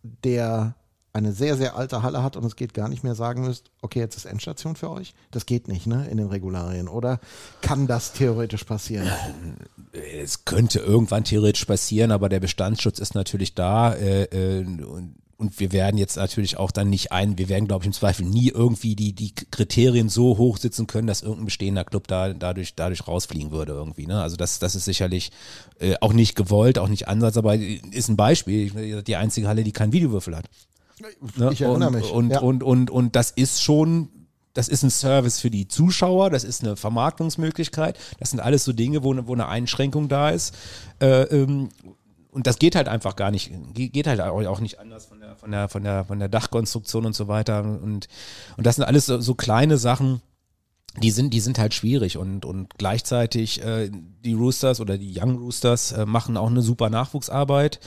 der 0.03 0.75
eine 1.11 1.33
sehr, 1.33 1.57
sehr 1.57 1.75
alte 1.75 2.03
Halle 2.03 2.21
hat 2.21 2.35
und 2.35 2.45
es 2.45 2.55
geht 2.55 2.73
gar 2.73 2.87
nicht 2.87 3.03
mehr 3.03 3.15
sagen 3.15 3.41
müsst, 3.41 3.71
okay, 3.81 3.99
jetzt 3.99 4.15
ist 4.15 4.25
Endstation 4.25 4.75
für 4.75 4.91
euch? 4.91 5.15
Das 5.31 5.45
geht 5.45 5.67
nicht, 5.67 5.87
ne, 5.87 6.07
in 6.07 6.17
den 6.17 6.27
Regularien. 6.27 6.87
Oder 6.87 7.19
kann 7.61 7.87
das 7.87 8.13
theoretisch 8.13 8.63
passieren? 8.63 9.09
Es 9.91 10.45
könnte 10.45 10.79
irgendwann 10.79 11.23
theoretisch 11.23 11.65
passieren, 11.65 12.11
aber 12.11 12.29
der 12.29 12.39
Bestandsschutz 12.39 12.99
ist 12.99 13.15
natürlich 13.15 13.55
da. 13.55 13.93
Äh, 13.93 14.23
äh, 14.25 14.63
und, 14.63 15.15
und 15.39 15.59
wir 15.59 15.71
werden 15.71 15.97
jetzt 15.97 16.17
natürlich 16.17 16.57
auch 16.57 16.69
dann 16.69 16.89
nicht 16.89 17.11
ein, 17.13 17.37
wir 17.37 17.47
werden, 17.47 17.65
glaube 17.67 17.83
ich, 17.83 17.87
im 17.87 17.93
Zweifel 17.93 18.25
nie 18.25 18.49
irgendwie 18.49 18.95
die, 18.95 19.13
die 19.13 19.33
Kriterien 19.33 20.09
so 20.09 20.37
hoch 20.37 20.57
sitzen 20.57 20.85
können, 20.85 21.07
dass 21.07 21.21
irgendein 21.21 21.45
bestehender 21.45 21.85
Club 21.85 22.07
da 22.07 22.33
dadurch, 22.33 22.75
dadurch 22.75 23.07
rausfliegen 23.07 23.51
würde 23.51 23.71
irgendwie. 23.71 24.05
Ne? 24.05 24.21
Also 24.21 24.35
das, 24.35 24.59
das 24.59 24.75
ist 24.75 24.83
sicherlich 24.85 25.31
äh, 25.79 25.95
auch 26.01 26.11
nicht 26.11 26.35
gewollt, 26.35 26.77
auch 26.77 26.89
nicht 26.89 27.07
Ansatz, 27.07 27.37
aber 27.37 27.55
ist 27.55 28.09
ein 28.09 28.17
Beispiel. 28.17 29.01
Die 29.03 29.15
einzige 29.15 29.47
Halle, 29.47 29.63
die 29.63 29.71
keinen 29.71 29.93
Videowürfel 29.93 30.35
hat. 30.35 30.45
Ne? 31.37 31.51
Ich 31.53 31.61
erinnere 31.61 31.87
und, 31.89 31.95
mich, 31.95 32.11
Und, 32.11 32.29
ja. 32.31 32.39
und, 32.41 32.61
und, 32.61 32.91
und 32.91 33.15
das 33.15 33.31
ist 33.31 33.63
schon, 33.63 34.09
das 34.53 34.67
ist 34.67 34.83
ein 34.83 34.89
Service 34.89 35.39
für 35.39 35.49
die 35.49 35.69
Zuschauer, 35.69 36.29
das 36.31 36.43
ist 36.43 36.63
eine 36.65 36.75
Vermarktungsmöglichkeit, 36.75 37.97
das 38.19 38.31
sind 38.31 38.41
alles 38.41 38.65
so 38.65 38.73
Dinge, 38.73 39.03
wo, 39.03 39.13
eine- 39.13 39.25
wo 39.27 39.33
eine 39.33 39.47
Einschränkung 39.47 40.09
da 40.09 40.31
ist. 40.31 40.53
Äh, 41.01 41.21
ähm, 41.23 41.69
und 42.31 42.47
das 42.47 42.59
geht 42.59 42.75
halt 42.75 42.87
einfach 42.87 43.15
gar 43.15 43.31
nicht, 43.31 43.51
ge- 43.73 43.89
geht 43.89 44.07
halt 44.07 44.21
auch 44.21 44.45
auch 44.45 44.59
nicht 44.59 44.79
anders 44.79 45.05
von 45.05 45.19
der, 45.19 45.35
von 45.35 45.51
der, 45.51 45.67
von 45.69 45.83
der, 45.83 46.05
von 46.05 46.19
der 46.19 46.29
Dachkonstruktion 46.29 47.05
und 47.05 47.15
so 47.15 47.27
weiter. 47.27 47.63
Und, 47.63 48.07
und 48.57 48.67
das 48.67 48.75
sind 48.75 48.85
alles 48.85 49.07
so, 49.07 49.19
so 49.19 49.33
kleine 49.35 49.77
Sachen, 49.77 50.21
die 51.01 51.11
sind, 51.11 51.33
die 51.33 51.39
sind 51.39 51.59
halt 51.59 51.73
schwierig 51.73 52.17
und, 52.17 52.45
und 52.45 52.77
gleichzeitig 52.77 53.63
äh, 53.63 53.89
die 53.91 54.33
Roosters 54.33 54.79
oder 54.79 54.97
die 54.97 55.13
Young 55.19 55.37
Roosters 55.37 55.91
äh, 55.91 56.05
machen 56.05 56.35
auch 56.37 56.49
eine 56.49 56.61
super 56.61 56.89
Nachwuchsarbeit. 56.89 57.79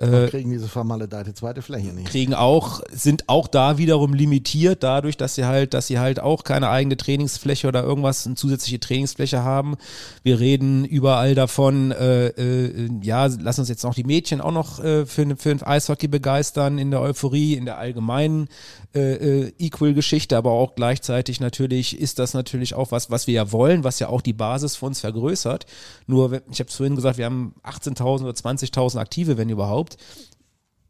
Äh, 0.00 0.28
Kriegen 0.28 0.50
diese 0.50 0.68
vermaledeite 0.68 1.34
zweite 1.34 1.60
Fläche 1.60 1.88
nicht. 1.88 2.08
kriegen 2.08 2.32
auch, 2.32 2.82
sind 2.90 3.28
auch 3.28 3.48
da 3.48 3.78
wiederum 3.78 4.14
limitiert, 4.14 4.82
dadurch, 4.82 5.16
dass 5.16 5.34
sie 5.34 5.44
halt, 5.44 5.74
dass 5.74 5.88
sie 5.88 5.98
halt 5.98 6.20
auch 6.20 6.44
keine 6.44 6.70
eigene 6.70 6.96
Trainingsfläche 6.96 7.66
oder 7.66 7.82
irgendwas, 7.82 8.24
eine 8.26 8.36
zusätzliche 8.36 8.78
Trainingsfläche 8.78 9.42
haben. 9.42 9.76
Wir 10.22 10.38
reden 10.38 10.84
überall 10.84 11.34
davon, 11.34 11.90
äh, 11.90 12.28
äh, 12.28 12.88
ja, 13.02 13.26
lass 13.26 13.58
uns 13.58 13.68
jetzt 13.68 13.82
noch 13.82 13.94
die 13.94 14.04
Mädchen 14.04 14.40
auch 14.40 14.52
noch 14.52 14.78
äh, 14.82 15.04
für, 15.04 15.36
für 15.36 15.50
ein 15.50 15.62
Eishockey 15.62 16.06
begeistern, 16.06 16.78
in 16.78 16.90
der 16.90 17.00
Euphorie, 17.00 17.54
in 17.54 17.64
der 17.64 17.78
allgemeinen 17.78 18.48
äh, 18.94 19.44
äh, 19.46 19.52
Equal-Geschichte, 19.58 20.36
aber 20.36 20.52
auch 20.52 20.74
gleichzeitig 20.74 21.40
natürlich 21.40 21.98
ist 21.98 22.18
das 22.18 22.34
natürlich 22.34 22.74
auch 22.74 22.90
was, 22.92 23.10
was 23.10 23.26
wir 23.26 23.34
ja 23.34 23.52
wollen, 23.52 23.84
was 23.84 23.98
ja 23.98 24.08
auch 24.08 24.20
die 24.20 24.32
Basis 24.32 24.76
für 24.76 24.86
uns 24.86 25.00
vergrößert. 25.00 25.66
Nur, 26.06 26.40
ich 26.50 26.60
habe 26.60 26.68
es 26.68 26.74
vorhin 26.74 26.96
gesagt, 26.96 27.18
wir 27.18 27.26
haben 27.26 27.54
18.000 27.64 28.22
oder 28.22 28.32
20.000 28.32 28.98
Aktive, 28.98 29.36
wenn 29.36 29.48
überhaupt. 29.48 29.87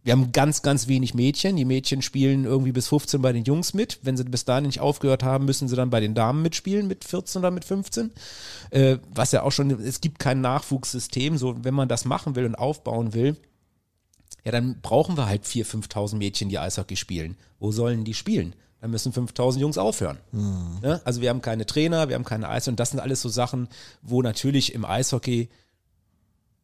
Wir 0.02 0.12
haben 0.12 0.32
ganz, 0.32 0.62
ganz 0.62 0.88
wenig 0.88 1.12
Mädchen. 1.12 1.56
Die 1.56 1.64
Mädchen 1.64 2.00
spielen 2.00 2.44
irgendwie 2.44 2.72
bis 2.72 2.88
15 2.88 3.20
bei 3.20 3.32
den 3.32 3.44
Jungs 3.44 3.74
mit. 3.74 3.98
Wenn 4.02 4.16
sie 4.16 4.24
bis 4.24 4.44
dahin 4.44 4.64
nicht 4.64 4.80
aufgehört 4.80 5.22
haben, 5.22 5.44
müssen 5.44 5.68
sie 5.68 5.76
dann 5.76 5.90
bei 5.90 6.00
den 6.00 6.14
Damen 6.14 6.40
mitspielen 6.40 6.88
mit 6.88 7.04
14 7.04 7.40
oder 7.40 7.50
mit 7.50 7.64
15. 7.64 8.12
Äh, 8.70 8.98
was 9.10 9.32
ja 9.32 9.42
auch 9.42 9.52
schon, 9.52 9.70
es 9.70 10.00
gibt 10.00 10.18
kein 10.18 10.40
Nachwuchssystem. 10.40 11.36
So, 11.36 11.62
wenn 11.62 11.74
man 11.74 11.88
das 11.88 12.06
machen 12.06 12.36
will 12.36 12.46
und 12.46 12.54
aufbauen 12.54 13.12
will, 13.12 13.36
ja, 14.44 14.52
dann 14.52 14.80
brauchen 14.80 15.18
wir 15.18 15.26
halt 15.26 15.44
4.000, 15.44 15.88
5.000 15.90 16.16
Mädchen, 16.16 16.48
die 16.48 16.58
Eishockey 16.58 16.96
spielen. 16.96 17.36
Wo 17.58 17.70
sollen 17.70 18.04
die 18.04 18.14
spielen? 18.14 18.54
Dann 18.80 18.90
müssen 18.92 19.12
5.000 19.12 19.58
Jungs 19.58 19.76
aufhören. 19.76 20.18
Ne? 20.80 21.02
Also 21.04 21.20
wir 21.20 21.28
haben 21.28 21.42
keine 21.42 21.66
Trainer, 21.66 22.08
wir 22.08 22.14
haben 22.14 22.24
keine 22.24 22.48
Eis 22.48 22.66
und 22.66 22.80
das 22.80 22.90
sind 22.90 23.00
alles 23.00 23.20
so 23.20 23.28
Sachen, 23.28 23.68
wo 24.00 24.22
natürlich 24.22 24.72
im 24.72 24.86
Eishockey 24.86 25.50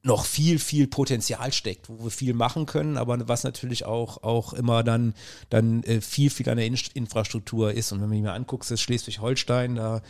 noch 0.04 0.26
viel, 0.26 0.58
viel 0.58 0.86
Potenzial 0.86 1.50
steckt, 1.52 1.88
wo 1.88 2.04
wir 2.04 2.10
viel 2.10 2.34
machen 2.34 2.66
können, 2.66 2.98
aber 2.98 3.26
was 3.26 3.42
natürlich 3.42 3.86
auch, 3.86 4.22
auch 4.22 4.52
immer 4.52 4.82
dann, 4.82 5.14
dann 5.48 5.82
äh, 5.84 6.02
viel, 6.02 6.28
viel 6.28 6.48
an 6.50 6.58
der 6.58 6.66
In 6.66 6.78
Infrastruktur 6.92 7.72
ist. 7.72 7.90
Und 7.90 8.02
wenn 8.02 8.10
man 8.10 8.18
sich 8.18 8.24
mal 8.24 8.34
anguckt, 8.34 8.64
das 8.64 8.72
ist 8.72 8.80
Schleswig-Holstein, 8.82 9.76
da, 9.76 10.02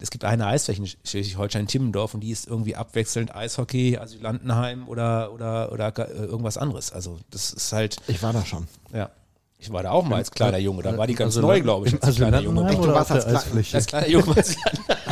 es 0.00 0.10
gibt 0.10 0.24
eine 0.24 0.46
Eisfläche 0.46 0.80
in 0.80 0.88
Schleswig-Holstein, 1.04 1.66
Timmendorf, 1.66 2.14
und 2.14 2.20
die 2.20 2.30
ist 2.30 2.46
irgendwie 2.48 2.76
abwechselnd 2.76 3.34
Eishockey, 3.34 3.98
Asylantenheim 3.98 4.88
oder, 4.88 5.32
oder, 5.34 5.70
oder 5.70 5.98
äh, 5.98 6.24
irgendwas 6.24 6.56
anderes. 6.56 6.90
Also 6.90 7.18
das 7.30 7.52
ist 7.52 7.72
halt, 7.72 7.98
Ich 8.08 8.22
war 8.22 8.32
da 8.32 8.46
schon. 8.46 8.66
ja. 8.92 9.10
Ich 9.58 9.72
war 9.72 9.84
da 9.84 9.92
auch 9.92 10.04
mal 10.04 10.16
als 10.16 10.32
kleiner 10.32 10.58
Junge, 10.58 10.82
da 10.82 10.98
war 10.98 11.06
die 11.06 11.14
ganz 11.14 11.36
Also 11.36 11.46
neu, 11.46 11.60
glaube 11.60 11.86
ich, 11.86 12.02
als 12.02 12.16
kleiner 12.16 12.40
Junge. 12.40 12.68
Echt, 12.68 12.82
du 12.82 12.88
warst 12.88 13.12
als 13.12 13.26
Eisfläche? 13.26 13.76
Als 13.76 13.86
kleiner 13.86 14.08
Junge 14.08 14.34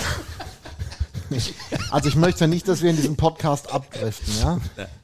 Also 1.90 2.08
ich 2.08 2.16
möchte 2.16 2.48
nicht, 2.48 2.68
dass 2.68 2.82
wir 2.82 2.90
in 2.90 2.96
diesem 2.96 3.16
Podcast 3.16 3.72
abdriften, 3.72 4.32
ja? 4.40 4.58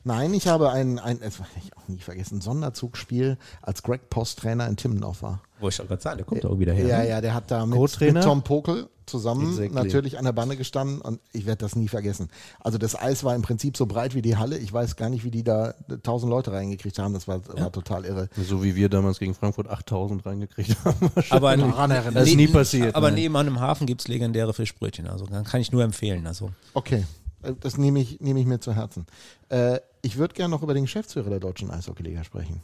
Nein, 0.04 0.34
ich 0.34 0.46
habe 0.48 0.70
ein, 0.70 0.98
ein 0.98 1.20
das 1.20 1.38
werde 1.38 1.52
ich 1.64 1.76
auch 1.76 1.88
nie 1.88 1.98
vergessen, 1.98 2.40
Sonderzugspiel, 2.40 3.38
als 3.62 3.82
Greg 3.82 4.08
Post 4.10 4.40
Trainer 4.40 4.66
in 4.66 4.76
Timmendorf 4.76 5.22
war. 5.22 5.42
Wo 5.60 5.68
ich 5.68 5.80
auch 5.80 5.86
gerade 5.86 6.02
sagen, 6.02 6.18
der 6.18 6.26
kommt 6.26 6.44
auch 6.44 6.58
wieder 6.58 6.72
her. 6.72 6.86
Ja, 6.86 6.98
ne? 6.98 7.08
ja, 7.08 7.20
der 7.20 7.34
hat 7.34 7.50
da 7.50 7.66
mit, 7.66 7.76
Co-Trainer? 7.76 8.12
mit 8.14 8.22
Tom 8.22 8.42
Pokel 8.42 8.88
zusammen 9.06 9.48
Exactly. 9.50 9.74
natürlich 9.74 10.18
an 10.18 10.24
der 10.24 10.32
Bande 10.32 10.56
gestanden 10.56 11.00
und 11.00 11.20
ich 11.32 11.46
werde 11.46 11.58
das 11.58 11.76
nie 11.76 11.88
vergessen. 11.88 12.28
Also 12.60 12.78
das 12.78 12.94
Eis 13.00 13.24
war 13.24 13.34
im 13.34 13.42
Prinzip 13.42 13.76
so 13.76 13.86
breit 13.86 14.14
wie 14.14 14.22
die 14.22 14.36
Halle. 14.36 14.58
Ich 14.58 14.72
weiß 14.72 14.96
gar 14.96 15.08
nicht, 15.08 15.24
wie 15.24 15.30
die 15.30 15.42
da 15.44 15.74
tausend 16.02 16.30
Leute 16.30 16.52
reingekriegt 16.52 16.98
haben. 16.98 17.14
Das 17.14 17.28
war, 17.28 17.46
war 17.56 17.72
total 17.72 18.04
irre. 18.04 18.28
So 18.36 18.62
wie 18.62 18.74
wir 18.74 18.88
damals 18.88 19.18
gegen 19.18 19.34
Frankfurt 19.34 19.68
8000 19.68 20.24
reingekriegt 20.26 20.76
haben. 20.84 21.10
Aber, 21.30 21.56
Das 21.56 22.28
ist 22.28 22.36
nie 22.36 22.48
passiert, 22.48 22.94
Aber 22.94 23.08
nein. 23.08 23.20
nebenan 23.20 23.46
im 23.46 23.60
Hafen 23.60 23.86
gibt 23.86 24.00
es 24.02 24.08
legendäre 24.08 24.52
Fischbrötchen. 24.52 25.06
Also 25.06 25.26
kann 25.26 25.60
ich 25.60 25.72
nur 25.72 25.82
empfehlen. 25.82 26.26
Also 26.26 26.50
Okay, 26.74 27.04
äh, 27.42 27.52
das 27.60 27.78
nehme 27.78 28.00
ich, 28.00 28.20
nehme 28.20 28.40
ich 28.40 28.46
mir 28.46 28.60
zu 28.60 28.74
Herzen. 28.74 29.06
Äh, 29.48 29.80
ich 30.02 30.16
würde 30.16 30.34
gerne 30.34 30.50
noch 30.50 30.62
über 30.62 30.74
den 30.74 30.84
Geschäftsführer 30.84 31.30
der 31.30 31.40
Deutschen 31.40 31.70
Eishockeyliga 31.70 32.24
sprechen. 32.24 32.60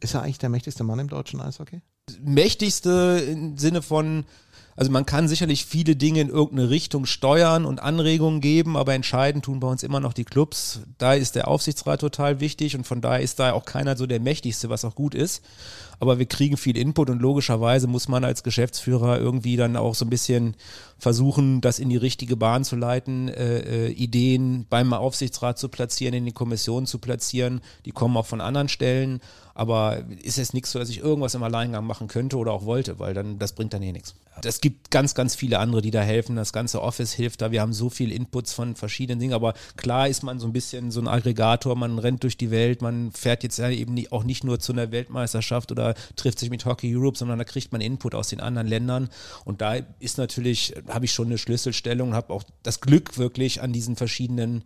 Ist 0.00 0.14
er 0.14 0.22
eigentlich 0.22 0.38
der 0.38 0.48
mächtigste 0.48 0.84
Mann 0.84 0.98
im 0.98 1.08
deutschen 1.08 1.40
Eishockey? 1.40 1.80
mächtigste 2.20 3.24
im 3.28 3.56
Sinne 3.56 3.82
von, 3.82 4.24
also 4.82 4.90
man 4.90 5.06
kann 5.06 5.28
sicherlich 5.28 5.64
viele 5.64 5.94
Dinge 5.94 6.22
in 6.22 6.28
irgendeine 6.28 6.68
Richtung 6.68 7.06
steuern 7.06 7.66
und 7.66 7.80
Anregungen 7.80 8.40
geben, 8.40 8.76
aber 8.76 8.94
entscheidend 8.94 9.44
tun 9.44 9.60
bei 9.60 9.68
uns 9.68 9.84
immer 9.84 10.00
noch 10.00 10.12
die 10.12 10.24
Clubs. 10.24 10.80
Da 10.98 11.14
ist 11.14 11.36
der 11.36 11.46
Aufsichtsrat 11.46 12.00
total 12.00 12.40
wichtig 12.40 12.74
und 12.74 12.84
von 12.84 13.00
daher 13.00 13.20
ist 13.20 13.38
da 13.38 13.52
auch 13.52 13.64
keiner 13.64 13.96
so 13.96 14.08
der 14.08 14.18
mächtigste, 14.18 14.70
was 14.70 14.84
auch 14.84 14.96
gut 14.96 15.14
ist. 15.14 15.40
Aber 16.00 16.18
wir 16.18 16.26
kriegen 16.26 16.56
viel 16.56 16.76
Input 16.76 17.10
und 17.10 17.22
logischerweise 17.22 17.86
muss 17.86 18.08
man 18.08 18.24
als 18.24 18.42
Geschäftsführer 18.42 19.20
irgendwie 19.20 19.54
dann 19.54 19.76
auch 19.76 19.94
so 19.94 20.04
ein 20.04 20.10
bisschen 20.10 20.56
versuchen, 20.98 21.60
das 21.60 21.78
in 21.78 21.88
die 21.88 21.96
richtige 21.96 22.36
Bahn 22.36 22.64
zu 22.64 22.74
leiten, 22.74 23.28
äh, 23.28 23.86
äh, 23.86 23.92
Ideen 23.92 24.66
beim 24.68 24.94
Aufsichtsrat 24.94 25.60
zu 25.60 25.68
platzieren, 25.68 26.12
in 26.12 26.24
die 26.24 26.32
Kommission 26.32 26.86
zu 26.86 26.98
platzieren. 26.98 27.60
Die 27.84 27.92
kommen 27.92 28.16
auch 28.16 28.26
von 28.26 28.40
anderen 28.40 28.68
Stellen. 28.68 29.20
Aber 29.54 30.04
ist 30.22 30.38
jetzt 30.38 30.54
nichts 30.54 30.72
so, 30.72 30.78
dass 30.78 30.88
ich 30.88 30.98
irgendwas 30.98 31.34
im 31.34 31.42
Alleingang 31.42 31.86
machen 31.86 32.08
könnte 32.08 32.36
oder 32.36 32.52
auch 32.52 32.64
wollte, 32.64 32.98
weil 32.98 33.14
dann 33.14 33.38
das 33.38 33.52
bringt 33.52 33.72
dann 33.72 33.82
eh 33.82 33.92
nichts. 33.92 34.14
Es 34.44 34.60
gibt 34.60 34.90
ganz, 34.90 35.14
ganz 35.14 35.34
viele 35.34 35.58
andere, 35.58 35.82
die 35.82 35.90
da 35.90 36.00
helfen. 36.00 36.36
Das 36.36 36.52
ganze 36.52 36.80
Office 36.80 37.12
hilft 37.12 37.42
da. 37.42 37.52
Wir 37.52 37.60
haben 37.60 37.72
so 37.72 37.90
viel 37.90 38.10
Inputs 38.10 38.52
von 38.52 38.74
verschiedenen 38.74 39.20
Dingen. 39.20 39.34
Aber 39.34 39.54
klar 39.76 40.08
ist 40.08 40.22
man 40.22 40.40
so 40.40 40.46
ein 40.46 40.52
bisschen 40.52 40.90
so 40.90 41.00
ein 41.00 41.06
Aggregator. 41.06 41.76
Man 41.76 41.98
rennt 41.98 42.22
durch 42.22 42.36
die 42.36 42.50
Welt. 42.50 42.80
Man 42.82 43.12
fährt 43.12 43.42
jetzt 43.42 43.58
eben 43.58 44.02
auch 44.10 44.24
nicht 44.24 44.42
nur 44.42 44.58
zu 44.58 44.72
einer 44.72 44.90
Weltmeisterschaft 44.90 45.70
oder 45.70 45.94
trifft 46.16 46.38
sich 46.38 46.50
mit 46.50 46.64
Hockey 46.64 46.96
Europe, 46.96 47.18
sondern 47.18 47.38
da 47.38 47.44
kriegt 47.44 47.72
man 47.72 47.80
Input 47.80 48.14
aus 48.14 48.28
den 48.28 48.40
anderen 48.40 48.66
Ländern. 48.66 49.10
Und 49.44 49.60
da 49.60 49.76
ist 50.00 50.18
natürlich, 50.18 50.74
habe 50.88 51.04
ich 51.04 51.12
schon 51.12 51.26
eine 51.26 51.38
Schlüsselstellung, 51.38 52.14
habe 52.14 52.32
auch 52.32 52.42
das 52.62 52.80
Glück 52.80 53.18
wirklich 53.18 53.60
an 53.60 53.72
diesen 53.72 53.96
verschiedenen 53.96 54.64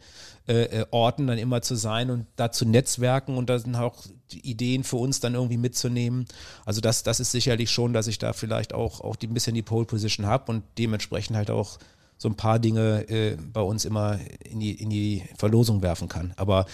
äh, 0.49 0.81
äh, 0.81 0.87
Orten 0.91 1.27
dann 1.27 1.39
immer 1.39 1.61
zu 1.63 1.75
sein 1.75 2.11
und 2.11 2.27
da 2.37 2.53
zu 2.53 2.65
netzwerken 2.67 3.37
und 3.37 3.51
da 3.51 3.59
sind 3.59 3.75
auch 3.75 4.05
Ideen 4.31 4.85
für 4.85 4.97
uns 4.97 5.21
dann 5.21 5.35
irgendwie 5.35 5.57
mitzunehmen. 5.57 6.27
Also 6.65 6.81
das, 6.81 7.03
das 7.03 7.21
ist 7.21 7.33
sicherlich 7.33 7.71
schon, 7.71 7.93
dass 7.93 8.07
ich 8.07 8.19
da 8.19 8.33
vielleicht 8.33 8.73
auch, 8.73 9.01
auch 9.01 9.17
die, 9.17 9.27
ein 9.27 9.35
bisschen 9.35 9.55
die 9.55 9.63
Pole 9.63 9.87
Position 9.87 10.27
habe 10.27 10.53
und 10.53 10.63
dementsprechend 10.79 11.37
halt 11.37 11.51
auch 11.51 11.79
so 12.19 12.29
ein 12.29 12.37
paar 12.37 12.59
Dinge 12.59 13.09
äh, 13.09 13.37
bei 13.53 13.61
uns 13.61 13.85
immer 13.85 14.19
in 14.49 14.61
die, 14.61 14.73
in 14.73 14.89
die 14.89 15.25
Verlosung 15.37 15.83
werfen 15.83 16.09
kann. 16.09 16.33
Aber 16.37 16.67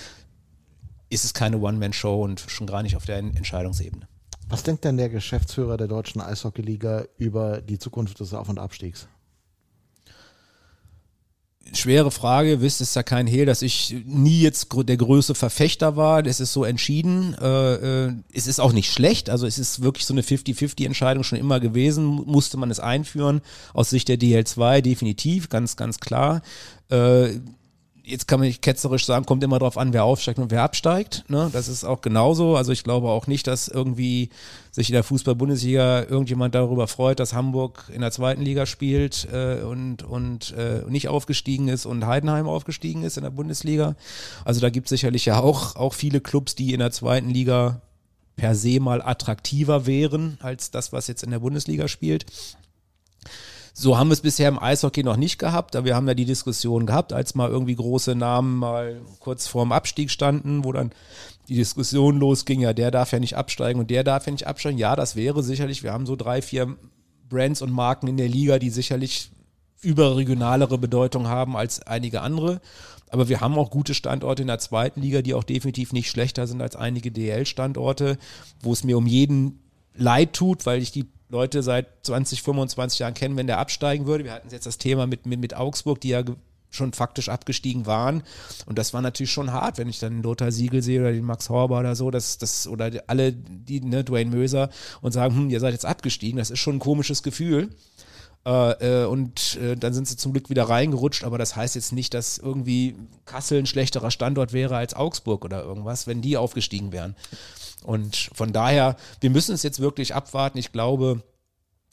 ist 1.09 1.25
es 1.25 1.35
keine 1.35 1.59
One-Man-Show 1.59 2.23
und 2.23 2.41
schon 2.41 2.67
gar 2.67 2.83
nicht 2.83 2.97
auf 2.97 3.05
der 3.05 3.19
Entscheidungsebene. 3.19 4.07
Was 4.49 4.63
denkt 4.63 4.85
denn 4.85 4.99
der 4.99 5.09
Geschäftsführer 5.09 5.79
der 5.79 5.89
deutschen 5.89 6.21
Eishockeyliga 6.21 7.05
über 7.17 7.63
die 7.63 7.79
Zukunft 7.79 8.21
des 8.21 8.35
Auf- 8.35 8.49
und 8.51 8.59
Abstiegs? 8.59 9.09
Schwere 11.73 12.11
Frage, 12.11 12.61
wisst 12.61 12.81
es 12.81 12.95
ja 12.95 13.03
kein 13.03 13.27
Hehl, 13.27 13.47
dass 13.47 13.63
ich 13.63 13.97
nie 14.05 14.41
jetzt 14.41 14.69
der 14.73 14.97
größte 14.97 15.35
Verfechter 15.35 15.97
war. 15.97 16.23
Das 16.23 16.41
ist 16.41 16.53
so 16.53 16.65
entschieden. 16.65 17.35
Äh, 17.41 18.07
äh, 18.07 18.13
es 18.33 18.47
ist 18.47 18.61
auch 18.61 18.73
nicht 18.73 18.93
schlecht. 18.93 19.31
Also 19.31 19.47
es 19.47 19.59
ist 19.59 19.83
wirklich 19.83 20.05
so 20.05 20.15
eine 20.15 20.23
50-50-Entscheidung 20.23 21.25
schon 21.25 21.39
immer 21.39 21.61
gewesen. 21.61 22.05
Musste 22.05 22.57
man 22.57 22.71
es 22.71 22.81
einführen. 22.81 23.41
Aus 23.75 23.91
Sicht 23.91 24.09
der 24.09 24.19
DL2 24.19 24.81
definitiv, 24.81 25.49
ganz, 25.49 25.77
ganz 25.77 25.99
klar. 25.99 26.43
Äh, 26.91 27.41
jetzt 28.05 28.27
kann 28.27 28.41
man 28.41 28.49
nicht 28.49 28.63
ketzerisch 28.63 29.07
sagen, 29.07 29.27
kommt 29.27 29.45
immer 29.45 29.59
darauf 29.59 29.79
an, 29.79 29.93
wer 29.93 30.05
aufsteigt 30.05 30.39
und 30.39 30.51
wer 30.51 30.63
absteigt. 30.63 31.25
Ne? 31.29 31.51
Das 31.53 31.69
ist 31.69 31.85
auch 31.85 32.01
genauso. 32.01 32.57
Also 32.57 32.73
ich 32.73 32.85
glaube 32.85 33.09
auch 33.09 33.27
nicht, 33.27 33.47
dass 33.47 33.69
irgendwie 33.69 34.31
sich 34.71 34.89
in 34.89 34.95
der 34.95 35.05
Fußball-Bundesliga 35.05 36.05
irgendjemand 36.05 36.55
darüber 36.55 36.89
freut, 36.89 37.21
dass 37.21 37.33
Hamburg 37.33 37.91
in 37.95 38.01
der 38.01 38.11
zweiten 38.11 38.43
Liga 38.43 38.67
spielt 38.67 39.29
äh, 39.33 39.63
und, 39.63 40.03
und 40.03 40.53
äh, 40.57 40.83
nicht 40.89 41.09
aufgestiegen 41.09 41.69
ist 41.69 41.87
und 41.87 42.07
Heidenheim 42.07 42.49
aufgestiegen 42.49 43.03
ist 43.03 43.17
in 43.17 43.23
der 43.23 43.31
Bundesliga. 43.31 43.95
Also 44.45 44.61
da 44.61 44.71
gibt 44.71 44.87
es 44.87 44.91
sicherlich 44.91 45.27
ja 45.27 45.41
auch, 45.41 45.77
auch 45.77 45.95
viele 45.95 46.21
Clubs, 46.21 46.55
die 46.55 46.73
in 46.73 46.81
der 46.81 46.91
zweiten 46.91 47.31
Liga 47.31 47.83
per 48.37 48.55
se 48.55 48.81
mal 48.81 49.03
attraktiver 49.03 49.87
wären 49.87 50.39
als 50.41 50.71
das, 50.71 50.93
was 50.93 51.07
jetzt 51.07 51.23
in 51.23 51.31
der 51.31 51.41
Bundesliga 51.41 51.87
spielt. 51.87 52.27
So 53.75 53.99
haben 53.99 54.09
wir 54.09 54.15
es 54.15 54.21
bisher 54.21 54.49
im 54.49 54.63
Eishockey 54.63 55.03
noch 55.03 55.17
nicht 55.17 55.39
gehabt, 55.39 55.77
aber 55.77 55.87
wir 55.87 55.97
haben 55.97 56.07
ja 56.07 56.15
die 56.15 56.27
Diskussion 56.27 56.85
gehabt, 56.85 57.13
als 57.13 57.35
mal 57.35 57.49
irgendwie 57.49 57.75
große 57.75 58.15
Namen 58.15 58.57
mal 58.57 59.01
kurz 59.19 59.47
vorm 59.47 59.73
Abstieg 59.73 60.11
standen, 60.11 60.65
wo 60.65 60.73
dann 60.73 60.93
die 61.49 61.55
Diskussion 61.55 62.19
losging, 62.19 62.61
ja, 62.61 62.75
der 62.75 62.91
darf 62.91 63.13
ja 63.13 63.19
nicht 63.19 63.37
absteigen 63.37 63.81
und 63.81 63.91
der 63.91 64.05
darf 64.05 64.27
ja 64.27 64.33
nicht 64.33 64.47
absteigen. 64.47 64.79
Ja, 64.79 64.95
das 64.95 65.17
wäre 65.17 65.43
sicherlich, 65.43 65.83
wir 65.83 65.93
haben 65.93 66.07
so 66.07 66.17
drei, 66.17 66.43
vier 66.43 66.77
Brands 67.31 67.63
und 67.63 67.73
Marken 67.73 68.09
in 68.09 68.19
der 68.19 68.29
Liga, 68.29 68.59
die 68.59 68.71
sicherlich 68.71 69.31
überregionalere 69.81 70.79
Bedeutung 70.79 71.27
haben 71.27 71.57
als 71.57 71.83
einige 71.83 72.21
andere. 72.21 72.61
Aber 73.09 73.29
wir 73.29 73.41
haben 73.41 73.59
auch 73.59 73.71
gute 73.71 73.95
Standorte 73.95 74.43
in 74.43 74.49
der 74.49 74.59
zweiten 74.59 75.01
Liga, 75.01 75.23
die 75.23 75.35
auch 75.35 75.45
definitiv 75.45 75.93
nicht 75.93 76.09
schlechter 76.09 76.47
sind 76.47 76.63
als 76.63 76.77
einige 76.77 77.11
DL-Standorte, 77.11 78.17
wo 78.61 78.73
es 78.73 78.85
mir 78.85 78.97
um 78.97 79.07
jeden 79.07 79.62
leid 79.95 80.33
tut, 80.33 80.67
weil 80.67 80.83
ich 80.83 80.93
die 80.93 81.07
Leute 81.29 81.63
seit 81.63 81.87
20, 82.03 82.43
25 82.43 82.99
Jahren 82.99 83.15
kennen, 83.15 83.37
wenn 83.37 83.47
der 83.47 83.59
absteigen 83.59 84.07
würde. 84.07 84.25
Wir 84.25 84.33
hatten 84.33 84.51
jetzt 84.51 84.67
das 84.67 84.79
Thema 84.79 85.07
mit, 85.07 85.27
mit, 85.27 85.41
mit 85.41 85.55
Augsburg, 85.55 86.01
die 86.01 86.11
ja 86.11 86.23
schon 86.71 86.93
faktisch 86.93 87.29
abgestiegen 87.29 87.87
waren. 87.87 88.23
Und 88.67 88.79
das 88.79 88.95
war 88.95 89.03
natürlich 89.03 89.33
schon 89.33 89.53
hart, 89.53 89.79
wenn 89.79 89.89
ich 89.89 89.99
dann 89.99 90.23
Lothar 90.23 90.53
Siegel 90.53 90.83
sehe 90.83 91.01
oder 91.01 91.13
den 91.13 91.25
Max 91.25 91.49
Horber 91.49 91.81
oder 91.81 91.95
so, 91.95 92.11
das, 92.11 92.39
das, 92.39 92.67
oder 92.67 92.91
alle, 93.07 93.33
die, 93.33 93.81
ne, 93.81 94.05
Dwayne 94.05 94.31
Möser 94.31 94.71
und 95.01 95.13
sagen, 95.13 95.35
hm, 95.37 95.51
ihr 95.51 95.61
seid 95.61 95.73
jetzt 95.73 95.87
abgestiegen. 95.87 96.39
Das 96.39 96.51
ist 96.51 96.61
schon 96.61 96.77
ein 96.77 96.81
komisches 96.81 97.23
Gefühl. 97.23 97.71
Äh, 98.45 99.03
äh, 99.03 99.07
und 99.07 99.57
äh, 99.57 99.77
dann 99.77 99.95
sind 99.95 100.09
sie 100.09 100.17
zum 100.17 100.33
Glück 100.33 100.51
wieder 100.51 100.65
reingerutscht, 100.65 101.23
aber 101.23 101.39
das 101.39 101.55
heißt 101.55 101.77
jetzt 101.77 101.93
nicht, 101.93 102.13
dass 102.13 102.39
irgendwie 102.39 102.97
Kassel 103.25 103.59
ein 103.59 103.67
schlechterer 103.67 104.11
Standort 104.11 104.53
wäre 104.53 104.77
als 104.77 104.95
Augsburg 104.95 105.45
oder 105.45 105.63
irgendwas, 105.63 106.09
wenn 106.09 106.23
die 106.23 106.37
aufgestiegen 106.37 106.91
wären. 106.91 107.15
Und 107.85 108.31
von 108.35 108.53
daher, 108.53 108.97
wir 109.21 109.31
müssen 109.31 109.55
es 109.55 109.63
jetzt 109.63 109.81
wirklich 109.81 110.15
abwarten. 110.15 110.59
Ich 110.59 110.73
glaube, 110.73 111.23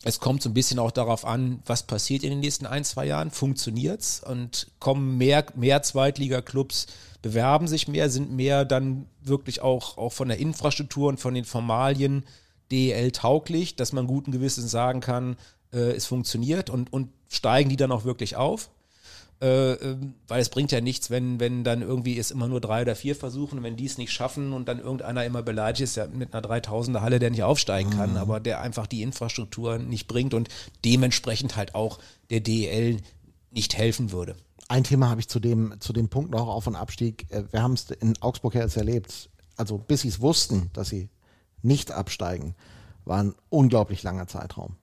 es 0.04 0.20
kommt 0.20 0.42
so 0.42 0.50
ein 0.50 0.54
bisschen 0.54 0.80
auch 0.80 0.92
darauf 0.92 1.26
an, 1.26 1.62
was 1.66 1.84
passiert 1.84 2.24
in 2.24 2.30
den 2.30 2.40
nächsten 2.40 2.66
ein, 2.66 2.86
zwei 2.86 3.06
Jahren. 3.06 3.32
Funktioniert's 3.32 4.24
und 4.24 4.68
kommen 4.80 5.18
mehr, 5.18 5.46
mehr 5.56 5.82
Zweitliga-Clubs, 5.82 6.88
bewerben 7.22 7.68
sich 7.68 7.88
mehr, 7.88 8.10
sind 8.10 8.32
mehr 8.32 8.64
dann 8.64 9.08
wirklich 9.22 9.62
auch, 9.62 9.98
auch 9.98 10.14
von 10.14 10.30
der 10.30 10.40
Infrastruktur 10.40 11.10
und 11.10 11.20
von 11.20 11.34
den 11.34 11.44
Formalien 11.44 12.24
DL 12.72 13.12
tauglich, 13.12 13.76
dass 13.76 13.92
man 13.92 14.08
guten 14.08 14.32
Gewissens 14.32 14.72
sagen 14.72 15.02
kann, 15.02 15.36
äh, 15.74 15.92
es 15.92 16.06
funktioniert 16.06 16.70
und, 16.70 16.94
und 16.94 17.10
steigen 17.28 17.70
die 17.70 17.76
dann 17.76 17.92
auch 17.92 18.06
wirklich 18.06 18.38
auf. 18.38 18.70
Äh, 19.42 19.72
ähm, 19.74 20.16
weil 20.28 20.42
es 20.42 20.50
bringt 20.50 20.74
ja 20.74 20.82
nichts, 20.82 21.10
wenn, 21.10 21.40
wenn 21.40 21.64
dann 21.64 21.82
irgendwie 21.82 22.18
es 22.18 22.30
immer 22.30 22.50
nur 22.50 22.60
drei 22.60 22.82
oder 22.82 22.96
vier 22.96 23.16
versuchen 23.16 23.60
und 23.60 23.64
wenn 23.64 23.78
die 23.78 23.86
es 23.86 23.98
nicht 23.98 24.12
schaffen 24.12 24.52
und 24.52 24.68
dann 24.68 24.80
irgendeiner 24.80 25.24
immer 25.24 25.42
beleidigt 25.42 25.82
ist, 25.82 25.96
ja 25.96 26.08
mit 26.08 26.34
einer 26.34 26.46
3000er 26.46 27.00
Halle, 27.00 27.20
der 27.20 27.30
nicht 27.30 27.44
aufsteigen 27.44 27.90
kann, 27.92 28.12
mhm. 28.12 28.18
aber 28.18 28.42
der 28.42 28.60
einfach 28.60 28.86
die 28.86 29.02
Infrastruktur 29.02 29.78
nicht 29.78 30.10
bringt 30.10 30.34
und 30.34 30.50
dementsprechend 30.84 31.56
halt 31.56 31.74
auch 31.74 32.00
der 32.30 32.42
DEL 32.42 32.98
nicht 33.52 33.78
helfen 33.78 34.12
würde. 34.12 34.36
Ein 34.68 34.84
Thema 34.84 35.10
habe 35.10 35.22
ich 35.22 35.30
zu 35.30 35.40
dem, 35.40 35.76
zu 35.80 35.94
dem 35.94 36.10
Punkt 36.10 36.32
noch 36.32 36.48
Auf- 36.50 36.68
und 36.68 36.76
Abstieg. 36.76 37.26
Äh, 37.30 37.44
wir 37.52 37.64
haben 37.64 37.74
es 37.74 37.90
in 37.92 38.22
Augsburg 38.22 38.56
ja 38.56 38.62
jetzt 38.62 38.76
erlebt. 38.76 39.30
Also 39.56 39.78
bis 39.78 40.02
sie 40.02 40.10
es 40.10 40.20
wussten, 40.20 40.70
dass 40.74 40.90
sie 40.90 41.10
nicht 41.62 41.92
absteigen, 41.92 42.56
war 43.06 43.24
ein 43.24 43.36
unglaublich 43.50 44.04
langer 44.04 44.28
Zeitraum 44.28 44.76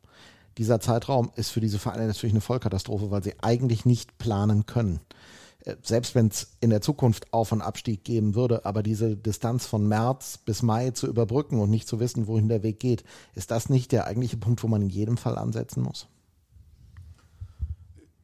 dieser 0.58 0.80
Zeitraum 0.80 1.30
ist 1.36 1.50
für 1.50 1.60
diese 1.60 1.78
Vereine 1.78 2.06
natürlich 2.06 2.32
eine 2.32 2.40
Vollkatastrophe, 2.40 3.10
weil 3.10 3.22
sie 3.22 3.34
eigentlich 3.40 3.84
nicht 3.84 4.18
planen 4.18 4.66
können. 4.66 5.00
Äh, 5.64 5.76
selbst 5.82 6.14
wenn 6.14 6.28
es 6.28 6.52
in 6.60 6.70
der 6.70 6.80
Zukunft 6.80 7.32
Auf- 7.32 7.52
und 7.52 7.60
Abstieg 7.60 8.04
geben 8.04 8.34
würde, 8.34 8.64
aber 8.64 8.82
diese 8.82 9.16
Distanz 9.16 9.66
von 9.66 9.86
März 9.86 10.38
bis 10.38 10.62
Mai 10.62 10.90
zu 10.92 11.06
überbrücken 11.06 11.60
und 11.60 11.70
nicht 11.70 11.88
zu 11.88 12.00
wissen, 12.00 12.26
wohin 12.26 12.48
der 12.48 12.62
Weg 12.62 12.80
geht, 12.80 13.04
ist 13.34 13.50
das 13.50 13.68
nicht 13.68 13.92
der 13.92 14.06
eigentliche 14.06 14.36
Punkt, 14.36 14.62
wo 14.62 14.68
man 14.68 14.82
in 14.82 14.90
jedem 14.90 15.16
Fall 15.16 15.36
ansetzen 15.36 15.82
muss? 15.82 16.06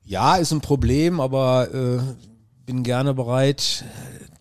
Ja, 0.04 0.36
ist 0.36 0.52
ein 0.52 0.60
Problem, 0.60 1.20
aber 1.20 1.72
äh, 1.72 2.00
bin 2.66 2.82
gerne 2.82 3.14
bereit, 3.14 3.84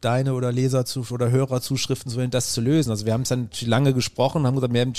deine 0.01 0.33
oder 0.33 0.51
Leser 0.51 0.85
zu, 0.85 1.05
oder 1.11 1.31
Hörerzuschriften 1.31 2.11
zu 2.11 2.17
wählen, 2.17 2.31
das 2.31 2.53
zu 2.53 2.61
lösen. 2.61 2.89
Also 2.89 3.05
wir 3.05 3.13
haben 3.13 3.21
es 3.21 3.29
dann 3.29 3.49
lange 3.61 3.93
gesprochen, 3.93 4.45
haben 4.45 4.55
gesagt, 4.55 4.75
haben 4.75 4.93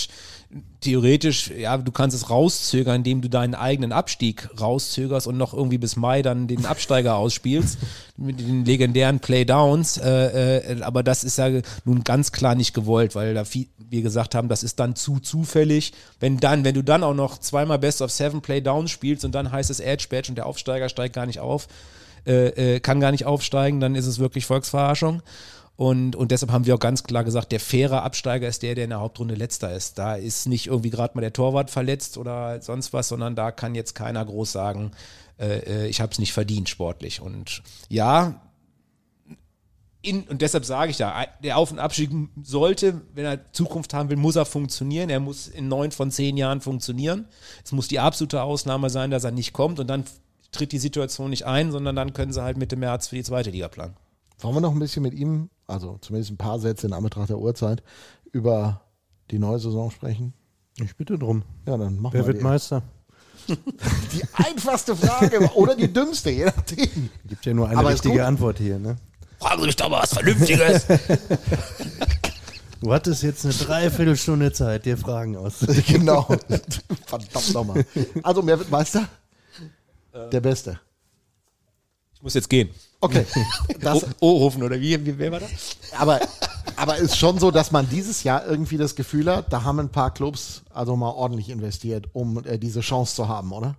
theoretisch, 0.80 1.50
ja, 1.50 1.76
du 1.78 1.92
kannst 1.92 2.16
es 2.16 2.30
rauszögern, 2.30 2.96
indem 2.96 3.22
du 3.22 3.28
deinen 3.28 3.54
eigenen 3.54 3.92
Abstieg 3.92 4.48
rauszögerst 4.60 5.26
und 5.26 5.36
noch 5.36 5.54
irgendwie 5.54 5.78
bis 5.78 5.96
Mai 5.96 6.22
dann 6.22 6.46
den 6.46 6.66
Absteiger 6.66 7.16
ausspielst 7.16 7.78
mit 8.16 8.40
den 8.40 8.64
legendären 8.64 9.20
Playdowns. 9.20 9.98
Äh, 9.98 10.72
äh, 10.72 10.82
aber 10.82 11.02
das 11.02 11.24
ist 11.24 11.38
ja 11.38 11.48
nun 11.84 12.04
ganz 12.04 12.32
klar 12.32 12.54
nicht 12.54 12.74
gewollt, 12.74 13.14
weil 13.14 13.34
da 13.34 13.44
viel, 13.44 13.66
wir 13.78 14.02
gesagt 14.02 14.34
haben, 14.34 14.48
das 14.48 14.62
ist 14.62 14.80
dann 14.80 14.96
zu 14.96 15.20
zufällig. 15.20 15.92
Wenn 16.20 16.38
dann, 16.38 16.64
wenn 16.64 16.74
du 16.74 16.82
dann 16.82 17.02
auch 17.02 17.14
noch 17.14 17.38
zweimal 17.38 17.78
Best 17.78 18.02
of 18.02 18.10
Seven 18.10 18.40
Playdowns 18.40 18.90
spielst 18.90 19.24
und 19.24 19.34
dann 19.34 19.52
heißt 19.52 19.70
es 19.70 19.80
Edge 19.80 20.06
Badge 20.10 20.30
und 20.30 20.36
der 20.36 20.46
Aufsteiger 20.46 20.88
steigt 20.88 21.14
gar 21.14 21.26
nicht 21.26 21.40
auf, 21.40 21.68
äh, 22.26 22.74
äh, 22.74 22.80
kann 22.80 23.00
gar 23.00 23.10
nicht 23.10 23.26
aufsteigen, 23.26 23.80
dann 23.80 23.94
ist 23.94 24.06
es 24.06 24.18
wirklich 24.18 24.46
Volksverarschung. 24.46 25.22
Und, 25.76 26.14
und 26.16 26.30
deshalb 26.30 26.52
haben 26.52 26.66
wir 26.66 26.74
auch 26.74 26.80
ganz 26.80 27.02
klar 27.02 27.24
gesagt, 27.24 27.50
der 27.50 27.58
faire 27.58 28.02
Absteiger 28.02 28.46
ist 28.46 28.62
der, 28.62 28.74
der 28.74 28.84
in 28.84 28.90
der 28.90 29.00
Hauptrunde 29.00 29.34
letzter 29.34 29.74
ist. 29.74 29.98
Da 29.98 30.14
ist 30.14 30.46
nicht 30.46 30.66
irgendwie 30.66 30.90
gerade 30.90 31.14
mal 31.14 31.22
der 31.22 31.32
Torwart 31.32 31.70
verletzt 31.70 32.18
oder 32.18 32.60
sonst 32.60 32.92
was, 32.92 33.08
sondern 33.08 33.34
da 33.34 33.50
kann 33.50 33.74
jetzt 33.74 33.94
keiner 33.94 34.24
groß 34.24 34.52
sagen, 34.52 34.92
äh, 35.38 35.58
äh 35.58 35.86
ich 35.88 36.00
habe 36.00 36.12
es 36.12 36.18
nicht 36.18 36.32
verdient 36.32 36.68
sportlich. 36.68 37.20
Und 37.20 37.62
ja, 37.88 38.40
in, 40.02 40.24
und 40.24 40.42
deshalb 40.42 40.64
sage 40.64 40.90
ich 40.90 40.96
da, 40.96 41.24
der 41.42 41.56
Auf- 41.56 41.70
und 41.70 41.78
Abstieg 41.78 42.10
sollte, 42.42 43.00
wenn 43.14 43.24
er 43.24 43.52
Zukunft 43.52 43.94
haben 43.94 44.10
will, 44.10 44.16
muss 44.16 44.36
er 44.36 44.44
funktionieren. 44.44 45.10
Er 45.10 45.20
muss 45.20 45.46
in 45.46 45.68
neun 45.68 45.92
von 45.92 46.10
zehn 46.10 46.36
Jahren 46.36 46.60
funktionieren. 46.60 47.26
Es 47.64 47.72
muss 47.72 47.88
die 47.88 48.00
absolute 48.00 48.42
Ausnahme 48.42 48.90
sein, 48.90 49.10
dass 49.10 49.24
er 49.24 49.30
nicht 49.30 49.52
kommt 49.52 49.78
und 49.80 49.86
dann 49.86 50.04
tritt 50.52 50.72
die 50.72 50.78
Situation 50.78 51.30
nicht 51.30 51.46
ein, 51.46 51.72
sondern 51.72 51.96
dann 51.96 52.12
können 52.12 52.32
sie 52.32 52.42
halt 52.42 52.56
Mitte 52.56 52.76
März 52.76 53.08
für 53.08 53.16
die 53.16 53.24
zweite 53.24 53.50
Liga 53.50 53.68
planen. 53.68 53.96
Wollen 54.40 54.54
wir 54.54 54.60
noch 54.60 54.72
ein 54.72 54.78
bisschen 54.78 55.02
mit 55.02 55.14
ihm, 55.14 55.50
also 55.66 55.98
zumindest 56.00 56.32
ein 56.32 56.36
paar 56.36 56.58
Sätze 56.58 56.86
in 56.86 56.92
Anbetracht 56.92 57.30
der 57.30 57.38
Uhrzeit, 57.38 57.82
über 58.32 58.82
die 59.30 59.38
neue 59.38 59.58
Saison 59.58 59.90
sprechen? 59.90 60.32
Ich 60.76 60.96
bitte 60.96 61.18
drum. 61.18 61.42
Ja, 61.66 61.76
dann 61.76 62.00
machen 62.00 62.14
Wer 62.14 62.26
wird 62.26 62.38
die. 62.38 62.42
Meister? 62.42 62.82
Die 63.48 64.22
einfachste 64.34 64.94
Frage 64.94 65.50
oder 65.54 65.74
die 65.74 65.92
dümmste, 65.92 66.30
je 66.30 66.44
nachdem. 66.44 67.10
Gibt 67.26 67.44
ja 67.44 67.52
nur 67.52 67.68
eine 67.68 67.76
Aber 67.76 67.88
richtige 67.88 68.24
Antwort 68.24 68.58
hier, 68.58 68.78
ne? 68.78 68.96
Fragen 69.40 69.60
Sie 69.62 69.66
mich 69.66 69.74
doch 69.74 69.88
mal 69.88 70.00
was 70.00 70.14
Vernünftiges. 70.14 70.86
Du 72.82 72.92
hattest 72.92 73.22
jetzt 73.22 73.44
eine 73.44 73.54
Dreiviertelstunde 73.54 74.52
Zeit, 74.52 74.86
dir 74.86 74.98
Fragen 74.98 75.36
auszudenken. 75.36 76.00
genau. 76.00 76.26
Verdammt 77.06 77.54
nochmal. 77.54 77.86
Also, 78.24 78.44
wer 78.44 78.58
wird 78.58 78.72
Meister? 78.72 79.08
Der 80.12 80.40
Beste. 80.40 80.78
Ich 82.14 82.22
muss 82.22 82.34
jetzt 82.34 82.48
gehen. 82.50 82.70
Okay. 83.00 83.26
Das, 83.80 84.06
Oh, 84.20 84.36
Ohofen 84.36 84.62
oder 84.62 84.80
wie, 84.80 85.04
wie 85.04 85.18
wer 85.18 85.32
war 85.32 85.40
das? 85.40 85.50
aber, 85.98 86.20
aber 86.76 86.96
ist 86.98 87.16
schon 87.16 87.38
so, 87.40 87.50
dass 87.50 87.72
man 87.72 87.88
dieses 87.88 88.22
Jahr 88.22 88.46
irgendwie 88.46 88.76
das 88.76 88.94
Gefühl 88.94 89.28
hat, 89.34 89.52
da 89.52 89.64
haben 89.64 89.80
ein 89.80 89.88
paar 89.88 90.14
Clubs 90.14 90.62
also 90.70 90.94
mal 90.94 91.10
ordentlich 91.10 91.48
investiert, 91.48 92.06
um 92.12 92.44
äh, 92.44 92.58
diese 92.58 92.80
Chance 92.80 93.16
zu 93.16 93.26
haben, 93.28 93.52
oder? 93.52 93.74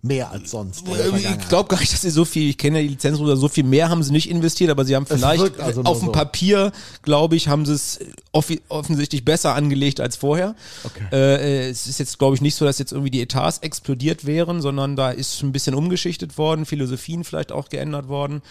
Mehr 0.00 0.30
als 0.30 0.52
sonst. 0.52 0.86
der 0.86 1.12
Ich 1.12 1.48
glaube 1.48 1.68
gar 1.68 1.80
nicht, 1.80 1.92
dass 1.92 2.02
sie 2.02 2.10
so 2.10 2.24
viel, 2.24 2.50
ich 2.50 2.56
kenne 2.56 2.78
ja 2.78 2.82
die 2.82 2.90
Lizenzruder, 2.90 3.36
so 3.36 3.48
viel 3.48 3.64
mehr 3.64 3.88
haben 3.88 4.04
sie 4.04 4.12
nicht 4.12 4.30
investiert, 4.30 4.70
aber 4.70 4.84
sie 4.84 4.94
haben 4.94 5.06
vielleicht 5.06 5.58
also 5.58 5.82
auf 5.82 5.98
dem 5.98 6.06
so. 6.06 6.12
Papier, 6.12 6.70
glaube 7.02 7.34
ich, 7.34 7.48
haben 7.48 7.66
sie 7.66 7.72
es 7.72 7.98
offensichtlich 8.32 9.24
besser 9.24 9.56
angelegt 9.56 9.98
als 9.98 10.14
vorher. 10.14 10.54
Okay. 10.84 11.02
Äh, 11.10 11.66
äh, 11.66 11.68
es 11.70 11.88
ist 11.88 11.98
jetzt, 11.98 12.16
glaube 12.16 12.36
ich, 12.36 12.40
nicht 12.40 12.54
so, 12.54 12.64
dass 12.64 12.78
jetzt 12.78 12.92
irgendwie 12.92 13.10
die 13.10 13.20
Etats 13.20 13.58
explodiert 13.58 14.24
wären, 14.24 14.62
sondern 14.62 14.94
da 14.94 15.10
ist 15.10 15.42
ein 15.42 15.50
bisschen 15.50 15.74
umgeschichtet 15.74 16.38
worden, 16.38 16.64
Philosophien 16.64 17.24
vielleicht 17.24 17.50
auch 17.50 17.68
geändert 17.68 18.06
worden. 18.06 18.42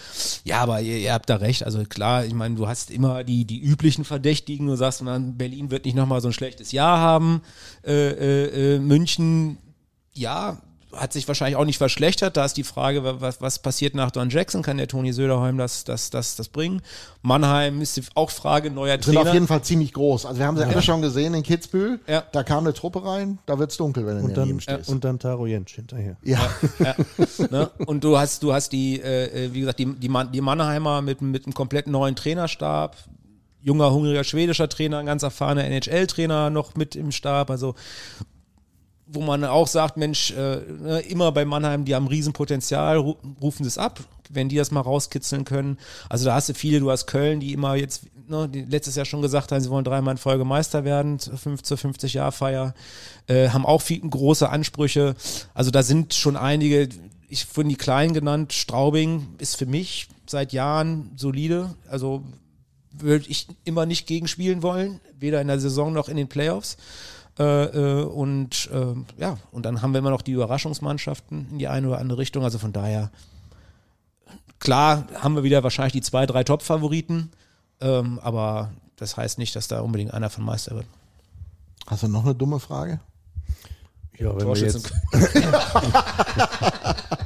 Ja, 0.44 0.60
aber 0.60 0.82
ihr, 0.82 0.98
ihr 0.98 1.14
habt 1.14 1.30
da 1.30 1.36
recht. 1.36 1.64
Also 1.64 1.82
klar, 1.84 2.26
ich 2.26 2.34
meine, 2.34 2.56
du 2.56 2.68
hast 2.68 2.90
immer 2.90 3.24
die, 3.24 3.46
die 3.46 3.58
üblichen 3.58 4.04
Verdächtigen. 4.04 4.66
Du 4.66 4.76
sagst, 4.76 5.00
man, 5.00 5.38
Berlin 5.38 5.70
wird 5.70 5.86
nicht 5.86 5.94
nochmal 5.94 6.20
so 6.20 6.28
ein 6.28 6.34
schlechtes 6.34 6.72
Jahr 6.72 6.98
haben. 6.98 7.40
Äh, 7.86 7.94
äh, 7.94 8.74
äh, 8.74 8.78
München, 8.80 9.56
ja, 10.12 10.58
hat 10.92 11.12
sich 11.12 11.28
wahrscheinlich 11.28 11.56
auch 11.56 11.64
nicht 11.66 11.76
verschlechtert. 11.78 12.36
Da 12.36 12.44
ist 12.46 12.56
die 12.56 12.64
Frage, 12.64 13.04
wa- 13.04 13.16
was, 13.20 13.40
was 13.42 13.58
passiert 13.58 13.94
nach 13.94 14.10
Don 14.10 14.30
Jackson? 14.30 14.62
Kann 14.62 14.78
der 14.78 14.88
Toni 14.88 15.12
Söderheim 15.12 15.58
das, 15.58 15.84
das, 15.84 16.08
das, 16.10 16.36
das 16.36 16.48
bringen? 16.48 16.80
Mannheim 17.22 17.80
ist 17.82 17.96
die 17.96 18.02
auch 18.14 18.30
Frage, 18.30 18.70
neuer 18.70 18.92
sind 19.02 19.16
auf 19.16 19.22
Trainer. 19.24 19.34
jeden 19.34 19.46
Fall 19.46 19.62
ziemlich 19.62 19.92
groß. 19.92 20.24
Also 20.24 20.38
wir 20.38 20.46
haben 20.46 20.56
sie 20.56 20.64
alle 20.64 20.80
schon 20.82 21.02
gesehen 21.02 21.34
in 21.34 21.42
Kitzbühel. 21.42 22.00
Ja. 22.06 22.22
Da 22.32 22.42
kam 22.42 22.64
eine 22.64 22.72
Truppe 22.72 23.04
rein, 23.04 23.38
da 23.46 23.58
wird's 23.58 23.76
dunkel, 23.76 24.06
wenn 24.06 24.18
du 24.18 24.24
Und 24.24 24.36
daneben 24.36 24.60
dann, 24.66 24.76
stehst. 24.76 24.88
und 24.88 25.04
dann 25.04 25.18
Taro 25.18 25.46
Jentsch 25.46 25.74
hinterher. 25.74 26.16
ja. 26.22 26.38
ja, 26.78 26.94
ne? 27.50 27.70
Und 27.86 28.02
du 28.02 28.16
hast, 28.18 28.42
du 28.42 28.52
hast 28.54 28.72
die, 28.72 29.00
äh, 29.00 29.46
äh, 29.46 29.52
wie 29.54 29.60
gesagt, 29.60 29.78
die, 29.78 29.86
die, 29.94 30.08
Man 30.08 30.32
die 30.32 30.40
Mannheimer 30.40 31.02
mit, 31.02 31.20
mit 31.20 31.44
einem 31.46 31.54
komplett 31.54 31.86
neuen 31.86 32.16
Trainerstab. 32.16 32.96
Junger, 33.60 33.92
hungriger 33.92 34.22
schwedischer 34.24 34.68
Trainer, 34.68 34.98
ein 34.98 35.06
ganz 35.06 35.22
erfahrener 35.24 35.64
NHL-Trainer 35.64 36.48
noch 36.48 36.76
mit 36.76 36.94
im 36.96 37.10
Stab. 37.10 37.50
Also 37.50 37.74
wo 39.10 39.22
man 39.22 39.44
auch 39.44 39.66
sagt, 39.66 39.96
Mensch, 39.96 40.30
äh, 40.32 40.60
ne, 40.80 41.00
immer 41.08 41.32
bei 41.32 41.44
Mannheim, 41.44 41.84
die 41.84 41.94
haben 41.94 42.06
Riesenpotenzial, 42.06 42.98
ru 42.98 43.16
rufen 43.40 43.64
sie 43.64 43.68
es 43.68 43.78
ab, 43.78 44.00
wenn 44.28 44.48
die 44.48 44.56
das 44.56 44.70
mal 44.70 44.82
rauskitzeln 44.82 45.44
können. 45.44 45.78
Also 46.08 46.26
da 46.26 46.34
hast 46.34 46.50
du 46.50 46.54
viele, 46.54 46.80
du 46.80 46.90
hast 46.90 47.06
Köln, 47.06 47.40
die 47.40 47.54
immer 47.54 47.74
jetzt, 47.74 48.02
ne, 48.28 48.50
letztes 48.52 48.96
Jahr 48.96 49.06
schon 49.06 49.22
gesagt 49.22 49.50
haben, 49.50 49.62
sie 49.62 49.70
wollen 49.70 49.84
dreimal 49.84 50.12
in 50.12 50.18
Folge 50.18 50.44
Meister 50.44 50.84
werden, 50.84 51.18
zur 51.18 51.38
50-Jahr-Feier, 51.38 52.74
äh, 53.26 53.48
haben 53.48 53.64
auch 53.64 53.80
viel, 53.80 54.00
große 54.00 54.48
Ansprüche. 54.48 55.16
Also 55.54 55.70
da 55.70 55.82
sind 55.82 56.12
schon 56.12 56.36
einige, 56.36 56.90
ich 57.28 57.46
wurde 57.56 57.70
die 57.70 57.76
Kleinen 57.76 58.12
genannt, 58.12 58.52
Straubing 58.52 59.28
ist 59.38 59.56
für 59.56 59.66
mich 59.66 60.08
seit 60.26 60.52
Jahren 60.52 61.12
solide, 61.16 61.74
also 61.90 62.22
würde 62.92 63.26
ich 63.28 63.46
immer 63.64 63.86
nicht 63.86 64.06
gegenspielen 64.06 64.62
wollen, 64.62 65.00
weder 65.18 65.40
in 65.40 65.48
der 65.48 65.60
Saison 65.60 65.92
noch 65.92 66.08
in 66.08 66.16
den 66.16 66.28
Playoffs. 66.28 66.76
Äh, 67.38 67.64
äh, 67.66 68.04
und 68.04 68.68
äh, 68.72 69.20
ja, 69.20 69.38
und 69.52 69.64
dann 69.64 69.80
haben 69.80 69.92
wir 69.92 69.98
immer 69.98 70.10
noch 70.10 70.22
die 70.22 70.32
Überraschungsmannschaften 70.32 71.48
in 71.52 71.58
die 71.58 71.68
eine 71.68 71.88
oder 71.88 71.98
andere 71.98 72.18
Richtung. 72.18 72.42
Also 72.42 72.58
von 72.58 72.72
daher, 72.72 73.10
klar 74.58 75.04
haben 75.14 75.36
wir 75.36 75.44
wieder 75.44 75.62
wahrscheinlich 75.62 75.92
die 75.92 76.02
zwei, 76.02 76.26
drei 76.26 76.42
Top-Favoriten, 76.42 77.30
ähm, 77.80 78.18
aber 78.22 78.72
das 78.96 79.16
heißt 79.16 79.38
nicht, 79.38 79.54
dass 79.54 79.68
da 79.68 79.80
unbedingt 79.80 80.12
einer 80.12 80.30
von 80.30 80.44
Meister 80.44 80.74
wird. 80.74 80.86
Hast 81.86 82.02
du 82.02 82.08
noch 82.08 82.24
eine 82.24 82.34
dumme 82.34 82.58
Frage? 82.58 83.00
Ja, 84.18 84.36
wenn 84.36 84.48
wir 84.48 84.56
jetzt 84.56 84.92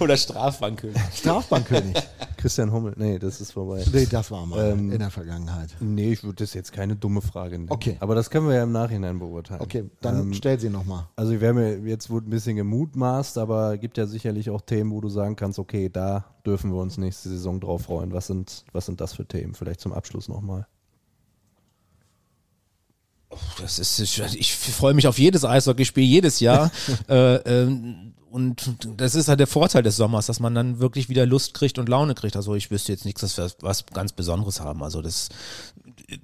oder 0.00 0.16
Strafbankkönig. 0.16 1.00
Strafbankkönig. 1.14 1.96
Christian 2.40 2.72
Hommel, 2.72 2.94
nee, 2.96 3.18
das 3.18 3.40
ist 3.40 3.52
vorbei. 3.52 3.84
nee, 3.92 4.06
das 4.06 4.30
war 4.30 4.46
mal 4.46 4.70
Ähm, 4.72 4.90
in 4.90 4.98
der 4.98 5.10
Vergangenheit. 5.10 5.76
Nee, 5.80 6.12
ich 6.12 6.24
würde 6.24 6.36
das 6.42 6.54
jetzt 6.54 6.72
keine 6.72 6.96
dumme 6.96 7.20
Frage 7.20 7.58
nennen. 7.58 7.70
Okay. 7.70 7.96
Aber 8.00 8.14
das 8.14 8.30
können 8.30 8.48
wir 8.48 8.54
ja 8.54 8.62
im 8.62 8.72
Nachhinein 8.72 9.18
beurteilen. 9.18 9.60
Okay, 9.60 9.84
dann 10.00 10.20
Ähm, 10.20 10.34
stell 10.34 10.58
sie 10.58 10.70
nochmal. 10.70 11.06
Also 11.16 11.38
wir 11.38 11.48
haben 11.48 11.58
ja 11.58 11.68
jetzt 11.86 12.08
wurde 12.08 12.28
ein 12.28 12.30
bisschen 12.30 12.56
gemutmaßt, 12.56 13.36
aber 13.36 13.76
gibt 13.76 13.98
ja 13.98 14.06
sicherlich 14.06 14.48
auch 14.48 14.62
Themen, 14.62 14.90
wo 14.90 15.00
du 15.02 15.08
sagen 15.10 15.36
kannst, 15.36 15.58
okay, 15.58 15.90
da 15.90 16.24
dürfen 16.46 16.72
wir 16.72 16.80
uns 16.80 16.96
nächste 16.96 17.28
Saison 17.28 17.60
drauf 17.60 17.82
freuen. 17.82 18.12
Was 18.12 18.26
sind, 18.26 18.64
was 18.72 18.86
sind 18.86 19.00
das 19.00 19.12
für 19.14 19.26
Themen? 19.26 19.54
Vielleicht 19.54 19.80
zum 19.80 19.92
Abschluss 19.92 20.28
nochmal. 20.28 20.66
Das 23.60 23.78
ist, 23.78 24.00
ich 24.00 24.56
freue 24.56 24.94
mich 24.94 25.06
auf 25.06 25.18
jedes 25.18 25.44
Eishockeyspiel 25.44 26.02
jedes 26.04 26.40
Jahr. 26.40 26.70
äh, 27.08 27.36
ähm, 27.36 28.14
und 28.30 28.76
das 28.96 29.16
ist 29.16 29.28
halt 29.28 29.40
der 29.40 29.48
Vorteil 29.48 29.82
des 29.82 29.96
Sommers, 29.96 30.26
dass 30.26 30.38
man 30.38 30.54
dann 30.54 30.78
wirklich 30.78 31.08
wieder 31.08 31.26
Lust 31.26 31.52
kriegt 31.52 31.80
und 31.80 31.88
Laune 31.88 32.14
kriegt. 32.14 32.36
Also 32.36 32.54
ich 32.54 32.70
wüsste 32.70 32.92
jetzt 32.92 33.04
nichts, 33.04 33.22
dass 33.22 33.36
wir 33.36 33.50
was 33.60 33.86
ganz 33.86 34.12
Besonderes 34.12 34.60
haben. 34.60 34.84
Also 34.84 35.02
das, 35.02 35.30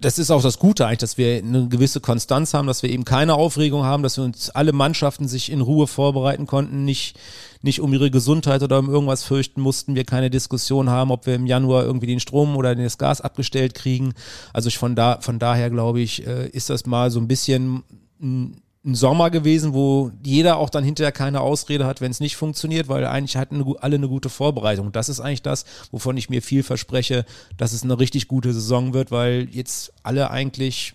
das 0.00 0.18
ist 0.20 0.30
auch 0.30 0.40
das 0.40 0.60
Gute 0.60 0.86
eigentlich, 0.86 1.00
dass 1.00 1.18
wir 1.18 1.38
eine 1.38 1.66
gewisse 1.68 2.00
Konstanz 2.00 2.54
haben, 2.54 2.68
dass 2.68 2.84
wir 2.84 2.90
eben 2.90 3.04
keine 3.04 3.34
Aufregung 3.34 3.82
haben, 3.82 4.04
dass 4.04 4.18
wir 4.18 4.24
uns 4.24 4.50
alle 4.50 4.72
Mannschaften 4.72 5.26
sich 5.26 5.50
in 5.50 5.60
Ruhe 5.60 5.88
vorbereiten 5.88 6.46
konnten, 6.46 6.84
nicht, 6.84 7.18
nicht 7.62 7.80
um 7.80 7.92
ihre 7.92 8.12
Gesundheit 8.12 8.62
oder 8.62 8.78
um 8.78 8.88
irgendwas 8.88 9.24
fürchten 9.24 9.60
mussten, 9.60 9.96
wir 9.96 10.04
keine 10.04 10.30
Diskussion 10.30 10.88
haben, 10.88 11.10
ob 11.10 11.26
wir 11.26 11.34
im 11.34 11.46
Januar 11.46 11.82
irgendwie 11.82 12.06
den 12.06 12.20
Strom 12.20 12.56
oder 12.56 12.76
das 12.76 12.98
Gas 12.98 13.20
abgestellt 13.20 13.74
kriegen. 13.74 14.14
Also 14.52 14.68
ich 14.68 14.78
von 14.78 14.94
da, 14.94 15.18
von 15.20 15.40
daher 15.40 15.70
glaube 15.70 16.00
ich, 16.00 16.24
äh, 16.24 16.48
ist 16.50 16.70
das 16.70 16.86
mal 16.86 17.10
so 17.10 17.18
ein 17.18 17.26
bisschen 17.26 17.82
ein 18.20 18.62
ein 18.86 18.94
Sommer 18.94 19.30
gewesen, 19.30 19.74
wo 19.74 20.12
jeder 20.22 20.58
auch 20.58 20.70
dann 20.70 20.84
hinterher 20.84 21.12
keine 21.12 21.40
Ausrede 21.40 21.86
hat, 21.86 22.00
wenn 22.00 22.12
es 22.12 22.20
nicht 22.20 22.36
funktioniert, 22.36 22.88
weil 22.88 23.04
eigentlich 23.04 23.36
hatten 23.36 23.64
alle 23.80 23.96
eine 23.96 24.08
gute 24.08 24.28
Vorbereitung. 24.28 24.92
Das 24.92 25.08
ist 25.08 25.20
eigentlich 25.20 25.42
das, 25.42 25.64
wovon 25.90 26.16
ich 26.16 26.30
mir 26.30 26.40
viel 26.40 26.62
verspreche, 26.62 27.24
dass 27.56 27.72
es 27.72 27.82
eine 27.82 27.98
richtig 27.98 28.28
gute 28.28 28.52
Saison 28.52 28.94
wird, 28.94 29.10
weil 29.10 29.48
jetzt 29.50 29.92
alle 30.04 30.30
eigentlich 30.30 30.94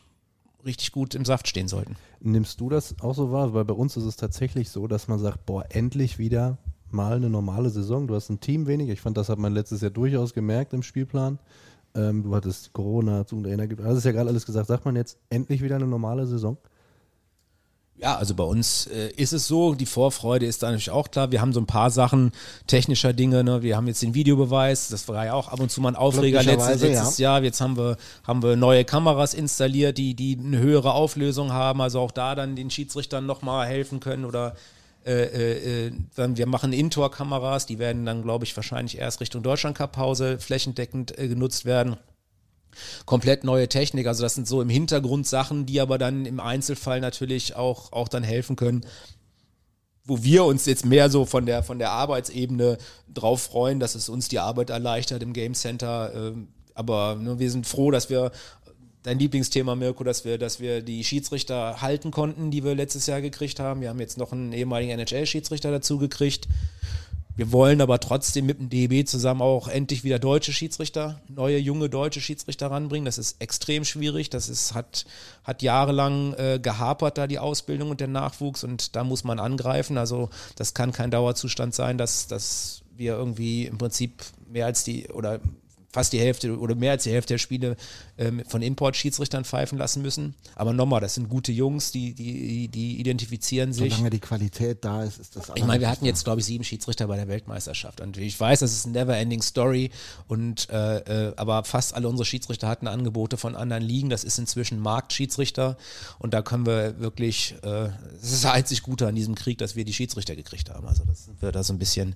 richtig 0.65 0.91
gut 0.91 1.15
im 1.15 1.25
Saft 1.25 1.47
stehen 1.47 1.67
sollten. 1.67 1.97
Nimmst 2.21 2.61
du 2.61 2.69
das 2.69 2.95
auch 3.01 3.15
so 3.15 3.31
wahr? 3.31 3.53
Weil 3.53 3.65
bei 3.65 3.73
uns 3.73 3.97
ist 3.97 4.05
es 4.05 4.15
tatsächlich 4.15 4.69
so, 4.69 4.87
dass 4.87 5.07
man 5.07 5.19
sagt, 5.19 5.45
boah, 5.45 5.65
endlich 5.69 6.17
wieder 6.17 6.57
mal 6.91 7.15
eine 7.15 7.29
normale 7.29 7.69
Saison. 7.69 8.07
Du 8.07 8.15
hast 8.15 8.29
ein 8.29 8.39
Team 8.39 8.67
weniger. 8.67 8.93
Ich 8.93 9.01
fand, 9.01 9.17
das 9.17 9.27
hat 9.27 9.39
man 9.39 9.53
letztes 9.53 9.81
Jahr 9.81 9.91
durchaus 9.91 10.33
gemerkt 10.33 10.73
im 10.73 10.83
Spielplan. 10.83 11.39
Ähm, 11.95 12.23
du 12.23 12.33
hattest 12.35 12.71
Corona, 12.73 13.25
zu 13.25 13.41
Trainer 13.41 13.67
gibt. 13.67 13.81
Das 13.81 13.97
ist 13.97 14.05
ja 14.05 14.11
gerade 14.11 14.29
alles 14.29 14.45
gesagt. 14.45 14.67
Sagt 14.67 14.85
man 14.85 14.95
jetzt 14.95 15.17
endlich 15.29 15.61
wieder 15.61 15.75
eine 15.75 15.87
normale 15.87 16.25
Saison? 16.27 16.57
Ja, 18.01 18.17
also 18.17 18.33
bei 18.33 18.43
uns 18.43 18.87
äh, 18.87 19.11
ist 19.15 19.31
es 19.31 19.47
so, 19.47 19.75
die 19.75 19.85
Vorfreude 19.85 20.47
ist 20.47 20.63
da 20.63 20.67
natürlich 20.67 20.89
auch 20.89 21.11
klar. 21.11 21.31
Wir 21.31 21.39
haben 21.39 21.53
so 21.53 21.59
ein 21.59 21.67
paar 21.67 21.91
Sachen 21.91 22.31
technischer 22.65 23.13
Dinge, 23.13 23.43
ne? 23.43 23.61
wir 23.61 23.77
haben 23.77 23.85
jetzt 23.85 24.01
den 24.01 24.15
Videobeweis, 24.15 24.87
das 24.87 25.07
war 25.07 25.23
ja 25.23 25.33
auch 25.33 25.49
ab 25.49 25.59
und 25.59 25.69
zu 25.69 25.81
mal 25.81 25.89
ein 25.89 25.95
Aufreger 25.95 26.41
letztes, 26.41 26.81
letztes 26.81 27.19
Jahr. 27.19 27.43
Jetzt 27.43 27.61
haben 27.61 27.77
wir, 27.77 27.97
haben 28.23 28.41
wir 28.41 28.55
neue 28.55 28.85
Kameras 28.85 29.35
installiert, 29.35 29.99
die, 29.99 30.15
die 30.15 30.35
eine 30.43 30.57
höhere 30.57 30.93
Auflösung 30.93 31.53
haben, 31.53 31.79
also 31.79 31.99
auch 31.99 32.09
da 32.09 32.33
dann 32.33 32.55
den 32.55 32.71
Schiedsrichtern 32.71 33.27
nochmal 33.27 33.67
helfen 33.67 33.99
können 33.99 34.25
oder 34.25 34.55
äh, 35.05 35.11
äh, 35.11 35.87
äh, 35.87 35.91
dann 36.15 36.37
wir 36.37 36.47
machen 36.47 36.73
Indoor-Kameras, 36.73 37.67
die 37.67 37.77
werden 37.77 38.03
dann, 38.07 38.23
glaube 38.23 38.45
ich, 38.45 38.55
wahrscheinlich 38.55 38.97
erst 38.97 39.21
Richtung 39.21 39.43
Deutschland-Cup-Pause 39.43 40.39
flächendeckend 40.39 41.19
äh, 41.19 41.27
genutzt 41.27 41.65
werden 41.65 41.97
komplett 43.05 43.43
neue 43.43 43.67
Technik. 43.67 44.07
Also 44.07 44.24
das 44.24 44.36
sind 44.36 44.47
so 44.47 44.61
im 44.61 44.69
Hintergrund 44.69 45.28
Sachen, 45.28 45.65
die 45.65 45.82
aber 45.82 45.97
dann 45.97 46.26
im 46.26 46.39
Einzelfall 46.39 46.99
natürlich 46.99 47.55
auch, 47.55 47.91
auch 47.91 48.07
dann 48.07 48.24
helfen 48.24 48.55
können. 48.55 48.86
Wo 50.05 50.24
wir 50.24 50.45
uns 50.45 50.65
jetzt 50.65 50.86
mehr 50.86 51.09
so 51.09 51.26
von 51.26 51.45
der, 51.45 51.63
von 51.63 51.80
der 51.80 51.91
Arbeitsebene 51.91 52.78
drauf 53.13 53.43
freuen, 53.43 53.80
dass 53.80 53.95
es 53.95 54.09
uns 54.09 54.28
die 54.30 54.39
Arbeit 54.39 54.69
erleichtert 54.69 55.22
im 55.22 55.34
Game 55.34 55.53
Center. 55.53 56.11
Ähm, 56.15 56.47
aber 56.74 57.15
ne, 57.15 57.38
wir 57.39 57.51
sind 57.51 57.67
froh, 57.67 57.91
dass 57.91 58.09
wir 58.09 58.32
dein 59.03 59.19
Lieblingsthema, 59.19 59.76
Mirko, 59.76 60.03
dass 60.03 60.26
wir, 60.26 60.38
dass 60.38 60.59
wir 60.59 60.82
die 60.82 61.03
Schiedsrichter 61.03 61.82
halten 61.82 62.11
konnten, 62.11 62.51
die 62.51 62.63
wir 62.63 62.76
letztes 62.76 63.07
Jahr 63.07 63.22
gekriegt 63.22 63.59
haben. 63.59 63.82
Wir 63.82 63.89
haben 63.89 63.99
jetzt 63.99 64.17
noch 64.17 64.32
einen 64.32 64.53
ehemaligen 64.53 64.91
NHL-Schiedsrichter 64.91 65.72
dazu 65.72 65.97
gekriegt. 65.97 66.47
Wir 67.41 67.51
wollen 67.51 67.81
aber 67.81 67.99
trotzdem 67.99 68.45
mit 68.45 68.59
dem 68.59 68.69
DEB 68.69 69.07
zusammen 69.07 69.41
auch 69.41 69.67
endlich 69.67 70.03
wieder 70.03 70.19
deutsche 70.19 70.53
Schiedsrichter, 70.53 71.19
neue 71.27 71.57
junge 71.57 71.89
deutsche 71.89 72.21
Schiedsrichter 72.21 72.69
ranbringen. 72.69 73.05
Das 73.05 73.17
ist 73.17 73.41
extrem 73.41 73.83
schwierig. 73.83 74.29
Das 74.29 74.47
ist, 74.47 74.75
hat, 74.75 75.07
hat 75.43 75.63
jahrelang 75.63 76.35
äh, 76.35 76.59
gehapert, 76.61 77.17
da 77.17 77.25
die 77.25 77.39
Ausbildung 77.39 77.89
und 77.89 77.99
der 77.99 78.09
Nachwuchs 78.09 78.63
und 78.63 78.95
da 78.95 79.03
muss 79.03 79.23
man 79.23 79.39
angreifen. 79.39 79.97
Also 79.97 80.29
das 80.55 80.75
kann 80.75 80.91
kein 80.91 81.09
Dauerzustand 81.09 81.73
sein, 81.73 81.97
dass, 81.97 82.27
dass 82.27 82.83
wir 82.95 83.13
irgendwie 83.13 83.65
im 83.65 83.79
Prinzip 83.79 84.21
mehr 84.47 84.67
als 84.67 84.83
die 84.83 85.07
oder 85.07 85.39
fast 85.91 86.13
die 86.13 86.19
Hälfte 86.19 86.57
oder 86.57 86.75
mehr 86.75 86.91
als 86.91 87.03
die 87.03 87.11
Hälfte 87.11 87.33
der 87.33 87.37
Spiele 87.37 87.75
ähm, 88.17 88.43
von 88.47 88.61
Import-Schiedsrichtern 88.61 89.45
pfeifen 89.45 89.77
lassen 89.77 90.01
müssen. 90.01 90.35
Aber 90.55 90.73
nochmal, 90.73 91.01
das 91.01 91.15
sind 91.15 91.29
gute 91.29 91.51
Jungs, 91.51 91.91
die, 91.91 92.13
die, 92.13 92.67
die 92.67 92.99
identifizieren 92.99 93.73
sich. 93.73 93.93
Solange 93.93 94.09
die 94.09 94.19
Qualität 94.19 94.83
da 94.85 95.03
ist, 95.03 95.19
ist 95.19 95.35
das 95.35 95.51
Ich 95.55 95.65
meine, 95.65 95.81
wir 95.81 95.89
hatten 95.89 96.05
jetzt, 96.05 96.23
glaube 96.23 96.39
ich, 96.39 96.45
sieben 96.45 96.63
Schiedsrichter 96.63 97.07
bei 97.07 97.17
der 97.17 97.27
Weltmeisterschaft. 97.27 98.01
Und 98.01 98.17
ich 98.17 98.39
weiß, 98.39 98.59
das 98.59 98.71
ist 98.71 98.85
eine 98.85 98.93
never-ending 98.93 99.41
Story. 99.41 99.91
Und, 100.27 100.69
äh, 100.69 101.29
äh, 101.29 101.33
aber 101.35 101.63
fast 101.63 101.93
alle 101.93 102.07
unsere 102.07 102.25
Schiedsrichter 102.25 102.67
hatten 102.67 102.87
Angebote 102.87 103.37
von 103.37 103.55
anderen 103.55 103.83
Ligen. 103.83 104.09
Das 104.09 104.23
ist 104.23 104.39
inzwischen 104.39 104.79
Marktschiedsrichter. 104.79 105.77
Und 106.19 106.33
da 106.33 106.41
können 106.41 106.65
wir 106.65 106.99
wirklich, 106.99 107.55
äh, 107.63 107.89
das 108.21 108.31
ist 108.31 108.43
das 108.43 108.51
einzig 108.51 108.83
Gute 108.83 109.07
an 109.07 109.15
diesem 109.15 109.35
Krieg, 109.35 109.57
dass 109.57 109.75
wir 109.75 109.85
die 109.85 109.93
Schiedsrichter 109.93 110.35
gekriegt 110.35 110.69
haben. 110.69 110.87
Also 110.87 111.03
das 111.05 111.25
sind 111.25 111.41
wir 111.41 111.51
da 111.51 111.63
so 111.63 111.73
ein 111.73 111.79
bisschen, 111.79 112.15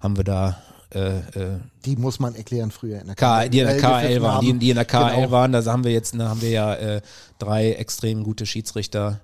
haben 0.00 0.16
wir 0.16 0.24
da 0.24 0.62
äh, 0.94 1.18
äh, 1.18 1.60
die 1.84 1.96
muss 1.96 2.18
man 2.18 2.34
erklären 2.34 2.70
früher 2.70 3.00
in 3.00 3.06
der 3.06 3.16
K, 3.16 3.48
die 3.48 3.60
in 3.60 3.66
der 3.66 3.78
KL 3.78 4.20
waren, 4.22 4.44
die, 4.44 4.58
die, 4.58 4.70
in 4.70 4.76
der 4.76 4.84
KL 4.84 5.16
Genau. 5.16 5.30
waren, 5.30 5.52
da 5.52 5.64
haben 5.64 5.84
wir 5.84 5.92
jetzt, 5.92 6.14
da 6.18 6.28
haben 6.28 6.42
wir 6.42 6.50
ja 6.50 6.74
äh, 6.74 7.00
drei 7.38 7.72
extrem 7.72 8.24
gute 8.24 8.46
Schiedsrichter, 8.46 9.20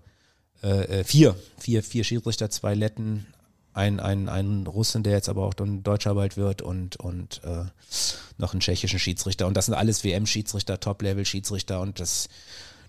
äh, 0.62 1.01
äh, 1.01 1.05
vier, 1.05 1.37
vier, 1.59 1.83
vier 1.83 2.05
Schiedsrichter, 2.05 2.51
zwei 2.51 2.75
Letten, 2.75 3.27
ein, 3.75 4.01
ein, 4.01 4.29
ein 4.29 4.66
Russen, 4.66 5.03
der 5.03 5.12
jetzt 5.12 5.29
aber 5.29 5.45
auch 5.45 5.55
dann 5.55 5.83
Deutscher 5.83 6.14
bald 6.14 6.37
wird 6.37 6.62
und, 6.62 6.97
und 6.97 7.41
noch 8.39 8.53
einen 8.53 8.61
tschechischen 8.61 8.99
Schiedsrichter. 8.99 9.47
Und 9.47 9.57
das 9.57 9.66
sind 9.66 9.75
alles 9.75 10.03
WM-Schiedsrichter, 10.03 10.81
Top-Level-Schiedsrichter 10.81 11.81
und 11.81 12.01
das 12.01 12.29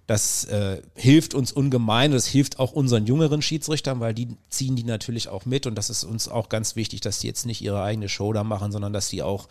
das 0.09 0.43
äh, 0.45 0.81
hilft 0.95 1.35
uns 1.35 1.51
ungemein, 1.51 2.11
das 2.11 2.25
hilft 2.25 2.57
auch 2.57 2.71
unseren 2.71 3.05
jüngeren 3.05 3.43
Schiedsrichtern, 3.43 3.99
weil 3.99 4.15
die 4.15 4.29
ziehen 4.49 4.75
die 4.75 4.83
natürlich 4.83 5.27
auch 5.27 5.45
mit 5.45 5.67
und 5.67 5.75
das 5.75 5.91
ist 5.91 6.03
uns 6.03 6.27
auch 6.27 6.49
ganz 6.49 6.75
wichtig, 6.75 7.01
dass 7.01 7.19
die 7.19 7.27
jetzt 7.27 7.45
nicht 7.45 7.61
ihre 7.61 7.83
eigene 7.83 8.09
Show 8.09 8.33
da 8.33 8.43
machen, 8.43 8.71
sondern 8.71 8.91
dass 8.91 9.09
die 9.09 9.21
auch 9.21 9.47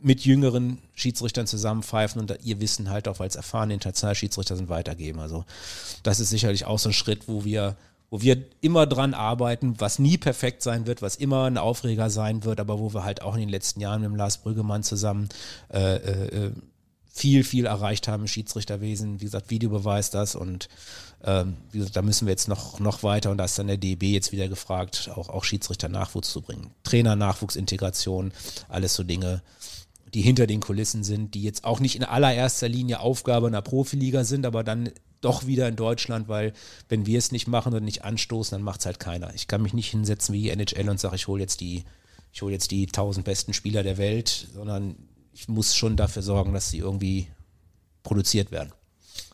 mit 0.00 0.24
jüngeren 0.24 0.78
Schiedsrichtern 0.94 1.46
zusammenpfeifen 1.46 2.18
und 2.18 2.34
ihr 2.44 2.62
Wissen 2.62 2.88
halt 2.88 3.08
auch 3.08 3.20
als 3.20 3.36
erfahrene 3.36 3.74
Internationalschiedsrichter 3.74 4.56
sind 4.56 4.70
weitergeben. 4.70 5.20
Also 5.20 5.44
das 6.02 6.18
ist 6.18 6.30
sicherlich 6.30 6.64
auch 6.64 6.78
so 6.78 6.88
ein 6.88 6.94
Schritt, 6.94 7.28
wo 7.28 7.44
wir 7.44 7.76
wo 8.08 8.22
wir 8.22 8.42
immer 8.60 8.86
dran 8.86 9.12
arbeiten, 9.12 9.74
was 9.80 9.98
nie 9.98 10.16
perfekt 10.16 10.62
sein 10.62 10.86
wird, 10.86 11.02
was 11.02 11.16
immer 11.16 11.44
ein 11.44 11.58
Aufreger 11.58 12.08
sein 12.08 12.44
wird, 12.44 12.60
aber 12.60 12.78
wo 12.78 12.94
wir 12.94 13.04
halt 13.04 13.20
auch 13.20 13.34
in 13.34 13.40
den 13.40 13.48
letzten 13.48 13.80
Jahren 13.80 14.00
mit 14.00 14.08
dem 14.08 14.16
Lars 14.16 14.38
Brüggemann 14.38 14.82
zusammen 14.82 15.28
äh, 15.72 15.96
äh, 15.96 16.52
viel, 17.16 17.44
viel 17.44 17.66
erreicht 17.66 18.08
haben 18.08 18.24
im 18.24 18.28
Schiedsrichterwesen. 18.28 19.20
Wie 19.20 19.24
gesagt, 19.24 19.48
Video 19.48 19.70
beweist 19.70 20.14
das 20.14 20.34
und 20.34 20.68
ähm, 21.22 21.56
gesagt, 21.72 21.94
da 21.96 22.02
müssen 22.02 22.26
wir 22.26 22.32
jetzt 22.32 22.48
noch, 22.48 22.80
noch 22.80 23.04
weiter 23.04 23.30
und 23.30 23.38
da 23.38 23.44
ist 23.44 23.56
dann 23.56 23.68
der 23.68 23.76
DB 23.76 24.12
jetzt 24.12 24.32
wieder 24.32 24.48
gefragt, 24.48 25.10
auch, 25.14 25.28
auch 25.28 25.44
Schiedsrichter-Nachwuchs 25.44 26.30
zu 26.30 26.42
bringen. 26.42 26.72
Trainer-Nachwuchsintegration, 26.82 28.32
alles 28.68 28.94
so 28.94 29.04
Dinge, 29.04 29.42
die 30.12 30.22
hinter 30.22 30.48
den 30.48 30.58
Kulissen 30.58 31.04
sind, 31.04 31.34
die 31.34 31.42
jetzt 31.42 31.64
auch 31.64 31.78
nicht 31.78 31.94
in 31.94 32.02
allererster 32.02 32.68
Linie 32.68 32.98
Aufgabe 32.98 33.46
einer 33.46 33.62
Profiliga 33.62 34.24
sind, 34.24 34.44
aber 34.44 34.64
dann 34.64 34.90
doch 35.20 35.46
wieder 35.46 35.68
in 35.68 35.76
Deutschland, 35.76 36.28
weil 36.28 36.52
wenn 36.88 37.06
wir 37.06 37.18
es 37.18 37.30
nicht 37.30 37.46
machen 37.46 37.72
und 37.72 37.84
nicht 37.84 38.04
anstoßen, 38.04 38.56
dann 38.56 38.64
macht 38.64 38.80
es 38.80 38.86
halt 38.86 38.98
keiner. 38.98 39.32
Ich 39.34 39.46
kann 39.46 39.62
mich 39.62 39.72
nicht 39.72 39.90
hinsetzen 39.90 40.34
wie 40.34 40.42
die 40.42 40.50
NHL 40.50 40.90
und 40.90 40.98
sage, 40.98 41.14
ich 41.14 41.28
hole 41.28 41.40
jetzt 41.40 41.60
die, 41.60 41.84
ich 42.32 42.42
hole 42.42 42.52
jetzt 42.52 42.72
die 42.72 42.86
tausend 42.86 43.24
besten 43.24 43.54
Spieler 43.54 43.84
der 43.84 43.98
Welt, 43.98 44.48
sondern 44.52 44.96
ich 45.34 45.48
muss 45.48 45.74
schon 45.74 45.96
dafür 45.96 46.22
sorgen, 46.22 46.54
dass 46.54 46.70
sie 46.70 46.78
irgendwie 46.78 47.28
produziert 48.02 48.50
werden. 48.50 48.72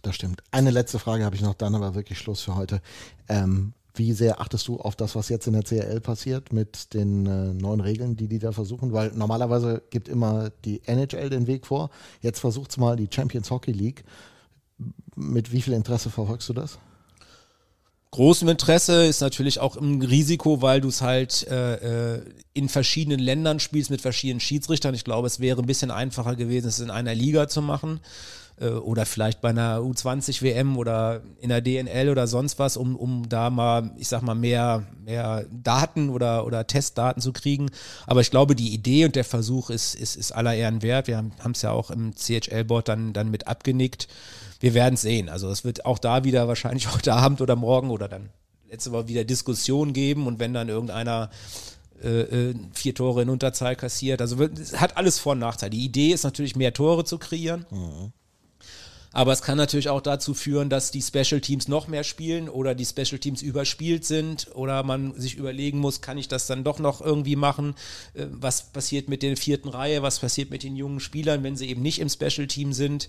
Das 0.03 0.15
stimmt. 0.15 0.43
Eine 0.51 0.71
letzte 0.71 0.99
Frage 0.99 1.25
habe 1.25 1.37
ich 1.37 1.43
noch, 1.43 1.55
dann 1.55 1.75
aber 1.75 1.95
wirklich 1.95 2.19
Schluss 2.19 2.41
für 2.41 2.57
heute. 2.57 2.81
Ähm, 3.29 3.75
wie 3.95 4.13
sehr 4.13 4.41
achtest 4.41 4.67
du 4.69 4.79
auf 4.79 4.97
das, 4.97 5.15
was 5.15 5.29
jetzt 5.29 5.47
in 5.47 5.53
der 5.53 5.63
CRL 5.63 6.01
passiert 6.01 6.53
mit 6.53 6.95
den 6.95 7.27
äh, 7.27 7.53
neuen 7.53 7.81
Regeln, 7.81 8.17
die 8.17 8.29
die 8.29 8.39
da 8.39 8.53
versuchen? 8.53 8.93
Weil 8.93 9.13
normalerweise 9.13 9.83
gibt 9.91 10.09
immer 10.09 10.51
die 10.65 10.81
NHL 10.87 11.29
den 11.29 11.47
Weg 11.47 11.67
vor. 11.67 11.91
Jetzt 12.21 12.41
versucht's 12.41 12.79
mal 12.79 12.97
die 12.97 13.09
Champions 13.13 13.51
Hockey 13.51 13.73
League. 13.73 14.05
Mit 15.17 15.53
wie 15.53 15.61
viel 15.61 15.75
Interesse 15.75 16.09
verfolgst 16.09 16.49
du 16.49 16.55
das? 16.55 16.79
Großem 18.13 18.49
Interesse 18.49 19.07
ist 19.07 19.21
natürlich 19.21 19.61
auch 19.61 19.77
im 19.77 20.03
Risiko, 20.03 20.61
weil 20.63 20.81
du 20.81 20.89
es 20.89 21.01
halt 21.01 21.47
äh, 21.47 22.17
äh, 22.17 22.23
in 22.55 22.69
verschiedenen 22.69 23.21
Ländern 23.21 23.61
spielst 23.61 23.89
mit 23.89 24.01
verschiedenen 24.01 24.41
Schiedsrichtern. 24.41 24.95
Ich 24.95 25.05
glaube, 25.05 25.29
es 25.29 25.39
wäre 25.39 25.61
ein 25.61 25.67
bisschen 25.67 25.93
einfacher 25.93 26.35
gewesen, 26.35 26.67
es 26.67 26.81
in 26.81 26.91
einer 26.91 27.15
Liga 27.15 27.47
zu 27.47 27.63
machen 27.63 28.01
äh, 28.61 28.71
oder 28.71 29.07
vielleicht 29.07 29.41
bei 29.41 29.51
einer 29.51 29.79
U20 29.79 30.43
WM 30.43 30.77
oder 30.77 31.23
in 31.41 31.51
der 31.51 31.61
DNL 31.61 32.09
oder 32.09 32.27
sonst 32.27 32.59
was, 32.59 32.77
um, 32.77 32.97
um 32.97 33.29
da 33.29 33.49
mal, 33.49 33.93
ich 33.97 34.09
sag 34.09 34.23
mal, 34.23 34.35
mehr, 34.35 34.87
mehr 35.05 35.47
Daten 35.51 36.11
oder, 36.11 36.45
oder 36.47 36.67
Testdaten 36.67 37.23
zu 37.23 37.33
kriegen. 37.33 37.71
Aber 38.09 38.23
ich 38.23 38.33
glaube, 38.33 38.57
die 38.57 38.75
Idee 38.75 39.05
und 39.05 39.15
der 39.15 39.25
Versuch 39.25 39.71
ist, 39.71 39.95
ist, 39.95 40.17
ist 40.17 40.33
aller 40.33 40.55
Ehren 40.57 40.83
wert. 40.83 41.07
Wir 41.07 41.19
haben 41.19 41.53
es 41.53 41.63
ja 41.63 41.71
auch 41.71 41.93
im 41.93 42.15
CHL-Board 42.17 42.89
dann, 42.89 43.13
dann 43.13 43.31
mit 43.31 43.47
abgenickt. 43.47 44.09
Wir 44.61 44.75
werden 44.75 44.95
es 44.95 45.03
sehen. 45.03 45.29
Also 45.29 45.49
es 45.51 45.65
wird 45.65 45.85
auch 45.87 45.99
da 45.99 46.23
wieder 46.25 46.47
wahrscheinlich 46.49 46.93
heute 46.95 47.13
Abend 47.15 47.41
oder 47.41 47.57
morgen 47.57 47.91
oder 47.91 48.09
dann 48.09 48.31
letzte 48.71 48.91
Mal 48.91 49.09
wieder 49.09 49.25
Diskussionen 49.25 49.93
geben 49.93 50.27
und 50.29 50.39
wenn 50.39 50.55
dann 50.55 50.69
irgendeiner 50.69 51.31
äh, 52.03 52.51
äh, 52.51 52.55
vier 52.73 52.95
Tore 52.95 53.23
in 53.23 53.29
Unterzahl 53.29 53.75
kassiert. 53.77 54.21
Also 54.21 54.39
wird- 54.39 54.59
es 54.59 54.81
hat 54.81 54.97
alles 54.97 55.19
Vor- 55.19 55.33
und 55.33 55.41
Nachteile. 55.41 55.71
Die 55.71 55.85
Idee 55.85 56.13
ist 56.13 56.23
natürlich, 56.25 56.55
mehr 56.57 56.73
Tore 56.73 57.05
zu 57.05 57.19
kreieren. 57.19 57.67
Aber 59.13 59.33
es 59.33 59.43
kann 59.43 59.59
natürlich 59.59 59.89
auch 59.89 60.01
dazu 60.01 60.35
führen, 60.35 60.71
dass 60.71 60.93
die 60.93 61.03
Special 61.03 61.41
Teams 61.41 61.67
noch 61.67 61.89
mehr 61.89 62.05
spielen 62.05 62.49
oder 62.49 62.77
die 62.77 62.87
Special 62.87 63.19
Teams 63.19 63.43
überspielt 63.43 64.05
sind 64.05 64.49
oder 64.55 64.85
man 64.85 65.19
sich 65.21 65.35
überlegen 65.35 65.79
muss, 65.81 66.01
kann 66.01 66.17
ich 66.17 66.29
das 66.29 66.47
dann 66.47 66.63
doch 66.63 66.79
noch 66.79 67.01
irgendwie 67.01 67.35
machen? 67.35 67.75
Äh, 68.15 68.27
Was 68.31 68.71
passiert 68.73 69.09
mit 69.09 69.23
der 69.25 69.37
vierten 69.37 69.69
Reihe? 69.69 70.03
Was 70.03 70.21
passiert 70.21 70.51
mit 70.51 70.63
den 70.63 70.77
jungen 70.77 71.01
Spielern, 71.01 71.43
wenn 71.43 71.57
sie 71.57 71.69
eben 71.69 71.83
nicht 71.83 71.99
im 71.99 72.09
Special 72.09 72.47
Team 72.47 72.73
sind? 72.73 73.09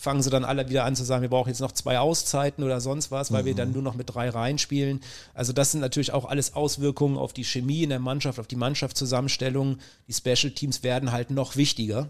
Fangen 0.00 0.22
sie 0.22 0.30
dann 0.30 0.44
alle 0.44 0.70
wieder 0.70 0.84
an 0.84 0.94
zu 0.94 1.02
sagen, 1.02 1.22
wir 1.22 1.28
brauchen 1.28 1.48
jetzt 1.48 1.60
noch 1.60 1.72
zwei 1.72 1.98
Auszeiten 1.98 2.62
oder 2.62 2.80
sonst 2.80 3.10
was, 3.10 3.32
weil 3.32 3.44
wir 3.44 3.56
dann 3.56 3.72
nur 3.72 3.82
noch 3.82 3.96
mit 3.96 4.14
drei 4.14 4.30
Reihen 4.30 4.58
spielen. 4.58 5.00
Also 5.34 5.52
das 5.52 5.72
sind 5.72 5.80
natürlich 5.80 6.12
auch 6.12 6.24
alles 6.24 6.54
Auswirkungen 6.54 7.18
auf 7.18 7.32
die 7.32 7.42
Chemie 7.42 7.82
in 7.82 7.90
der 7.90 7.98
Mannschaft, 7.98 8.38
auf 8.38 8.46
die 8.46 8.54
Mannschaftszusammenstellung. 8.54 9.78
Die 10.06 10.12
Special 10.12 10.52
Teams 10.52 10.84
werden 10.84 11.10
halt 11.10 11.32
noch 11.32 11.56
wichtiger. 11.56 12.06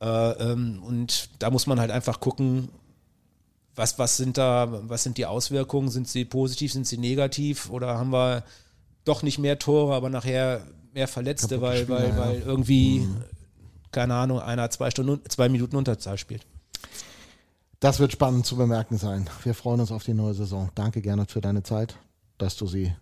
Äh, 0.00 0.06
ähm, 0.06 0.82
und 0.82 1.28
da 1.38 1.50
muss 1.50 1.66
man 1.66 1.78
halt 1.78 1.90
einfach 1.90 2.18
gucken, 2.18 2.70
was, 3.74 3.98
was 3.98 4.16
sind 4.16 4.38
da, 4.38 4.80
was 4.88 5.02
sind 5.02 5.18
die 5.18 5.26
Auswirkungen? 5.26 5.90
Sind 5.90 6.08
sie 6.08 6.24
positiv, 6.24 6.72
sind 6.72 6.86
sie 6.86 6.96
negativ 6.96 7.68
oder 7.68 7.98
haben 7.98 8.10
wir 8.10 8.42
doch 9.04 9.22
nicht 9.22 9.38
mehr 9.38 9.58
Tore, 9.58 9.94
aber 9.94 10.08
nachher 10.08 10.62
mehr 10.94 11.08
Verletzte, 11.08 11.60
weil, 11.60 11.82
Spieler, 11.82 11.98
weil, 11.98 12.08
ja. 12.08 12.16
weil 12.16 12.40
irgendwie, 12.40 13.06
keine 13.90 14.14
Ahnung, 14.14 14.40
einer 14.40 14.70
zwei 14.70 14.90
Stunden, 14.90 15.20
zwei 15.28 15.50
Minuten 15.50 15.76
Unterzahl 15.76 16.16
spielt. 16.16 16.46
Das 17.82 17.98
wird 17.98 18.12
spannend 18.12 18.46
zu 18.46 18.54
bemerken 18.56 18.96
sein. 18.96 19.28
Wir 19.42 19.54
freuen 19.54 19.80
uns 19.80 19.90
auf 19.90 20.04
die 20.04 20.14
neue 20.14 20.34
Saison. 20.34 20.70
Danke, 20.76 21.02
Gernot, 21.02 21.32
für 21.32 21.40
deine 21.40 21.64
Zeit, 21.64 21.96
dass 22.38 22.54
du 22.54 22.68
sie 22.68 22.92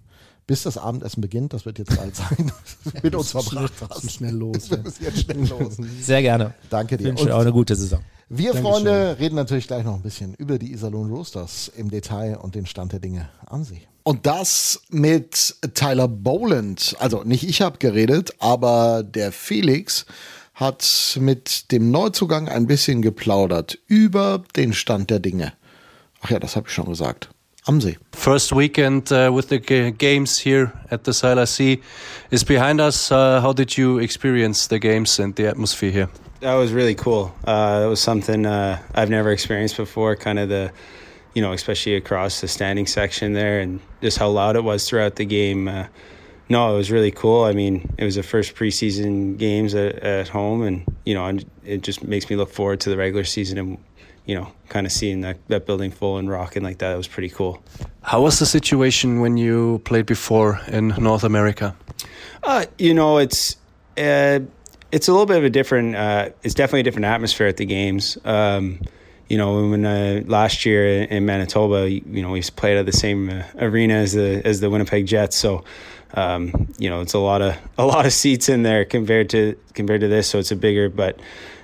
bis 0.47 0.63
das 0.63 0.79
Abendessen 0.79 1.21
beginnt, 1.21 1.53
das 1.53 1.67
wird 1.67 1.79
jetzt 1.79 1.95
bald 1.95 2.17
sein, 2.17 2.51
mit 3.03 3.15
uns 3.15 3.33
verbracht 3.33 3.75
hast. 3.91 4.11
Schnell 4.11 4.35
los. 4.35 4.71
Jetzt 5.01 5.21
schnell 5.21 5.47
los. 5.47 5.77
Sehr 6.01 6.23
gerne. 6.23 6.55
Danke 6.71 6.95
Ich 6.97 7.03
dir. 7.03 7.09
wünsche 7.09 7.33
auch 7.37 7.41
eine 7.41 7.53
gute 7.53 7.77
Saison. 7.77 8.01
Wir 8.31 8.55
Dankeschön. 8.55 8.73
Freunde 8.73 9.17
reden 9.21 9.37
natürlich 9.37 9.67
gleich 9.67 9.85
noch 9.85 9.95
ein 9.95 10.03
bisschen 10.03 10.35
über 10.35 10.59
die 10.59 10.73
Iserlohn 10.73 11.11
Roosters 11.11 11.71
im 11.77 11.91
Detail 11.91 12.39
und 12.39 12.55
den 12.55 12.65
Stand 12.65 12.93
der 12.93 13.01
Dinge 13.01 13.29
an 13.47 13.65
Sie. 13.65 13.83
Und 14.03 14.25
das 14.25 14.81
mit 14.89 15.57
Tyler 15.75 16.09
Boland. 16.09 16.97
Also 16.99 17.23
nicht 17.23 17.47
ich 17.47 17.61
habe 17.61 17.77
geredet, 17.79 18.33
aber 18.39 19.03
der 19.05 19.31
Felix 19.31 20.07
hat 20.61 21.17
mit 21.19 21.73
dem 21.73 21.91
Neuzugang 21.91 22.49
ein 22.49 22.67
bisschen 22.67 23.01
geplaudert 23.01 23.79
über 23.87 24.45
den 24.57 24.75
Stand 24.75 25.11
der 25.11 25.19
Dinge. 25.19 25.55
Ach 26.21 26.31
ja, 26.31 26.39
das 26.39 26.55
habe 26.55 26.69
ich 26.69 26.75
schon 26.75 26.85
gesagt. 26.85 27.31
Am 27.67 27.81
See. 27.81 27.97
First 28.13 28.53
weekend 28.53 29.11
uh, 29.11 29.31
with 29.35 29.49
the 29.49 29.59
games 29.59 30.39
here 30.39 30.73
at 30.91 31.05
the 31.05 31.13
Sila 31.13 31.47
Sea 31.47 31.81
is 32.31 32.45
behind 32.45 32.81
us. 32.81 33.11
Uh, 33.11 33.41
how 33.43 33.53
did 33.53 33.77
you 33.77 33.99
experience 33.99 34.69
the 34.69 34.79
games 34.79 35.19
and 35.19 35.35
the 35.37 35.47
atmosphere 35.47 35.91
here? 35.91 36.09
That 36.41 36.55
was 36.55 36.73
really 36.73 36.95
cool. 36.95 37.33
Uh, 37.47 37.81
that 37.81 37.87
was 37.87 38.01
something 38.01 38.47
uh, 38.47 38.79
I've 38.95 39.11
never 39.11 39.31
experienced 39.31 39.77
before. 39.77 40.17
Kind 40.17 40.39
of 40.39 40.49
the, 40.49 40.73
you 41.35 41.43
know, 41.43 41.53
especially 41.53 41.97
across 41.97 42.41
the 42.41 42.49
standing 42.49 42.87
section 42.87 43.35
there, 43.35 43.61
and 43.61 43.81
just 44.03 44.19
how 44.19 44.31
loud 44.31 44.57
it 44.57 44.65
was 44.65 44.89
throughout 44.89 45.17
the 45.17 45.27
game. 45.27 45.69
No, 46.51 46.75
it 46.75 46.77
was 46.77 46.91
really 46.91 47.13
cool. 47.13 47.45
I 47.45 47.53
mean, 47.53 47.89
it 47.97 48.05
was 48.05 48.17
the 48.17 48.25
first 48.25 48.57
preseason 48.57 49.39
games 49.39 49.73
at, 49.75 49.95
at 50.01 50.29
home, 50.29 50.63
and 50.63 50.85
you 51.07 51.15
know, 51.15 51.39
it 51.65 51.83
just 51.83 52.03
makes 52.03 52.29
me 52.29 52.35
look 52.37 52.51
forward 52.51 52.81
to 52.81 52.91
the 52.91 52.97
regular 52.97 53.25
season 53.25 53.57
and. 53.57 53.79
You 54.27 54.37
know, 54.37 54.53
kind 54.69 54.87
of 54.87 54.93
seeing 54.93 55.23
that, 55.23 55.39
that 55.49 55.67
building 55.67 55.91
full 55.91 56.19
and 56.19 56.31
rocking 56.31 56.63
like 56.63 56.79
that, 56.79 56.93
it 56.93 56.97
was 56.97 57.09
pretty 57.09 57.31
cool. 57.31 57.61
How 58.03 58.21
was 58.23 58.39
the 58.39 58.47
situation 58.47 59.21
when 59.21 59.37
you 59.37 59.81
played 59.85 60.07
before 60.07 60.61
in 60.69 60.89
North 60.99 61.25
America? 61.25 61.75
Uh, 62.45 62.67
you 62.79 62.95
know, 62.95 63.19
it's 63.19 63.57
uh, 63.97 64.39
it's 64.93 65.09
a 65.09 65.11
little 65.11 65.27
bit 65.27 65.39
of 65.39 65.45
a 65.45 65.51
different. 65.51 65.97
Uh, 65.97 66.29
it's 66.45 66.55
definitely 66.55 66.81
a 66.81 66.83
different 66.85 67.07
atmosphere 67.07 67.49
at 67.49 67.57
the 67.57 67.67
games. 67.67 68.19
Um, 68.25 68.81
you 69.29 69.37
know, 69.37 69.69
when 69.69 69.85
uh, 69.85 70.23
last 70.27 70.65
year 70.65 71.03
in 71.05 71.25
Manitoba, 71.25 71.91
you 71.91 72.23
know, 72.23 72.31
we 72.31 72.43
played 72.43 72.77
at 72.77 72.87
the 72.87 72.93
same 72.93 73.31
uh, 73.31 73.43
arena 73.59 73.95
as 73.95 74.13
the 74.13 74.43
as 74.45 74.61
the 74.61 74.71
Winnipeg 74.71 75.07
Jets, 75.07 75.37
so 75.37 75.65
um, 76.15 76.69
you 76.79 76.91
know, 76.91 77.01
it's 77.01 77.15
a 77.15 77.19
lot 77.19 77.43
of 77.43 77.57
a 77.79 77.87
lot 77.87 78.07
of 78.07 78.13
seats 78.13 78.49
in 78.49 78.63
there 78.63 78.85
compared 78.85 79.31
to 79.31 79.57
compared 79.75 80.01
to 80.01 80.09
this, 80.09 80.29
so 80.29 80.39
it's 80.39 80.51
a 80.51 80.57
bigger. 80.57 80.89
But 80.89 81.21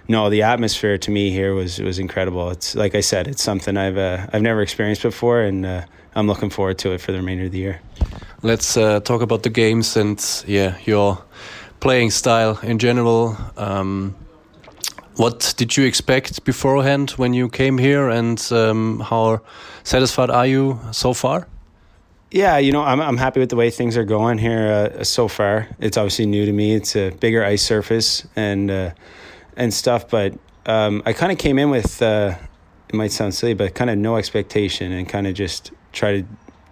no, 0.09 0.30
the 0.30 0.42
atmosphere 0.42 0.99
to 0.99 1.11
me 1.11 1.30
here 1.30 1.55
was 1.55 1.80
was 1.80 1.99
incredible. 1.99 2.51
It's 2.51 2.74
like 2.74 2.94
I 2.94 3.01
said, 3.01 3.26
it's 3.26 3.42
something 3.42 3.76
I've 3.76 3.99
uh, 3.99 4.26
I've 4.32 4.42
never 4.42 4.62
experienced 4.62 5.03
before, 5.03 5.40
and 5.40 5.66
uh, 5.66 5.84
I'm 6.14 6.26
looking 6.26 6.51
forward 6.51 6.78
to 6.78 6.92
it 6.92 7.01
for 7.01 7.12
the 7.12 7.18
remainder 7.18 7.47
of 7.47 7.53
the 7.53 7.59
year. 7.59 7.80
Let's 8.42 8.76
uh, 8.76 9.01
talk 9.01 9.22
about 9.22 9.42
the 9.42 9.51
games 9.51 9.97
and 9.97 10.22
yeah, 10.47 10.78
your 10.84 11.18
playing 11.80 12.11
style 12.11 12.59
in 12.62 12.78
general. 12.78 13.36
Um, 13.57 14.14
what 15.16 15.55
did 15.57 15.76
you 15.76 15.84
expect 15.86 16.44
beforehand 16.44 17.12
when 17.12 17.32
you 17.32 17.49
came 17.49 17.78
here, 17.78 18.09
and 18.09 18.40
um, 18.53 19.01
how 19.01 19.40
satisfied 19.82 20.30
are 20.30 20.47
you 20.47 20.78
so 20.92 21.14
far? 21.14 21.49
Yeah, 22.37 22.59
you 22.59 22.70
know, 22.70 22.82
I'm 22.82 23.01
I'm 23.01 23.16
happy 23.16 23.41
with 23.41 23.49
the 23.49 23.57
way 23.57 23.70
things 23.70 23.97
are 23.97 24.05
going 24.05 24.37
here 24.37 24.93
uh, 25.01 25.05
so 25.05 25.26
far. 25.26 25.68
It's 25.80 25.97
obviously 25.97 26.26
new 26.26 26.45
to 26.45 26.53
me. 26.53 26.74
It's 26.74 26.95
a 26.95 27.09
bigger 27.09 27.43
ice 27.43 27.62
surface 27.62 28.26
and 28.37 28.70
uh, 28.70 28.91
and 29.57 29.72
stuff, 29.72 30.11
but 30.11 30.34
um, 30.66 31.03
I 31.07 31.14
kind 31.14 31.32
of 31.32 31.39
came 31.39 31.59
in 31.59 31.70
with 31.70 32.03
uh, 32.03 32.34
it 32.91 32.95
might 32.95 33.12
sound 33.12 33.34
silly, 33.34 33.55
but 33.55 33.74
kind 33.74 33.89
of 33.89 33.97
no 33.97 34.18
expectation 34.18 34.93
and 34.93 35.09
kind 35.09 35.26
of 35.26 35.32
just 35.32 35.70
try 35.93 36.20
to 36.20 36.26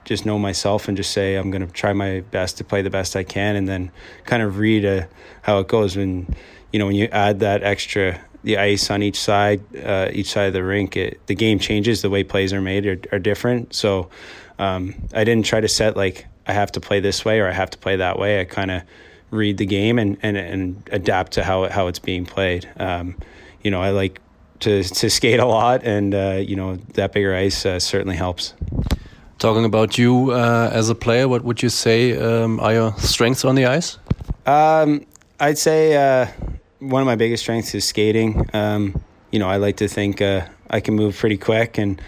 just 0.04 0.26
know 0.26 0.38
myself 0.38 0.86
and 0.86 0.98
just 0.98 1.12
say 1.12 1.36
I'm 1.36 1.50
going 1.50 1.66
to 1.66 1.72
try 1.72 1.94
my 1.94 2.20
best 2.30 2.58
to 2.58 2.64
play 2.64 2.82
the 2.82 2.90
best 2.90 3.16
I 3.16 3.24
can, 3.24 3.56
and 3.56 3.66
then 3.66 3.90
kind 4.26 4.42
of 4.42 4.58
read 4.58 4.84
uh, 4.84 5.06
how 5.40 5.60
it 5.60 5.68
goes 5.68 5.96
when 5.96 6.26
you 6.74 6.78
know 6.78 6.84
when 6.84 6.96
you 6.96 7.08
add 7.10 7.40
that 7.40 7.62
extra 7.62 8.20
the 8.42 8.58
ice 8.58 8.90
on 8.90 9.02
each 9.02 9.18
side, 9.18 9.62
uh, 9.82 10.10
each 10.12 10.30
side 10.30 10.48
of 10.48 10.52
the 10.52 10.62
rink, 10.62 10.94
it, 10.94 11.26
the 11.26 11.34
game 11.34 11.58
changes. 11.58 12.02
The 12.02 12.10
way 12.10 12.22
plays 12.22 12.52
are 12.52 12.60
made 12.60 12.84
are, 12.84 13.00
are 13.12 13.18
different. 13.18 13.72
So 13.72 14.10
um, 14.58 14.94
I 15.12 15.24
didn't 15.24 15.46
try 15.46 15.60
to 15.60 15.68
set 15.68 15.96
like 15.96 16.26
I 16.46 16.52
have 16.52 16.72
to 16.72 16.80
play 16.80 17.00
this 17.00 17.24
way 17.24 17.40
or 17.40 17.48
I 17.48 17.52
have 17.52 17.70
to 17.70 17.78
play 17.78 17.96
that 17.96 18.18
way. 18.18 18.40
I 18.40 18.44
kind 18.44 18.70
of 18.70 18.82
read 19.30 19.58
the 19.58 19.66
game 19.66 19.98
and, 19.98 20.16
and, 20.22 20.36
and 20.36 20.88
adapt 20.92 21.32
to 21.32 21.44
how 21.44 21.68
how 21.68 21.88
it's 21.88 21.98
being 21.98 22.24
played. 22.24 22.68
Um, 22.78 23.16
you 23.62 23.70
know, 23.70 23.82
I 23.82 23.90
like 23.90 24.20
to 24.60 24.82
to 24.82 25.10
skate 25.10 25.40
a 25.40 25.46
lot, 25.46 25.84
and 25.84 26.14
uh, 26.14 26.40
you 26.40 26.56
know 26.56 26.76
that 26.94 27.12
bigger 27.12 27.34
ice 27.34 27.66
uh, 27.66 27.78
certainly 27.80 28.16
helps. 28.16 28.54
Talking 29.38 29.64
about 29.64 29.98
you 29.98 30.30
uh, 30.30 30.70
as 30.72 30.88
a 30.88 30.94
player, 30.94 31.28
what 31.28 31.44
would 31.44 31.62
you 31.62 31.68
say 31.68 32.16
um, 32.16 32.60
are 32.60 32.72
your 32.72 32.94
strengths 32.98 33.44
on 33.44 33.56
the 33.56 33.66
ice? 33.66 33.98
Um, 34.46 35.04
I'd 35.40 35.58
say 35.58 35.96
uh, 35.96 36.26
one 36.78 37.02
of 37.02 37.06
my 37.06 37.16
biggest 37.16 37.42
strengths 37.42 37.74
is 37.74 37.84
skating. 37.84 38.48
Um, 38.52 39.02
you 39.30 39.38
know, 39.38 39.48
I 39.48 39.56
like 39.56 39.76
to 39.78 39.88
think 39.88 40.22
uh, 40.22 40.46
I 40.70 40.80
can 40.80 40.94
move 40.94 41.16
pretty 41.16 41.36
quick, 41.36 41.78
and 41.78 42.00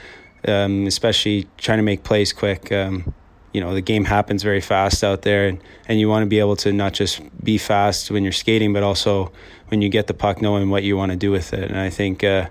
um, 0.47 0.86
especially 0.86 1.47
trying 1.59 1.78
to 1.78 1.82
make 1.82 2.05
plays 2.05 2.32
quick. 2.32 2.70
Um, 2.72 3.14
you 3.53 3.61
know, 3.61 3.72
the 3.72 3.80
game 3.80 4.05
happens 4.05 4.42
very 4.42 4.61
fast 4.61 5.03
out 5.03 5.22
there, 5.22 5.49
and, 5.49 5.62
and 5.88 5.99
you 5.99 6.09
want 6.09 6.22
to 6.22 6.26
be 6.26 6.38
able 6.38 6.57
to 6.57 6.72
not 6.72 6.92
just 6.92 7.20
be 7.42 7.57
fast 7.57 8.11
when 8.11 8.22
you're 8.22 8.32
skating, 8.32 8.72
but 8.72 8.82
also 8.82 9.32
when 9.68 9.80
you 9.80 9.88
get 9.88 10.07
the 10.07 10.14
puck, 10.14 10.42
knowing 10.42 10.68
what 10.68 10.82
you 10.82 10.97
want 10.97 11.12
to 11.12 11.16
do 11.16 11.30
with 11.30 11.53
it. 11.55 11.70
And 11.70 11.78
I 11.78 11.88
think 11.88 12.22
uh, 12.22 12.49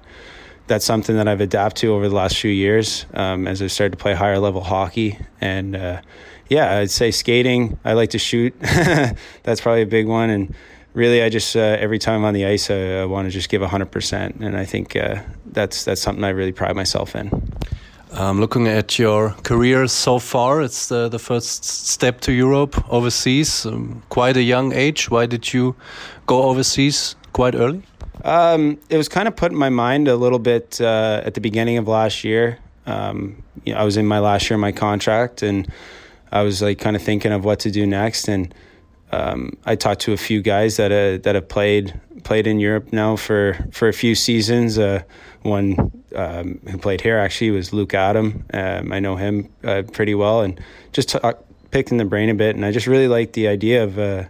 that's 0.67 0.83
something 0.83 1.15
that 1.15 1.27
I've 1.27 1.41
adapted 1.41 1.81
to 1.81 1.93
over 1.93 2.09
the 2.09 2.15
last 2.15 2.37
few 2.37 2.51
years 2.51 3.05
um, 3.13 3.47
as 3.47 3.61
I 3.61 3.67
started 3.67 3.97
to 3.97 4.01
play 4.01 4.15
higher 4.15 4.39
level 4.39 4.61
hockey. 4.61 5.19
And 5.39 5.75
uh, 5.75 6.01
yeah, 6.49 6.77
I'd 6.77 6.89
say 6.91 7.11
skating. 7.11 7.77
I 7.85 7.93
like 7.93 8.11
to 8.11 8.19
shoot. 8.19 8.55
that's 8.59 9.61
probably 9.61 9.83
a 9.83 9.87
big 9.87 10.07
one, 10.07 10.29
and 10.29 10.55
really, 10.93 11.21
I 11.21 11.29
just 11.29 11.55
uh, 11.55 11.59
every 11.59 11.99
time 11.99 12.21
I'm 12.21 12.25
on 12.25 12.33
the 12.33 12.45
ice, 12.45 12.69
I, 12.69 13.01
I 13.01 13.05
want 13.05 13.27
to 13.27 13.31
just 13.31 13.49
give 13.49 13.61
hundred 13.61 13.91
percent, 13.91 14.37
and 14.37 14.57
I 14.57 14.65
think 14.65 14.95
uh, 14.95 15.21
that's 15.45 15.85
that's 15.85 16.01
something 16.01 16.23
I 16.23 16.29
really 16.29 16.51
pride 16.51 16.75
myself 16.75 17.15
in. 17.15 17.29
Um, 18.17 18.39
looking 18.39 18.65
at 18.65 18.97
your 18.97 19.31
career 19.43 19.87
so 19.87 20.19
far, 20.19 20.61
it's 20.61 20.87
the, 20.87 21.09
the 21.09 21.19
first 21.19 21.65
step 21.65 22.21
to 22.21 22.31
Europe, 22.31 22.81
overseas. 22.89 23.65
Um, 23.65 24.03
quite 24.07 24.37
a 24.37 24.41
young 24.41 24.71
age. 24.71 25.09
Why 25.09 25.25
did 25.25 25.53
you 25.53 25.75
go 26.25 26.43
overseas 26.43 27.17
quite 27.33 27.55
early? 27.55 27.83
Um, 28.23 28.79
it 28.89 28.95
was 28.95 29.09
kind 29.09 29.27
of 29.27 29.35
put 29.35 29.51
in 29.51 29.57
my 29.57 29.67
mind 29.67 30.07
a 30.07 30.15
little 30.15 30.39
bit 30.39 30.79
uh, 30.79 31.23
at 31.25 31.33
the 31.33 31.41
beginning 31.41 31.77
of 31.77 31.89
last 31.89 32.23
year. 32.23 32.59
Um, 32.85 33.43
you 33.65 33.73
know, 33.73 33.81
I 33.81 33.83
was 33.83 33.97
in 33.97 34.05
my 34.05 34.19
last 34.19 34.49
year 34.49 34.55
of 34.55 34.61
my 34.61 34.71
contract, 34.71 35.43
and 35.43 35.69
I 36.31 36.43
was 36.43 36.61
like 36.61 36.79
kind 36.79 36.95
of 36.95 37.01
thinking 37.01 37.33
of 37.33 37.43
what 37.43 37.59
to 37.59 37.71
do 37.71 37.85
next. 37.85 38.29
And 38.29 38.55
um, 39.11 39.57
I 39.65 39.75
talked 39.75 39.99
to 40.01 40.13
a 40.13 40.17
few 40.17 40.41
guys 40.41 40.77
that 40.77 40.91
uh, 40.93 41.21
that 41.23 41.35
have 41.35 41.49
played 41.49 41.99
played 42.23 42.47
in 42.47 42.61
Europe 42.61 42.93
now 42.93 43.17
for 43.17 43.57
for 43.73 43.89
a 43.89 43.93
few 43.93 44.15
seasons. 44.15 44.79
Uh, 44.79 45.03
one 45.45 46.03
um, 46.15 46.59
who 46.69 46.77
played 46.77 47.01
here 47.01 47.17
actually 47.17 47.51
was 47.51 47.71
Luke 47.71 47.93
Adam. 47.93 48.45
Um, 48.53 48.91
I 48.91 48.99
know 48.99 49.15
him 49.15 49.49
uh, 49.63 49.83
pretty 49.91 50.15
well, 50.15 50.41
and 50.41 50.59
just 50.91 51.09
talk, 51.09 51.43
picking 51.71 51.97
the 51.97 52.05
brain 52.05 52.29
a 52.29 52.33
bit. 52.33 52.55
And 52.55 52.65
I 52.65 52.71
just 52.71 52.87
really 52.87 53.07
like 53.07 53.33
the 53.33 53.47
idea 53.47 53.83
of 53.83 53.99
uh, 53.99 54.23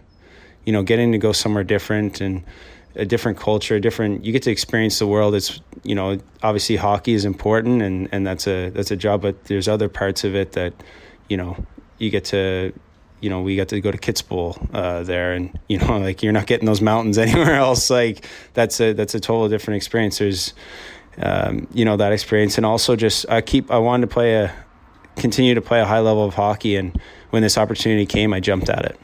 you 0.64 0.72
know 0.72 0.82
getting 0.82 1.12
to 1.12 1.18
go 1.18 1.32
somewhere 1.32 1.64
different 1.64 2.20
and 2.20 2.44
a 2.94 3.04
different 3.04 3.38
culture, 3.38 3.80
different. 3.80 4.24
You 4.24 4.32
get 4.32 4.42
to 4.42 4.50
experience 4.50 4.98
the 4.98 5.06
world. 5.06 5.34
It's 5.34 5.60
you 5.82 5.94
know 5.94 6.18
obviously 6.42 6.76
hockey 6.76 7.14
is 7.14 7.24
important, 7.24 7.82
and 7.82 8.08
and 8.12 8.26
that's 8.26 8.46
a 8.46 8.70
that's 8.70 8.90
a 8.90 8.96
job, 8.96 9.22
but 9.22 9.44
there's 9.44 9.68
other 9.68 9.88
parts 9.88 10.24
of 10.24 10.34
it 10.34 10.52
that 10.52 10.74
you 11.28 11.36
know 11.36 11.56
you 11.98 12.10
get 12.10 12.26
to 12.26 12.72
you 13.20 13.30
know, 13.30 13.40
we 13.40 13.56
got 13.56 13.68
to 13.68 13.80
go 13.80 13.90
to 13.90 13.98
Kitzbühel 13.98 14.74
uh, 14.74 15.02
there, 15.02 15.32
and 15.32 15.58
you 15.68 15.78
know, 15.78 15.98
like 16.00 16.22
you're 16.22 16.32
not 16.32 16.46
getting 16.46 16.66
those 16.66 16.80
mountains 16.80 17.18
anywhere 17.26 17.54
else. 17.54 17.90
Like 17.90 18.24
that's 18.54 18.80
a 18.80 18.92
that's 18.92 19.14
a 19.14 19.20
total 19.20 19.48
different 19.48 19.76
experience. 19.76 20.18
There's, 20.18 20.54
um, 21.22 21.66
you 21.72 21.84
know, 21.84 21.96
that 21.96 22.12
experience, 22.12 22.56
and 22.56 22.66
also 22.66 22.96
just 22.96 23.26
I 23.28 23.40
keep 23.40 23.70
I 23.70 23.78
wanted 23.78 24.08
to 24.08 24.12
play 24.12 24.34
a 24.34 24.54
continue 25.16 25.54
to 25.54 25.62
play 25.62 25.80
a 25.80 25.86
high 25.86 26.00
level 26.00 26.24
of 26.24 26.34
hockey, 26.34 26.76
and 26.76 26.98
when 27.30 27.42
this 27.42 27.58
opportunity 27.58 28.06
came, 28.06 28.32
I 28.32 28.40
jumped 28.40 28.68
at 28.68 28.84
it. 28.84 29.00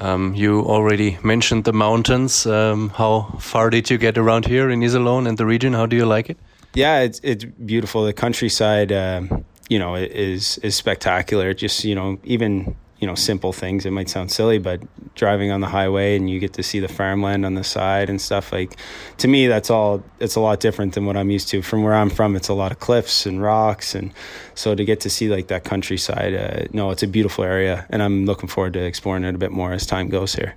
Um, 0.00 0.34
you 0.34 0.60
already 0.60 1.18
mentioned 1.24 1.64
the 1.64 1.72
mountains. 1.72 2.46
Um, 2.46 2.90
how 2.90 3.36
far 3.40 3.68
did 3.70 3.90
you 3.90 3.98
get 3.98 4.16
around 4.16 4.46
here 4.46 4.70
in 4.70 4.80
Iserlohn 4.80 5.28
and 5.28 5.36
the 5.36 5.44
region? 5.44 5.72
How 5.72 5.86
do 5.86 5.96
you 5.96 6.06
like 6.06 6.30
it? 6.30 6.38
Yeah, 6.74 7.00
it's 7.00 7.20
it's 7.22 7.44
beautiful. 7.44 8.04
The 8.04 8.12
countryside, 8.12 8.92
um, 8.92 9.44
you 9.68 9.78
know, 9.78 9.96
is 9.96 10.58
is 10.58 10.76
spectacular. 10.76 11.52
Just 11.52 11.84
you 11.84 11.94
know, 11.94 12.18
even 12.24 12.76
you 12.98 13.06
know 13.06 13.14
simple 13.14 13.52
things. 13.52 13.86
It 13.86 13.92
might 13.92 14.08
sound 14.08 14.30
silly 14.30 14.58
but 14.58 14.80
driving 15.14 15.50
on 15.50 15.60
the 15.60 15.66
highway 15.66 16.16
and 16.16 16.30
you 16.30 16.38
get 16.38 16.52
to 16.54 16.62
see 16.62 16.80
the 16.80 16.88
farmland 16.88 17.44
on 17.44 17.54
the 17.54 17.64
side 17.64 18.08
and 18.08 18.20
stuff 18.20 18.52
like 18.52 18.76
to 19.18 19.28
me 19.28 19.48
that's 19.48 19.68
all 19.68 20.02
it's 20.20 20.36
a 20.36 20.40
lot 20.40 20.60
different 20.60 20.94
than 20.94 21.06
what 21.06 21.16
i'm 21.16 21.30
used 21.30 21.48
to. 21.48 21.60
From 21.60 21.82
where 21.82 21.94
i'm 21.94 22.10
from 22.10 22.36
it's 22.36 22.48
a 22.48 22.54
lot 22.54 22.70
of 22.72 22.78
cliffs 22.78 23.26
and 23.26 23.42
rocks 23.42 23.94
and 23.94 24.12
so 24.54 24.74
to 24.74 24.84
get 24.84 25.00
to 25.00 25.10
see 25.10 25.28
like 25.28 25.48
that 25.48 25.64
countryside 25.64 26.34
uh, 26.34 26.66
no 26.72 26.90
it's 26.90 27.02
a 27.02 27.08
beautiful 27.08 27.44
area 27.44 27.86
and 27.90 28.02
i'm 28.02 28.26
looking 28.26 28.48
forward 28.48 28.72
to 28.74 28.80
exploring 28.80 29.24
it 29.24 29.34
a 29.34 29.38
bit 29.38 29.50
more 29.50 29.72
as 29.72 29.86
time 29.86 30.08
goes 30.08 30.34
here. 30.34 30.54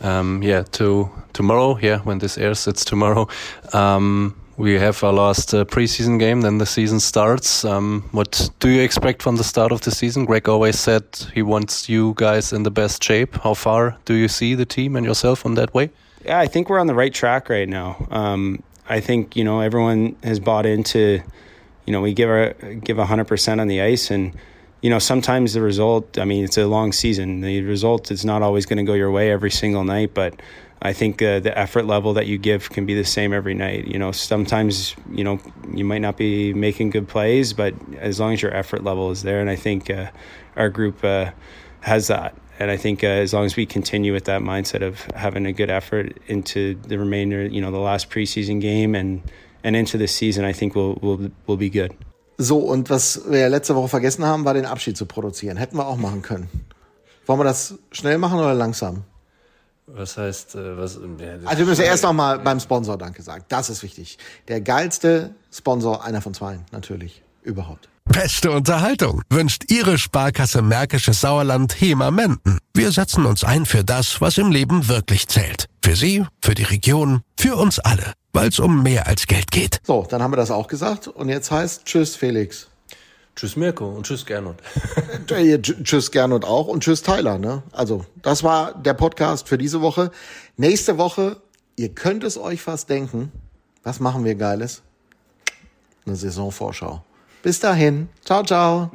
Um, 0.00 0.42
yeah 0.42 0.62
to 0.72 1.10
tomorrow 1.32 1.78
yeah 1.78 1.98
when 2.00 2.18
this 2.18 2.38
airs 2.38 2.66
it's 2.66 2.84
tomorrow. 2.84 3.28
Um, 3.72 4.34
we 4.60 4.74
have 4.74 5.02
our 5.02 5.12
last 5.12 5.54
uh, 5.54 5.64
preseason 5.64 6.18
game, 6.18 6.42
then 6.42 6.58
the 6.58 6.66
season 6.66 7.00
starts. 7.00 7.64
Um, 7.64 8.04
what 8.12 8.50
do 8.58 8.68
you 8.68 8.82
expect 8.82 9.22
from 9.22 9.36
the 9.36 9.44
start 9.44 9.72
of 9.72 9.80
the 9.80 9.90
season? 9.90 10.26
Greg 10.26 10.50
always 10.50 10.78
said 10.78 11.04
he 11.32 11.40
wants 11.40 11.88
you 11.88 12.12
guys 12.16 12.52
in 12.52 12.62
the 12.62 12.70
best 12.70 13.02
shape. 13.02 13.36
How 13.36 13.54
far 13.54 13.96
do 14.04 14.12
you 14.12 14.28
see 14.28 14.54
the 14.54 14.66
team 14.66 14.96
and 14.96 15.06
yourself 15.06 15.46
on 15.46 15.54
that 15.54 15.72
way? 15.72 15.88
Yeah, 16.26 16.38
I 16.38 16.46
think 16.46 16.68
we're 16.68 16.78
on 16.78 16.88
the 16.88 16.94
right 16.94 17.12
track 17.12 17.48
right 17.48 17.68
now. 17.68 18.06
Um, 18.10 18.62
I 18.86 19.00
think 19.00 19.34
you 19.34 19.44
know 19.44 19.60
everyone 19.60 20.14
has 20.22 20.38
bought 20.38 20.66
into, 20.66 21.22
you 21.86 21.92
know, 21.94 22.02
we 22.02 22.12
give 22.12 22.28
our 22.28 22.52
give 22.84 22.98
hundred 22.98 23.28
percent 23.28 23.62
on 23.62 23.66
the 23.66 23.80
ice, 23.80 24.10
and 24.10 24.34
you 24.82 24.90
know 24.90 24.98
sometimes 24.98 25.54
the 25.54 25.62
result. 25.62 26.18
I 26.18 26.26
mean, 26.26 26.44
it's 26.44 26.58
a 26.58 26.66
long 26.66 26.92
season. 26.92 27.40
The 27.40 27.62
result 27.62 28.10
is 28.10 28.26
not 28.26 28.42
always 28.42 28.66
going 28.66 28.76
to 28.76 28.84
go 28.84 28.92
your 28.92 29.10
way 29.10 29.30
every 29.30 29.50
single 29.50 29.84
night, 29.84 30.12
but 30.12 30.34
I 30.82 30.94
think 30.94 31.20
uh, 31.20 31.40
the 31.40 31.56
effort 31.56 31.84
level 31.84 32.14
that 32.14 32.26
you 32.26 32.38
give 32.38 32.70
can 32.70 32.86
be 32.86 32.94
the 32.94 33.04
same 33.04 33.34
every 33.34 33.54
night. 33.54 33.86
You 33.86 33.98
know, 33.98 34.12
sometimes 34.12 34.96
you 35.12 35.24
know 35.24 35.38
you 35.74 35.84
might 35.84 36.00
not 36.00 36.16
be 36.16 36.54
making 36.54 36.90
good 36.90 37.06
plays, 37.06 37.52
but 37.52 37.74
as 37.98 38.18
long 38.18 38.32
as 38.32 38.40
your 38.40 38.54
effort 38.54 38.82
level 38.82 39.10
is 39.10 39.22
there, 39.22 39.40
and 39.40 39.50
I 39.50 39.56
think 39.56 39.90
uh, 39.90 40.10
our 40.56 40.70
group 40.70 41.04
uh, 41.04 41.32
has 41.80 42.06
that. 42.08 42.34
And 42.58 42.70
I 42.70 42.76
think 42.76 43.04
uh, 43.04 43.06
as 43.06 43.32
long 43.32 43.44
as 43.44 43.56
we 43.56 43.66
continue 43.66 44.12
with 44.12 44.24
that 44.24 44.40
mindset 44.42 44.82
of 44.82 45.00
having 45.14 45.46
a 45.46 45.52
good 45.52 45.70
effort 45.70 46.18
into 46.26 46.74
the 46.86 46.98
remainder, 46.98 47.46
you 47.46 47.60
know, 47.60 47.70
the 47.70 47.78
last 47.78 48.10
preseason 48.10 48.60
game 48.60 48.94
and 48.94 49.22
and 49.62 49.76
into 49.76 49.98
the 49.98 50.08
season, 50.08 50.44
I 50.44 50.54
think 50.54 50.74
we'll 50.74 50.98
we'll 51.02 51.30
we'll 51.46 51.58
be 51.58 51.70
good. 51.70 51.94
So 52.38 52.56
und 52.56 52.88
was 52.88 53.20
wir 53.28 53.50
letzte 53.50 53.74
Woche 53.74 53.88
vergessen 53.88 54.24
haben, 54.24 54.46
war 54.46 54.54
den 54.54 54.64
Abschied 54.64 54.96
zu 54.96 55.04
produzieren. 55.04 55.58
Hätten 55.58 55.76
wir 55.76 55.86
auch 55.86 55.98
machen 55.98 56.22
können. 56.22 56.48
Wollen 57.26 57.40
wir 57.40 57.44
das 57.44 57.78
schnell 57.92 58.16
machen 58.16 58.38
oder 58.38 58.54
langsam? 58.54 59.04
Was 59.94 60.16
heißt, 60.16 60.54
äh, 60.54 60.76
was? 60.76 60.94
Ja, 60.94 61.34
also 61.44 61.58
wir 61.58 61.66
müssen 61.66 61.82
erst 61.82 62.04
noch 62.04 62.12
mal 62.12 62.38
beim 62.38 62.60
Sponsor 62.60 62.96
Danke 62.96 63.22
sagen. 63.22 63.44
Das 63.48 63.70
ist 63.70 63.82
wichtig. 63.82 64.18
Der 64.48 64.60
geilste 64.60 65.34
Sponsor, 65.52 66.04
einer 66.04 66.20
von 66.20 66.34
zwei, 66.34 66.60
natürlich, 66.72 67.22
überhaupt. 67.42 67.88
Beste 68.04 68.50
Unterhaltung 68.50 69.22
wünscht 69.30 69.70
Ihre 69.70 69.96
Sparkasse 69.96 70.62
Märkisches 70.62 71.20
Sauerland 71.20 71.80
HEMA 71.80 72.10
Menden. 72.10 72.58
Wir 72.74 72.90
setzen 72.92 73.24
uns 73.24 73.44
ein 73.44 73.66
für 73.66 73.84
das, 73.84 74.20
was 74.20 74.38
im 74.38 74.50
Leben 74.50 74.88
wirklich 74.88 75.28
zählt. 75.28 75.66
Für 75.84 75.94
Sie, 75.94 76.24
für 76.42 76.54
die 76.54 76.64
Region, 76.64 77.22
für 77.38 77.56
uns 77.56 77.78
alle. 77.78 78.14
weil 78.32 78.48
es 78.48 78.58
um 78.58 78.82
mehr 78.82 79.06
als 79.06 79.26
Geld 79.26 79.50
geht. 79.50 79.80
So, 79.84 80.06
dann 80.08 80.22
haben 80.22 80.32
wir 80.32 80.36
das 80.36 80.50
auch 80.50 80.68
gesagt. 80.68 81.08
Und 81.08 81.28
jetzt 81.28 81.50
heißt 81.50 81.84
Tschüss, 81.84 82.16
Felix. 82.16 82.69
Tschüss 83.36 83.56
Mirko 83.56 83.88
und 83.88 84.04
tschüss 84.06 84.26
Gernot. 84.26 84.56
Tsch- 85.26 85.82
Tschüss 85.84 86.10
Gernot 86.10 86.44
auch 86.44 86.66
und 86.66 86.82
tschüss 86.82 87.02
Tyler. 87.02 87.38
Ne? 87.38 87.62
Also 87.72 88.04
das 88.22 88.42
war 88.42 88.74
der 88.74 88.94
Podcast 88.94 89.48
für 89.48 89.56
diese 89.58 89.80
Woche. 89.80 90.10
Nächste 90.56 90.98
Woche, 90.98 91.36
ihr 91.76 91.90
könnt 91.90 92.24
es 92.24 92.36
euch 92.36 92.60
fast 92.60 92.90
denken, 92.90 93.32
was 93.82 94.00
machen 94.00 94.24
wir 94.24 94.34
Geiles? 94.34 94.82
Eine 96.06 96.16
Saisonvorschau. 96.16 97.02
Bis 97.42 97.60
dahin. 97.60 98.08
Ciao, 98.24 98.42
ciao. 98.42 98.90